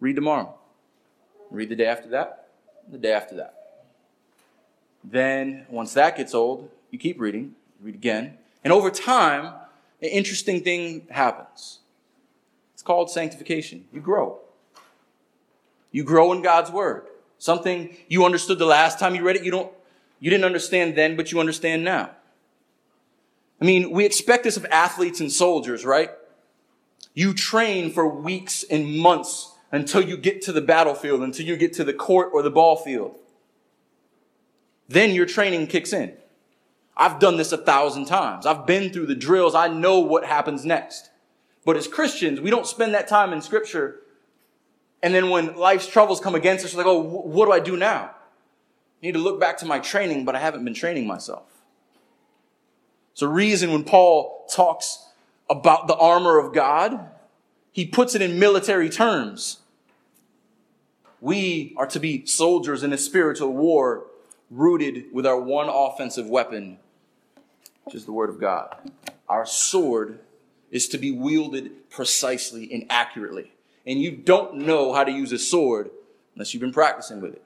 Read 0.02 0.16
tomorrow. 0.16 0.56
Read 1.50 1.70
the 1.70 1.76
day 1.76 1.86
after 1.86 2.10
that. 2.10 2.50
The 2.92 2.98
day 2.98 3.14
after 3.14 3.36
that. 3.36 3.54
Then, 5.04 5.66
once 5.70 5.94
that 5.94 6.18
gets 6.18 6.34
old, 6.34 6.70
you 6.92 7.00
keep 7.00 7.20
reading, 7.20 7.56
read 7.80 7.96
again. 7.96 8.38
And 8.66 8.74
over 8.74 8.90
time, 8.90 9.54
an 10.02 10.10
interesting 10.10 10.62
thing 10.62 11.08
happens. 11.12 11.80
It's 12.74 12.82
called 12.82 13.12
sanctification. 13.12 13.86
You 13.94 14.02
grow. 14.02 14.40
You 15.92 16.04
grow 16.04 16.34
in 16.34 16.42
God's 16.42 16.72
Word. 16.72 17.06
Something 17.38 17.96
you 18.08 18.26
understood 18.26 18.58
the 18.58 18.66
last 18.66 18.98
time 18.98 19.14
you 19.14 19.24
read 19.24 19.36
it, 19.36 19.44
you 19.44 19.52
don't, 19.52 19.72
you 20.20 20.32
didn't 20.32 20.46
understand 20.46 20.98
then, 20.98 21.16
but 21.16 21.32
you 21.32 21.40
understand 21.40 21.84
now. 21.84 22.10
I 23.62 23.66
mean, 23.66 23.92
we 23.92 24.04
expect 24.04 24.44
this 24.44 24.58
of 24.58 24.66
athletes 24.66 25.20
and 25.20 25.32
soldiers, 25.32 25.86
right? 25.86 26.10
You 27.14 27.34
train 27.34 27.92
for 27.92 28.08
weeks 28.08 28.64
and 28.64 28.98
months 28.98 29.54
until 29.72 30.02
you 30.02 30.18
get 30.18 30.42
to 30.44 30.52
the 30.52 30.62
battlefield, 30.62 31.22
until 31.22 31.46
you 31.46 31.56
get 31.56 31.74
to 31.74 31.84
the 31.84 31.94
court 31.94 32.32
or 32.34 32.42
the 32.42 32.52
ball 32.52 32.76
field. 32.78 33.16
Then 34.88 35.12
your 35.12 35.28
training 35.28 35.68
kicks 35.68 35.94
in. 35.94 36.18
I've 36.98 37.20
done 37.20 37.38
this 37.38 37.52
a 37.52 37.58
thousand 37.58 38.06
times. 38.06 38.46
I've 38.46 38.66
been 38.66 38.92
through 38.92 39.08
the 39.08 39.16
drills. 39.16 39.54
I 39.54 39.68
know 39.68 40.00
what 40.00 40.26
happens 40.26 40.66
next. 40.66 41.10
But 41.66 41.78
as 41.78 41.88
Christians, 41.88 42.40
we 42.40 42.50
don't 42.50 42.68
spend 42.68 42.94
that 42.94 43.08
time 43.08 43.34
in 43.34 43.42
scripture. 43.42 44.02
And 45.04 45.14
then 45.14 45.30
when 45.30 45.56
life's 45.56 45.88
troubles 45.88 46.20
come 46.20 46.36
against 46.36 46.64
us, 46.64 46.74
we're 46.74 46.84
like, 46.84 46.88
oh, 46.88 47.02
what 47.02 47.46
do 47.46 47.52
I 47.52 47.60
do 47.60 47.76
now? 47.76 48.12
I 48.12 49.06
need 49.06 49.14
to 49.14 49.20
look 49.20 49.40
back 49.40 49.58
to 49.58 49.66
my 49.66 49.80
training, 49.80 50.26
but 50.26 50.36
I 50.36 50.40
haven't 50.40 50.64
been 50.64 50.74
training 50.74 51.06
myself. 51.06 51.44
It's 53.12 53.22
a 53.22 53.28
reason 53.28 53.72
when 53.72 53.84
Paul 53.84 54.46
talks 54.50 55.10
about 55.50 55.88
the 55.88 55.96
armor 55.96 56.40
of 56.40 56.54
God, 56.54 57.10
he 57.72 57.86
puts 57.86 58.16
it 58.16 58.22
in 58.22 58.40
military 58.40 58.90
terms. 58.90 59.60
We 61.22 61.74
are 61.78 61.88
to 61.88 62.00
be 62.00 62.26
soldiers 62.26 62.84
in 62.84 62.94
a 62.94 62.98
spiritual 62.98 63.54
war 63.54 64.08
rooted 64.50 65.06
with 65.12 65.26
our 65.26 65.40
one 65.40 65.70
offensive 65.70 66.28
weapon, 66.28 66.78
which 67.86 67.96
is 67.96 68.06
the 68.06 68.12
Word 68.12 68.30
of 68.30 68.40
God. 68.40 68.76
Our 69.30 69.46
sword 69.46 70.20
is 70.72 70.88
to 70.90 70.98
be 70.98 71.12
wielded 71.12 71.90
precisely 71.90 72.72
and 72.74 72.86
accurately. 72.90 73.54
And 73.86 74.02
you 74.02 74.12
don't 74.12 74.58
know 74.58 74.94
how 74.94 75.04
to 75.04 75.12
use 75.12 75.32
a 75.32 75.38
sword 75.38 75.90
unless 76.34 76.54
you've 76.54 76.62
been 76.62 76.74
practicing 76.74 77.22
with 77.22 77.34
it. 77.34 77.44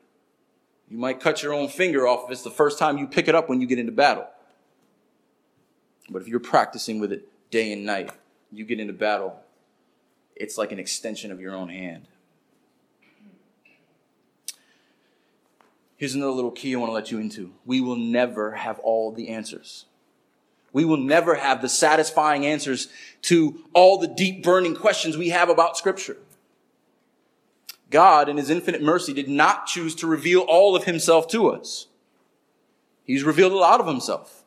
You 0.89 0.97
might 0.97 1.19
cut 1.19 1.43
your 1.43 1.54
own 1.54 1.67
finger 1.67 2.08
off 2.08 2.25
if 2.25 2.32
it's 2.32 2.43
the 2.43 2.49
first 2.49 2.80
time 2.80 2.97
you 2.97 3.06
pick 3.06 3.28
it 3.28 3.36
up 3.36 3.47
when 3.47 3.62
you 3.62 3.67
get 3.67 3.78
into 3.78 3.91
battle. 3.91 4.28
But 6.10 6.21
if 6.21 6.28
you're 6.28 6.39
practicing 6.39 6.99
with 6.99 7.12
it 7.12 7.28
day 7.52 7.71
and 7.71 7.86
night, 7.86 8.12
you 8.52 8.65
get 8.65 8.80
into 8.80 8.93
battle, 8.93 9.39
it's 10.36 10.58
like 10.58 10.71
an 10.71 10.80
extension 10.80 11.32
of 11.32 11.39
your 11.39 11.54
own 11.54 11.69
hand. 11.69 12.08
Here's 15.97 16.15
another 16.15 16.32
little 16.32 16.52
key 16.52 16.73
I 16.73 16.80
want 16.80 16.89
to 16.89 16.93
let 16.93 17.12
you 17.12 17.19
into. 17.19 17.52
We 17.65 17.82
will 17.82 17.97
never 17.97 18.54
have 18.54 18.80
all 18.80 19.12
the 19.12 19.28
answers. 19.28 19.86
We 20.71 20.86
will 20.86 20.97
never 20.97 21.36
have 21.36 21.62
the 21.62 21.69
satisfying 21.69 22.45
answers 22.45 22.88
to 23.23 23.63
all 23.73 23.97
the 23.97 24.08
deep 24.08 24.43
burning 24.43 24.75
questions 24.75 25.17
we 25.17 25.29
have 25.29 25.49
about 25.49 25.77
Scripture. 25.77 26.17
God, 27.89 28.29
in 28.29 28.38
His 28.38 28.49
infinite 28.49 28.82
mercy, 28.82 29.13
did 29.13 29.29
not 29.29 29.65
choose 29.65 29.95
to 29.95 30.08
reveal 30.08 30.41
all 30.41 30.75
of 30.75 30.84
Himself 30.84 31.27
to 31.29 31.49
us. 31.49 31.88
He's 33.03 33.23
revealed 33.23 33.53
a 33.53 33.58
lot 33.58 33.79
of 33.79 33.88
Himself. 33.88 34.39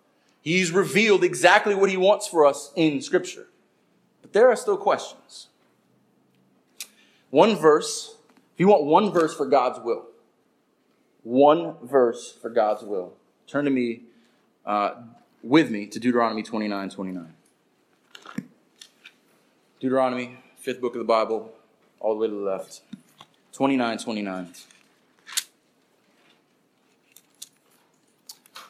He's 0.43 0.73
revealed 0.73 1.23
exactly 1.23 1.75
what 1.75 1.89
he 1.89 1.97
wants 1.97 2.27
for 2.27 2.45
us 2.45 2.73
in 2.75 3.01
Scripture. 3.01 3.47
But 4.21 4.33
there 4.33 4.51
are 4.51 4.57
still 4.57 4.77
questions. 4.77 5.47
One 7.31 7.57
verse, 7.57 8.17
if 8.53 8.61
you 8.61 8.67
want 8.67 8.85
one 8.85 9.13
verse 9.13 9.35
for 9.35 9.47
God's 9.47 9.79
will, 9.79 10.07
one 11.23 11.77
verse 11.81 12.33
for 12.43 12.51
God's 12.51 12.83
will, 12.83 13.15
turn 13.47 13.65
to 13.65 13.71
me, 13.71 14.03
uh, 14.67 14.95
with 15.43 15.71
me, 15.71 15.87
to 15.87 15.99
Deuteronomy 15.99 16.43
29 16.43 16.91
29. 16.91 17.35
Deuteronomy, 19.81 20.39
fifth 20.59 20.81
book 20.81 20.95
of 20.95 21.01
the 21.01 21.05
Bible, 21.05 21.53
all 21.99 22.15
the 22.15 22.21
way 22.21 22.29
to 22.29 22.35
the 22.35 22.41
left. 22.41 22.83
29 23.53 23.99
29. 23.99 24.53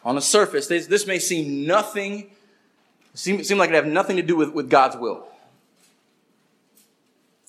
On 0.04 0.14
the 0.14 0.20
surface, 0.20 0.66
this, 0.66 0.86
this 0.86 1.06
may 1.06 1.18
seem 1.18 1.66
nothing, 1.66 2.30
seem, 3.14 3.44
seem 3.44 3.58
like 3.58 3.70
it 3.70 3.74
have 3.74 3.86
nothing 3.86 4.16
to 4.16 4.22
do 4.22 4.34
with, 4.34 4.52
with 4.52 4.68
God's 4.68 4.96
will. 4.96 5.26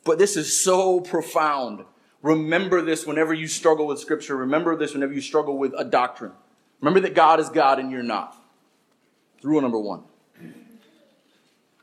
But 0.03 0.19
this 0.19 0.37
is 0.37 0.61
so 0.61 0.99
profound. 0.99 1.85
Remember 2.21 2.81
this 2.81 3.07
whenever 3.07 3.33
you 3.33 3.47
struggle 3.47 3.87
with 3.87 3.99
Scripture. 3.99 4.35
Remember 4.35 4.75
this 4.75 4.93
whenever 4.93 5.13
you 5.13 5.21
struggle 5.21 5.57
with 5.57 5.73
a 5.77 5.83
doctrine. 5.83 6.33
Remember 6.79 6.99
that 6.99 7.15
God 7.15 7.39
is 7.39 7.49
God 7.49 7.79
and 7.79 7.89
you're 7.89 8.03
not. 8.03 8.37
Rule 9.43 9.61
number 9.61 9.79
one. 9.79 10.03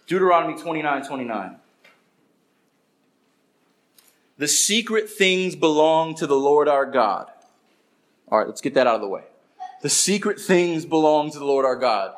Deuteronomy 0.07 0.61
29 0.61 1.07
29. 1.07 1.57
the 4.41 4.49
secret 4.49 5.11
things 5.11 5.55
belong 5.55 6.15
to 6.15 6.27
the 6.27 6.35
Lord 6.35 6.67
our 6.67 6.87
God. 6.87 7.31
All 8.29 8.39
right, 8.39 8.47
let's 8.47 8.63
get 8.63 8.73
that 8.73 8.87
out 8.87 8.95
of 8.95 9.03
the 9.03 9.07
way. 9.07 9.25
The 9.83 9.91
secret 9.91 10.41
things 10.41 10.87
belong 10.87 11.31
to 11.33 11.39
the 11.39 11.45
Lord 11.45 11.67
our 11.67 11.77
God. 11.77 12.15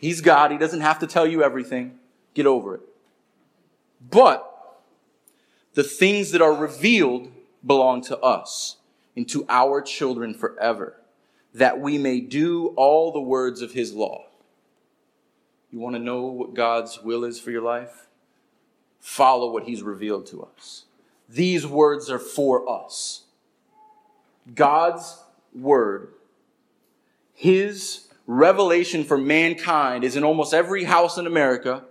He's 0.00 0.22
God. 0.22 0.50
He 0.50 0.56
doesn't 0.56 0.80
have 0.80 1.00
to 1.00 1.06
tell 1.06 1.26
you 1.26 1.42
everything. 1.42 1.98
Get 2.32 2.46
over 2.46 2.76
it. 2.76 2.80
But 4.10 4.50
the 5.74 5.82
things 5.82 6.30
that 6.30 6.40
are 6.40 6.54
revealed 6.54 7.30
belong 7.64 8.00
to 8.04 8.18
us 8.20 8.76
and 9.14 9.28
to 9.28 9.44
our 9.50 9.82
children 9.82 10.32
forever, 10.32 10.96
that 11.52 11.78
we 11.78 11.98
may 11.98 12.20
do 12.20 12.68
all 12.68 13.12
the 13.12 13.20
words 13.20 13.60
of 13.60 13.72
his 13.72 13.92
law. 13.92 14.24
You 15.76 15.82
want 15.82 15.94
to 15.94 16.00
know 16.00 16.22
what 16.22 16.54
God's 16.54 17.02
will 17.02 17.22
is 17.22 17.38
for 17.38 17.50
your 17.50 17.60
life? 17.60 18.06
Follow 18.98 19.52
what 19.52 19.64
he's 19.64 19.82
revealed 19.82 20.24
to 20.28 20.42
us. 20.42 20.86
These 21.28 21.66
words 21.66 22.08
are 22.08 22.18
for 22.18 22.66
us. 22.66 23.24
God's 24.54 25.22
word, 25.54 26.14
his 27.34 28.08
revelation 28.26 29.04
for 29.04 29.18
mankind 29.18 30.02
is 30.02 30.16
in 30.16 30.24
almost 30.24 30.54
every 30.54 30.84
house 30.84 31.18
in 31.18 31.26
America, 31.26 31.84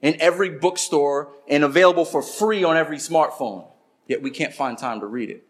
in 0.00 0.16
every 0.20 0.50
bookstore, 0.50 1.32
and 1.48 1.64
available 1.64 2.04
for 2.04 2.22
free 2.22 2.62
on 2.62 2.76
every 2.76 2.98
smartphone. 2.98 3.66
Yet 4.06 4.22
we 4.22 4.30
can't 4.30 4.54
find 4.54 4.78
time 4.78 5.00
to 5.00 5.06
read 5.06 5.28
it. 5.28 5.44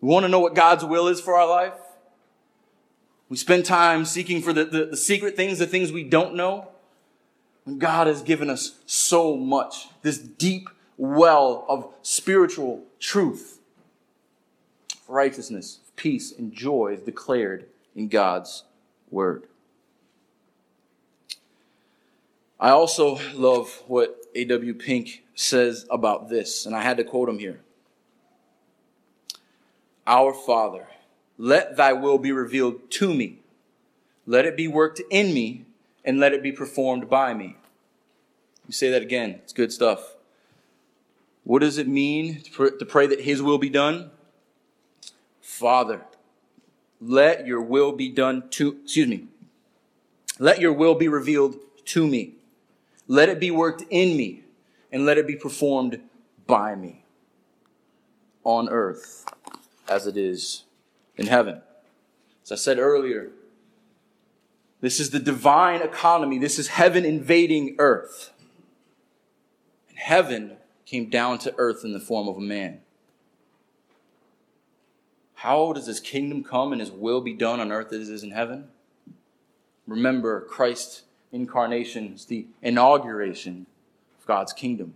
We 0.00 0.08
want 0.08 0.24
to 0.24 0.30
know 0.30 0.40
what 0.40 0.54
God's 0.54 0.86
will 0.86 1.06
is 1.08 1.20
for 1.20 1.34
our 1.34 1.46
life? 1.46 1.74
We 3.28 3.36
spend 3.36 3.66
time 3.66 4.06
seeking 4.06 4.40
for 4.40 4.54
the, 4.54 4.64
the, 4.64 4.86
the 4.86 4.96
secret 4.96 5.36
things, 5.36 5.58
the 5.58 5.66
things 5.66 5.92
we 5.92 6.02
don't 6.02 6.34
know. 6.34 6.68
God 7.76 8.06
has 8.06 8.22
given 8.22 8.48
us 8.48 8.78
so 8.86 9.36
much, 9.36 9.88
this 10.02 10.18
deep 10.18 10.68
well 10.96 11.66
of 11.68 11.92
spiritual 12.02 12.84
truth, 12.98 13.58
righteousness, 15.06 15.80
peace, 15.96 16.32
and 16.32 16.52
joy 16.52 16.94
is 16.94 17.02
declared 17.02 17.66
in 17.94 18.08
God's 18.08 18.64
word. 19.10 19.44
I 22.60 22.70
also 22.70 23.20
love 23.34 23.82
what 23.86 24.16
A.W. 24.34 24.74
Pink 24.74 25.24
says 25.34 25.86
about 25.90 26.28
this, 26.28 26.66
and 26.66 26.74
I 26.74 26.82
had 26.82 26.96
to 26.96 27.04
quote 27.04 27.28
him 27.28 27.38
here. 27.38 27.60
Our 30.06 30.32
Father, 30.32 30.88
let 31.36 31.76
thy 31.76 31.92
will 31.92 32.18
be 32.18 32.32
revealed 32.32 32.90
to 32.92 33.14
me. 33.14 33.38
Let 34.26 34.44
it 34.44 34.56
be 34.56 34.66
worked 34.66 35.00
in 35.10 35.32
me, 35.32 35.64
and 36.08 36.18
let 36.18 36.32
it 36.32 36.42
be 36.42 36.50
performed 36.50 37.10
by 37.10 37.34
me. 37.34 37.54
You 38.66 38.72
say 38.72 38.88
that 38.92 39.02
again. 39.02 39.40
It's 39.44 39.52
good 39.52 39.70
stuff. 39.70 40.16
What 41.44 41.58
does 41.58 41.76
it 41.76 41.86
mean 41.86 42.40
to 42.40 42.86
pray 42.86 43.06
that 43.06 43.20
His 43.20 43.42
will 43.42 43.58
be 43.58 43.68
done? 43.68 44.10
Father, 45.42 46.00
let 46.98 47.46
your 47.46 47.60
will 47.60 47.92
be 47.92 48.08
done 48.08 48.48
to, 48.52 48.78
excuse 48.82 49.06
me, 49.06 49.26
let 50.38 50.60
your 50.62 50.72
will 50.72 50.94
be 50.94 51.08
revealed 51.08 51.56
to 51.84 52.06
me. 52.06 52.36
Let 53.06 53.28
it 53.28 53.38
be 53.38 53.50
worked 53.50 53.84
in 53.90 54.16
me, 54.16 54.44
and 54.90 55.04
let 55.04 55.18
it 55.18 55.26
be 55.26 55.36
performed 55.36 56.00
by 56.46 56.74
me 56.74 57.04
on 58.44 58.70
earth 58.70 59.26
as 59.86 60.06
it 60.06 60.16
is 60.16 60.64
in 61.18 61.26
heaven. 61.26 61.60
As 62.44 62.52
I 62.52 62.54
said 62.54 62.78
earlier, 62.78 63.30
this 64.80 65.00
is 65.00 65.10
the 65.10 65.18
divine 65.18 65.82
economy. 65.82 66.38
This 66.38 66.58
is 66.58 66.68
heaven 66.68 67.04
invading 67.04 67.76
earth. 67.78 68.32
And 69.88 69.98
heaven 69.98 70.56
came 70.86 71.10
down 71.10 71.38
to 71.38 71.54
earth 71.58 71.84
in 71.84 71.92
the 71.92 72.00
form 72.00 72.28
of 72.28 72.36
a 72.36 72.40
man. 72.40 72.80
How 75.34 75.72
does 75.72 75.86
his 75.86 76.00
kingdom 76.00 76.42
come 76.42 76.72
and 76.72 76.80
his 76.80 76.90
will 76.90 77.20
be 77.20 77.32
done 77.32 77.60
on 77.60 77.70
earth 77.70 77.92
as 77.92 78.08
it 78.08 78.12
is 78.12 78.22
in 78.22 78.32
heaven? 78.32 78.68
Remember, 79.86 80.40
Christ's 80.42 81.02
incarnation 81.32 82.14
is 82.14 82.24
the 82.26 82.46
inauguration 82.62 83.66
of 84.18 84.26
God's 84.26 84.52
kingdom. 84.52 84.94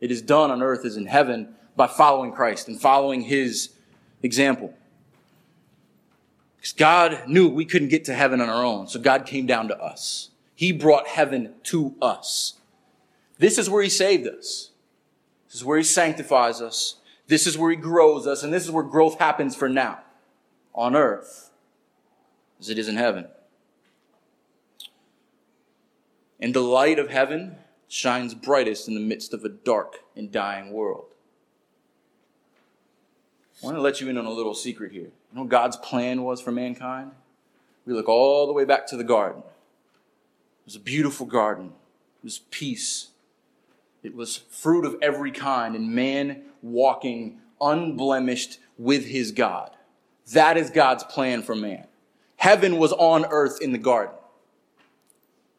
It 0.00 0.10
is 0.10 0.22
done 0.22 0.50
on 0.50 0.62
earth 0.62 0.84
as 0.84 0.96
in 0.96 1.06
heaven 1.06 1.54
by 1.74 1.86
following 1.86 2.32
Christ 2.32 2.68
and 2.68 2.80
following 2.80 3.22
his 3.22 3.70
example. 4.22 4.74
Because 6.66 6.78
God 6.78 7.28
knew 7.28 7.48
we 7.48 7.64
couldn't 7.64 7.90
get 7.90 8.04
to 8.06 8.14
heaven 8.14 8.40
on 8.40 8.48
our 8.48 8.64
own, 8.64 8.88
so 8.88 8.98
God 8.98 9.24
came 9.24 9.46
down 9.46 9.68
to 9.68 9.80
us. 9.80 10.30
He 10.56 10.72
brought 10.72 11.06
heaven 11.06 11.54
to 11.64 11.94
us. 12.02 12.54
This 13.38 13.56
is 13.56 13.70
where 13.70 13.84
He 13.84 13.88
saved 13.88 14.26
us. 14.26 14.72
This 15.46 15.54
is 15.54 15.64
where 15.64 15.78
He 15.78 15.84
sanctifies 15.84 16.60
us. 16.60 16.96
This 17.28 17.46
is 17.46 17.56
where 17.56 17.70
He 17.70 17.76
grows 17.76 18.26
us, 18.26 18.42
and 18.42 18.52
this 18.52 18.64
is 18.64 18.72
where 18.72 18.82
growth 18.82 19.20
happens 19.20 19.54
for 19.54 19.68
now 19.68 20.00
on 20.74 20.96
earth 20.96 21.52
as 22.58 22.68
it 22.68 22.78
is 22.78 22.88
in 22.88 22.96
heaven. 22.96 23.28
And 26.40 26.52
the 26.52 26.62
light 26.62 26.98
of 26.98 27.10
heaven 27.10 27.58
shines 27.86 28.34
brightest 28.34 28.88
in 28.88 28.94
the 28.94 29.00
midst 29.00 29.32
of 29.32 29.44
a 29.44 29.48
dark 29.48 29.98
and 30.16 30.32
dying 30.32 30.72
world. 30.72 31.06
I 33.62 33.66
want 33.66 33.76
to 33.76 33.82
let 33.82 34.00
you 34.00 34.08
in 34.08 34.18
on 34.18 34.26
a 34.26 34.30
little 34.30 34.52
secret 34.52 34.90
here. 34.90 35.12
You 35.36 35.40
know 35.40 35.44
what 35.44 35.50
God's 35.50 35.76
plan 35.76 36.22
was 36.22 36.40
for 36.40 36.50
mankind? 36.50 37.10
We 37.84 37.92
look 37.92 38.08
all 38.08 38.46
the 38.46 38.54
way 38.54 38.64
back 38.64 38.86
to 38.86 38.96
the 38.96 39.04
garden. 39.04 39.42
It 39.42 40.64
was 40.64 40.76
a 40.76 40.80
beautiful 40.80 41.26
garden. 41.26 41.66
It 41.66 42.24
was 42.24 42.38
peace. 42.50 43.08
It 44.02 44.14
was 44.14 44.38
fruit 44.48 44.86
of 44.86 44.96
every 45.02 45.30
kind, 45.30 45.76
and 45.76 45.94
man 45.94 46.40
walking 46.62 47.42
unblemished 47.60 48.60
with 48.78 49.04
his 49.04 49.30
God. 49.30 49.72
That 50.32 50.56
is 50.56 50.70
God's 50.70 51.04
plan 51.04 51.42
for 51.42 51.54
man. 51.54 51.86
Heaven 52.36 52.78
was 52.78 52.94
on 52.94 53.26
earth 53.26 53.60
in 53.60 53.72
the 53.72 53.78
garden. 53.78 54.16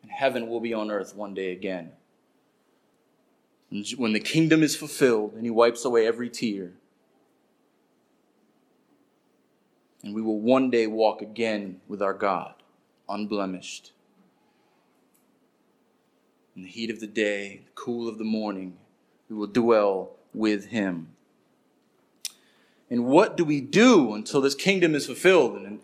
And 0.02 0.10
heaven 0.10 0.48
will 0.50 0.60
be 0.60 0.74
on 0.74 0.90
earth 0.90 1.16
one 1.16 1.36
day 1.36 1.52
again. 1.52 1.92
When 3.96 4.14
the 4.14 4.20
kingdom 4.20 4.64
is 4.64 4.76
fulfilled 4.76 5.34
and 5.36 5.44
he 5.44 5.52
wipes 5.52 5.86
away 5.86 6.08
every 6.08 6.32
tear, 6.32 6.72
and 10.08 10.16
we 10.16 10.22
will 10.22 10.40
one 10.40 10.70
day 10.70 10.88
walk 10.88 11.22
again 11.22 11.82
with 11.90 12.02
our 12.02 12.14
God, 12.14 12.54
unblemished. 13.10 13.92
In 16.56 16.64
the 16.64 16.70
heat 16.70 16.90
of 16.90 17.02
the 17.02 17.08
day, 17.08 17.64
the 17.66 17.72
cool 17.76 18.08
of 18.08 18.18
the 18.18 18.24
morning, 18.24 18.78
we 19.30 19.36
will 19.36 19.48
dwell 19.48 20.12
with 20.34 20.68
Him. 20.68 21.10
And 22.90 23.04
what 23.04 23.36
do 23.36 23.44
we 23.44 23.60
do 23.60 24.14
until 24.14 24.40
this 24.40 24.56
kingdom 24.56 24.96
is 24.96 25.06
fulfilled 25.06 25.58
and 25.58 25.82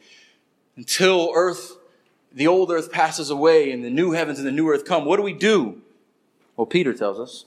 until 0.78 1.34
earth, 1.36 1.74
the 2.32 2.48
old 2.48 2.72
earth 2.72 2.94
passes 2.94 3.30
away 3.30 3.72
and 3.72 3.84
the 3.84 3.90
new 3.90 4.12
heavens 4.14 4.40
and 4.40 4.48
the 4.48 4.54
new 4.54 4.70
earth 4.70 4.86
come? 4.86 5.04
What 5.04 5.18
do 5.18 5.24
we 5.24 5.34
do? 5.34 5.82
Well, 6.56 6.66
Peter 6.66 6.94
tells 6.94 7.20
us. 7.20 7.44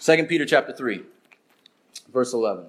2 0.00 0.26
Peter 0.26 0.46
chapter 0.46 0.72
3, 0.72 1.02
verse 2.12 2.32
11. 2.32 2.66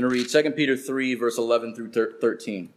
Going 0.00 0.12
to 0.12 0.18
read 0.18 0.44
2 0.44 0.50
Peter 0.52 0.76
3, 0.76 1.14
verse 1.14 1.36
11 1.36 1.74
through 1.74 1.90
13. 1.92 2.70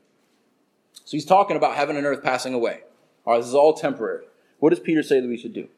So 1.06 1.12
he's 1.12 1.26
talking 1.26 1.56
about 1.56 1.76
heaven 1.76 1.96
and 1.96 2.06
earth 2.06 2.24
passing 2.24 2.54
away. 2.54 2.82
All 3.26 3.34
right, 3.34 3.40
this 3.40 3.48
is 3.48 3.56
all 3.56 3.74
temporary. 3.74 4.26
What 4.60 4.72
does 4.72 4.80
Peter 4.80 5.04
say 5.04 5.20
that 5.20 5.28
we 5.28 5.38
should 5.38 5.54
do? 5.54 5.70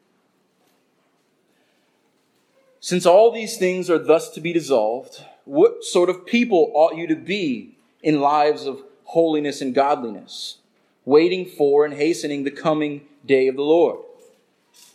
Since 2.80 3.06
all 3.06 3.32
these 3.32 3.58
things 3.58 3.90
are 3.90 3.98
thus 4.00 4.30
to 4.32 4.42
be 4.42 4.54
dissolved, 4.54 5.24
what 5.46 5.84
sort 5.84 6.10
of 6.10 6.26
people 6.26 6.72
ought 6.74 6.96
you 6.96 7.08
to 7.08 7.16
be 7.16 7.76
in 8.02 8.20
lives 8.20 8.66
of 8.66 8.82
holiness 9.06 9.62
and 9.62 9.74
godliness, 9.74 10.58
waiting 11.04 11.46
for 11.46 11.86
and 11.86 11.94
hastening 11.94 12.44
the 12.44 12.52
coming 12.52 13.02
day 13.26 13.48
of 13.48 13.56
the 13.56 13.64
Lord? 13.64 14.00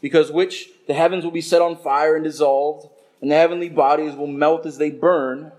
Because 0.00 0.30
which 0.30 0.70
the 0.86 0.94
heavens 0.94 1.24
will 1.24 1.30
be 1.30 1.40
set 1.40 1.62
on 1.62 1.76
fire 1.76 2.14
and 2.14 2.24
dissolved, 2.24 2.88
and 3.20 3.30
the 3.30 3.36
heavenly 3.36 3.68
bodies 3.68 4.14
will 4.14 4.26
melt 4.26 4.66
as 4.66 4.78
they 4.78 4.90
burn 4.90 5.52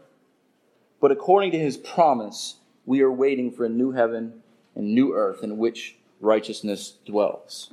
but 1.02 1.12
according 1.12 1.52
to 1.52 1.60
his 1.60 1.76
promise, 1.76 2.56
we 2.86 3.02
are 3.02 3.12
waiting 3.12 3.52
for 3.52 3.66
a 3.66 3.70
new 3.70 3.92
heaven 3.92 4.42
and 4.76 4.96
new 4.96 5.14
earth 5.14 5.44
in 5.44 5.58
which 5.58 5.98
righteousness 6.22 6.94
dwells. 7.06 7.72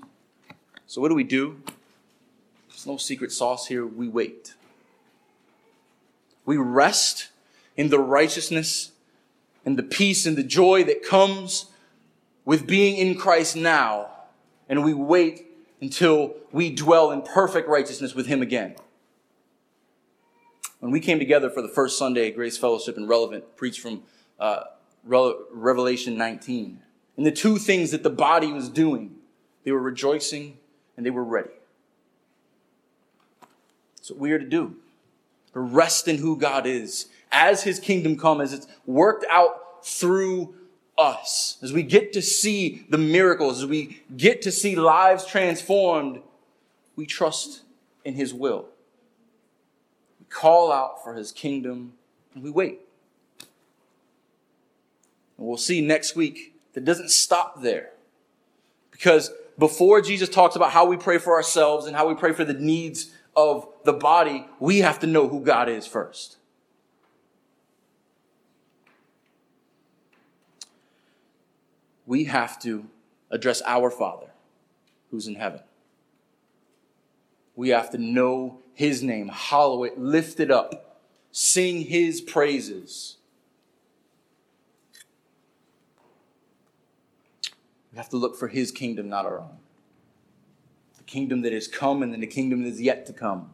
So, 0.86 1.00
what 1.00 1.10
do 1.10 1.14
we 1.14 1.24
do? 1.24 1.62
There's 2.68 2.86
no 2.86 2.96
secret 2.96 3.30
sauce 3.30 3.66
here. 3.66 3.86
We 3.86 4.08
wait. 4.08 4.54
We 6.46 6.56
rest 6.56 7.28
in 7.76 7.90
the 7.90 7.98
righteousness 8.00 8.92
and 9.64 9.78
the 9.78 9.82
peace 9.82 10.24
and 10.24 10.36
the 10.36 10.42
joy 10.42 10.82
that 10.84 11.04
comes 11.04 11.66
with 12.46 12.66
being 12.66 12.96
in 12.96 13.18
Christ 13.18 13.54
now. 13.54 14.08
And 14.68 14.82
we 14.82 14.94
wait 14.94 15.46
until 15.82 16.34
we 16.50 16.70
dwell 16.70 17.10
in 17.10 17.20
perfect 17.20 17.68
righteousness 17.68 18.14
with 18.14 18.26
Him 18.26 18.40
again. 18.40 18.76
When 20.80 20.92
we 20.92 21.00
came 21.00 21.18
together 21.18 21.50
for 21.50 21.60
the 21.60 21.68
first 21.68 21.98
Sunday 21.98 22.28
at 22.28 22.36
Grace 22.36 22.56
Fellowship 22.56 22.96
and 22.96 23.08
Relevant, 23.08 23.56
preached 23.56 23.80
from 23.80 24.02
uh, 24.38 24.64
Revelation 25.04 26.16
19. 26.16 26.80
And 27.16 27.26
the 27.26 27.32
two 27.32 27.58
things 27.58 27.90
that 27.90 28.04
the 28.04 28.10
body 28.10 28.52
was 28.52 28.68
doing, 28.68 29.16
they 29.64 29.72
were 29.72 29.80
rejoicing 29.80 30.58
and 30.96 31.04
they 31.04 31.10
were 31.10 31.24
ready. 31.24 31.50
That's 33.96 34.10
what 34.10 34.20
we 34.20 34.32
are 34.32 34.38
to 34.38 34.46
do. 34.46 34.76
To 35.54 35.60
rest 35.60 36.06
in 36.06 36.18
who 36.18 36.36
God 36.36 36.66
is 36.66 37.08
as 37.32 37.64
his 37.64 37.80
kingdom 37.80 38.16
comes, 38.16 38.52
as 38.52 38.60
it's 38.60 38.68
worked 38.86 39.24
out 39.30 39.84
through 39.84 40.54
us, 40.96 41.58
as 41.62 41.72
we 41.72 41.82
get 41.82 42.12
to 42.12 42.22
see 42.22 42.86
the 42.88 42.98
miracles, 42.98 43.62
as 43.62 43.66
we 43.66 44.02
get 44.16 44.42
to 44.42 44.52
see 44.52 44.76
lives 44.76 45.26
transformed, 45.26 46.20
we 46.96 47.06
trust 47.06 47.62
in 48.04 48.14
his 48.14 48.32
will. 48.32 48.66
Call 50.30 50.72
out 50.72 51.02
for 51.02 51.14
his 51.14 51.32
kingdom 51.32 51.94
and 52.34 52.42
we 52.42 52.50
wait. 52.50 52.80
And 55.36 55.46
we'll 55.46 55.56
see 55.56 55.80
next 55.80 56.14
week 56.16 56.54
that 56.74 56.84
doesn't 56.84 57.10
stop 57.10 57.62
there. 57.62 57.90
Because 58.90 59.30
before 59.58 60.00
Jesus 60.00 60.28
talks 60.28 60.56
about 60.56 60.72
how 60.72 60.86
we 60.86 60.96
pray 60.96 61.18
for 61.18 61.34
ourselves 61.34 61.86
and 61.86 61.96
how 61.96 62.08
we 62.08 62.14
pray 62.14 62.32
for 62.32 62.44
the 62.44 62.54
needs 62.54 63.12
of 63.36 63.68
the 63.84 63.92
body, 63.92 64.46
we 64.58 64.78
have 64.78 64.98
to 65.00 65.06
know 65.06 65.28
who 65.28 65.40
God 65.40 65.68
is 65.68 65.86
first. 65.86 66.36
We 72.06 72.24
have 72.24 72.60
to 72.62 72.86
address 73.30 73.62
our 73.66 73.90
Father 73.90 74.28
who's 75.10 75.26
in 75.26 75.34
heaven. 75.34 75.60
We 77.54 77.70
have 77.70 77.90
to 77.90 77.98
know 77.98 78.60
his 78.78 79.02
name, 79.02 79.26
hollow 79.26 79.82
it, 79.82 79.98
lift 79.98 80.38
it 80.38 80.52
up, 80.52 81.00
sing 81.32 81.80
his 81.80 82.20
praises. 82.20 83.16
We 87.90 87.98
have 87.98 88.08
to 88.10 88.16
look 88.16 88.36
for 88.36 88.46
his 88.46 88.70
kingdom, 88.70 89.08
not 89.08 89.26
our 89.26 89.40
own 89.40 89.58
The 90.96 91.02
kingdom 91.02 91.40
that 91.42 91.52
has 91.52 91.66
come 91.66 92.04
and 92.04 92.12
then 92.12 92.20
the 92.20 92.28
kingdom 92.28 92.62
that 92.62 92.68
is 92.68 92.80
yet 92.80 93.04
to 93.06 93.12
come. 93.12 93.50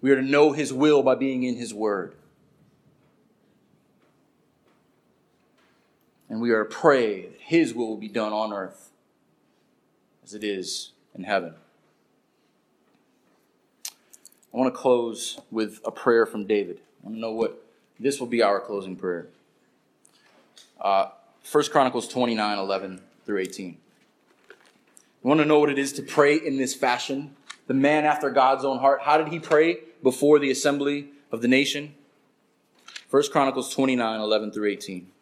We 0.00 0.10
are 0.10 0.16
to 0.16 0.22
know 0.22 0.52
His 0.52 0.72
will 0.72 1.02
by 1.02 1.16
being 1.16 1.42
in 1.42 1.56
His 1.56 1.74
Word. 1.74 2.14
And 6.30 6.40
we 6.40 6.50
are 6.50 6.64
to 6.64 6.70
pray 6.70 7.26
that 7.26 7.40
His 7.40 7.74
will 7.74 7.98
be 7.98 8.08
done 8.08 8.32
on 8.32 8.54
earth 8.54 8.90
as 10.24 10.32
it 10.32 10.42
is 10.42 10.92
in 11.14 11.24
heaven. 11.24 11.56
I 14.56 14.58
want 14.58 14.72
to 14.72 14.80
close 14.80 15.38
with 15.50 15.80
a 15.84 15.90
prayer 15.90 16.24
from 16.24 16.46
David. 16.46 16.80
I 17.02 17.04
want 17.04 17.16
to 17.16 17.20
know 17.20 17.32
what 17.32 17.62
this 18.00 18.18
will 18.18 18.26
be 18.26 18.40
our 18.40 18.58
closing 18.58 18.96
prayer. 18.96 19.26
Uh, 20.80 21.08
1 21.52 21.64
Chronicles 21.64 22.08
29 22.08 22.58
11 22.58 23.02
through 23.26 23.40
18. 23.40 23.72
You 23.72 23.76
want 25.28 25.40
to 25.40 25.44
know 25.44 25.58
what 25.58 25.68
it 25.68 25.78
is 25.78 25.92
to 25.94 26.02
pray 26.02 26.36
in 26.36 26.56
this 26.56 26.74
fashion? 26.74 27.36
The 27.66 27.74
man 27.74 28.06
after 28.06 28.30
God's 28.30 28.64
own 28.64 28.78
heart. 28.78 29.02
How 29.02 29.18
did 29.18 29.28
he 29.28 29.38
pray 29.38 29.80
before 30.02 30.38
the 30.38 30.50
assembly 30.50 31.10
of 31.30 31.42
the 31.42 31.48
nation? 31.48 31.94
1 33.10 33.24
Chronicles 33.30 33.74
29 33.74 34.20
11 34.20 34.52
through 34.52 34.70
18. 34.70 35.12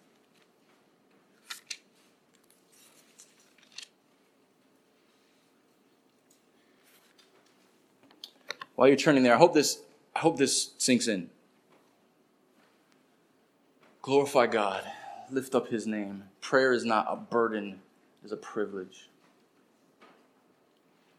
While 8.75 8.89
you're 8.89 8.97
turning 8.97 9.23
there, 9.23 9.35
I 9.35 9.39
hope 9.39 9.55
this, 9.55 9.81
I 10.15 10.21
hope 10.21 10.37
this 10.37 10.73
sinks 10.79 11.07
in. 11.07 11.31
Glorify 14.03 14.47
God. 14.47 14.85
Lift 15.31 15.55
up 15.55 15.69
his 15.69 15.87
name. 15.87 16.25
Prayer 16.41 16.73
is 16.73 16.85
not 16.85 17.07
a 17.09 17.17
burden, 17.17 17.81
it 18.23 18.27
is 18.27 18.33
a 18.33 18.37
privilege. 18.37 19.09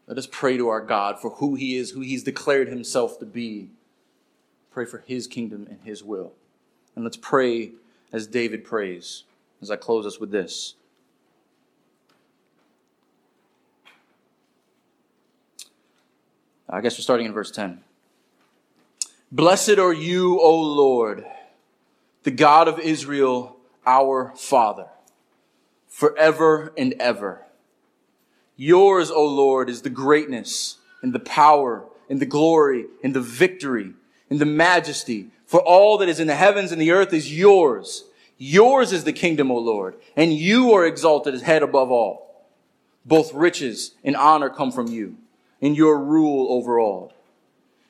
Let 0.07 0.17
us 0.19 0.27
pray 0.31 0.57
to 0.57 0.67
our 0.67 0.81
God 0.81 1.19
for 1.19 1.31
who 1.31 1.55
He 1.55 1.77
is, 1.77 1.91
who 1.91 2.01
He's 2.01 2.23
declared 2.23 2.67
Himself 2.67 3.17
to 3.19 3.25
be. 3.25 3.71
Pray 4.71 4.85
for 4.85 4.99
His 5.07 5.25
kingdom 5.25 5.65
and 5.69 5.79
His 5.83 6.03
will. 6.03 6.33
And 6.95 7.03
let's 7.03 7.17
pray 7.17 7.71
as 8.13 8.27
David 8.27 8.63
prays, 8.63 9.23
as 9.61 9.71
I 9.71 9.77
close 9.77 10.05
us 10.05 10.19
with 10.19 10.29
this. 10.29 10.75
I 16.69 16.81
guess 16.81 16.97
we're 16.97 17.03
starting 17.03 17.27
in 17.27 17.33
verse 17.33 17.51
10. 17.51 17.81
Blessed 19.31 19.77
are 19.77 19.93
you, 19.93 20.39
O 20.39 20.59
Lord, 20.59 21.25
the 22.23 22.31
God 22.31 22.67
of 22.67 22.79
Israel, 22.79 23.57
our 23.85 24.33
Father, 24.35 24.87
forever 25.87 26.73
and 26.77 26.93
ever. 26.99 27.41
Yours, 28.55 29.11
O 29.11 29.25
Lord, 29.25 29.69
is 29.69 29.81
the 29.81 29.89
greatness 29.89 30.77
and 31.01 31.13
the 31.13 31.19
power 31.19 31.85
and 32.09 32.19
the 32.19 32.25
glory 32.25 32.85
and 33.03 33.13
the 33.13 33.21
victory 33.21 33.93
and 34.29 34.39
the 34.39 34.45
majesty. 34.45 35.27
For 35.45 35.61
all 35.61 35.97
that 35.99 36.09
is 36.09 36.19
in 36.19 36.27
the 36.27 36.35
heavens 36.35 36.71
and 36.71 36.81
the 36.81 36.91
earth 36.91 37.13
is 37.13 37.37
yours. 37.37 38.05
Yours 38.37 38.91
is 38.91 39.03
the 39.03 39.13
kingdom, 39.13 39.51
O 39.51 39.57
Lord, 39.57 39.95
and 40.15 40.33
you 40.33 40.73
are 40.73 40.85
exalted 40.85 41.33
as 41.33 41.43
head 41.43 41.61
above 41.61 41.91
all. 41.91 42.47
Both 43.05 43.33
riches 43.33 43.93
and 44.03 44.15
honor 44.15 44.49
come 44.49 44.71
from 44.71 44.87
you, 44.87 45.17
and 45.61 45.75
your 45.75 45.99
rule 45.99 46.51
over 46.51 46.79
all. 46.79 47.13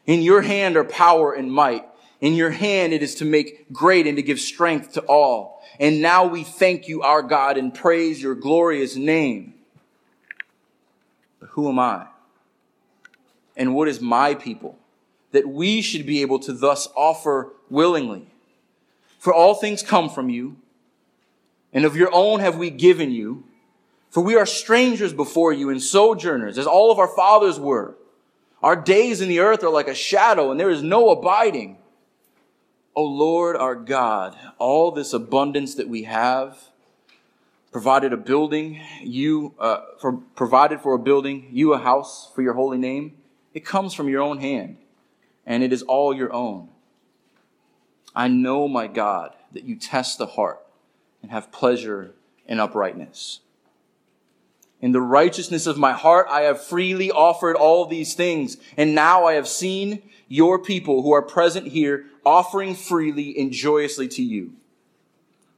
In 0.05 0.21
your 0.21 0.41
hand 0.41 0.77
are 0.77 0.83
power 0.83 1.33
and 1.33 1.51
might. 1.51 1.85
In 2.21 2.33
your 2.33 2.51
hand 2.51 2.93
it 2.93 3.03
is 3.03 3.15
to 3.15 3.25
make 3.25 3.71
great 3.71 4.07
and 4.07 4.17
to 4.17 4.23
give 4.23 4.39
strength 4.39 4.93
to 4.93 5.01
all. 5.01 5.61
And 5.79 6.01
now 6.01 6.25
we 6.25 6.43
thank 6.43 6.87
you, 6.87 7.01
our 7.01 7.21
God, 7.21 7.57
and 7.57 7.73
praise 7.73 8.21
your 8.21 8.35
glorious 8.35 8.95
name. 8.95 9.55
But 11.39 11.49
who 11.49 11.69
am 11.69 11.79
I? 11.79 12.07
And 13.57 13.75
what 13.75 13.87
is 13.87 13.99
my 13.99 14.35
people? 14.35 14.77
That 15.31 15.47
we 15.47 15.81
should 15.81 16.05
be 16.05 16.21
able 16.21 16.39
to 16.39 16.53
thus 16.53 16.87
offer 16.95 17.51
willingly. 17.69 18.27
For 19.19 19.33
all 19.33 19.55
things 19.55 19.81
come 19.83 20.09
from 20.09 20.29
you, 20.29 20.57
and 21.73 21.83
of 21.83 21.95
your 21.95 22.09
own 22.13 22.39
have 22.39 22.57
we 22.57 22.69
given 22.69 23.11
you. 23.11 23.43
For 24.15 24.21
we 24.21 24.37
are 24.37 24.45
strangers 24.45 25.11
before 25.11 25.51
you 25.51 25.69
and 25.69 25.83
sojourners, 25.83 26.57
as 26.57 26.65
all 26.65 26.89
of 26.89 26.99
our 26.99 27.07
fathers 27.09 27.59
were. 27.59 27.97
Our 28.63 28.77
days 28.77 29.19
in 29.19 29.27
the 29.27 29.41
earth 29.41 29.61
are 29.61 29.69
like 29.69 29.89
a 29.89 29.93
shadow, 29.93 30.51
and 30.51 30.57
there 30.57 30.69
is 30.69 30.81
no 30.81 31.09
abiding. 31.09 31.75
O 32.95 33.03
Lord 33.03 33.57
our 33.57 33.75
God, 33.75 34.37
all 34.57 34.91
this 34.91 35.11
abundance 35.11 35.75
that 35.75 35.89
we 35.89 36.03
have, 36.03 36.57
provided 37.73 38.13
a 38.13 38.17
building, 38.17 38.79
you 39.01 39.53
uh, 39.59 39.81
for, 39.99 40.13
provided 40.13 40.79
for 40.79 40.93
a 40.93 40.99
building, 40.99 41.49
you 41.51 41.73
a 41.73 41.77
house 41.77 42.31
for 42.33 42.41
your 42.41 42.53
holy 42.53 42.77
name. 42.77 43.17
It 43.53 43.65
comes 43.65 43.93
from 43.93 44.07
your 44.07 44.21
own 44.21 44.37
hand, 44.37 44.77
and 45.45 45.61
it 45.61 45.73
is 45.73 45.81
all 45.81 46.15
your 46.15 46.31
own. 46.31 46.69
I 48.15 48.29
know, 48.29 48.69
my 48.69 48.87
God, 48.87 49.35
that 49.51 49.65
you 49.65 49.75
test 49.75 50.19
the 50.19 50.25
heart 50.25 50.65
and 51.21 51.31
have 51.31 51.51
pleasure 51.51 52.13
in 52.47 52.61
uprightness. 52.61 53.41
In 54.85 54.91
the 54.91 55.01
righteousness 55.01 55.65
of 55.65 55.79
my 55.79 55.93
heart, 55.93 56.27
I 56.29 56.41
have 56.41 56.63
freely 56.63 57.09
offered 57.09 57.55
all 57.55 57.87
these 57.87 58.13
things, 58.13 58.57
and 58.77 58.93
now 58.93 59.25
I 59.25 59.33
have 59.33 59.47
seen 59.47 60.03
your 60.27 60.59
people 60.59 61.01
who 61.01 61.11
are 61.11 61.23
present 61.23 61.69
here 61.69 62.05
offering 62.23 62.75
freely 62.75 63.35
and 63.35 63.51
joyously 63.51 64.07
to 64.09 64.21
you. 64.21 64.53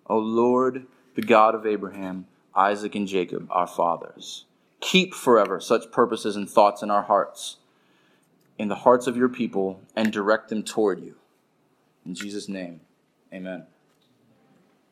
O 0.06 0.18
Lord, 0.18 0.88
the 1.16 1.24
God 1.24 1.56
of 1.56 1.66
Abraham, 1.66 2.26
Isaac, 2.56 2.96
and 2.96 3.06
Jacob, 3.06 3.50
our 3.52 3.68
fathers. 3.68 4.46
Keep 4.80 5.14
forever 5.14 5.60
such 5.60 5.92
purposes 5.92 6.38
and 6.38 6.50
thoughts 6.50 6.82
in 6.82 6.90
our 6.90 7.04
hearts, 7.04 7.58
in 8.58 8.70
the 8.70 8.76
hearts 8.76 9.08
of 9.08 9.18
your 9.18 9.28
people, 9.28 9.82
and 9.94 10.14
direct 10.14 10.48
them 10.48 10.64
toward 10.64 11.04
you. 11.04 11.16
In 12.06 12.16
Jesus' 12.16 12.48
name, 12.48 12.80
amen. 13.34 13.66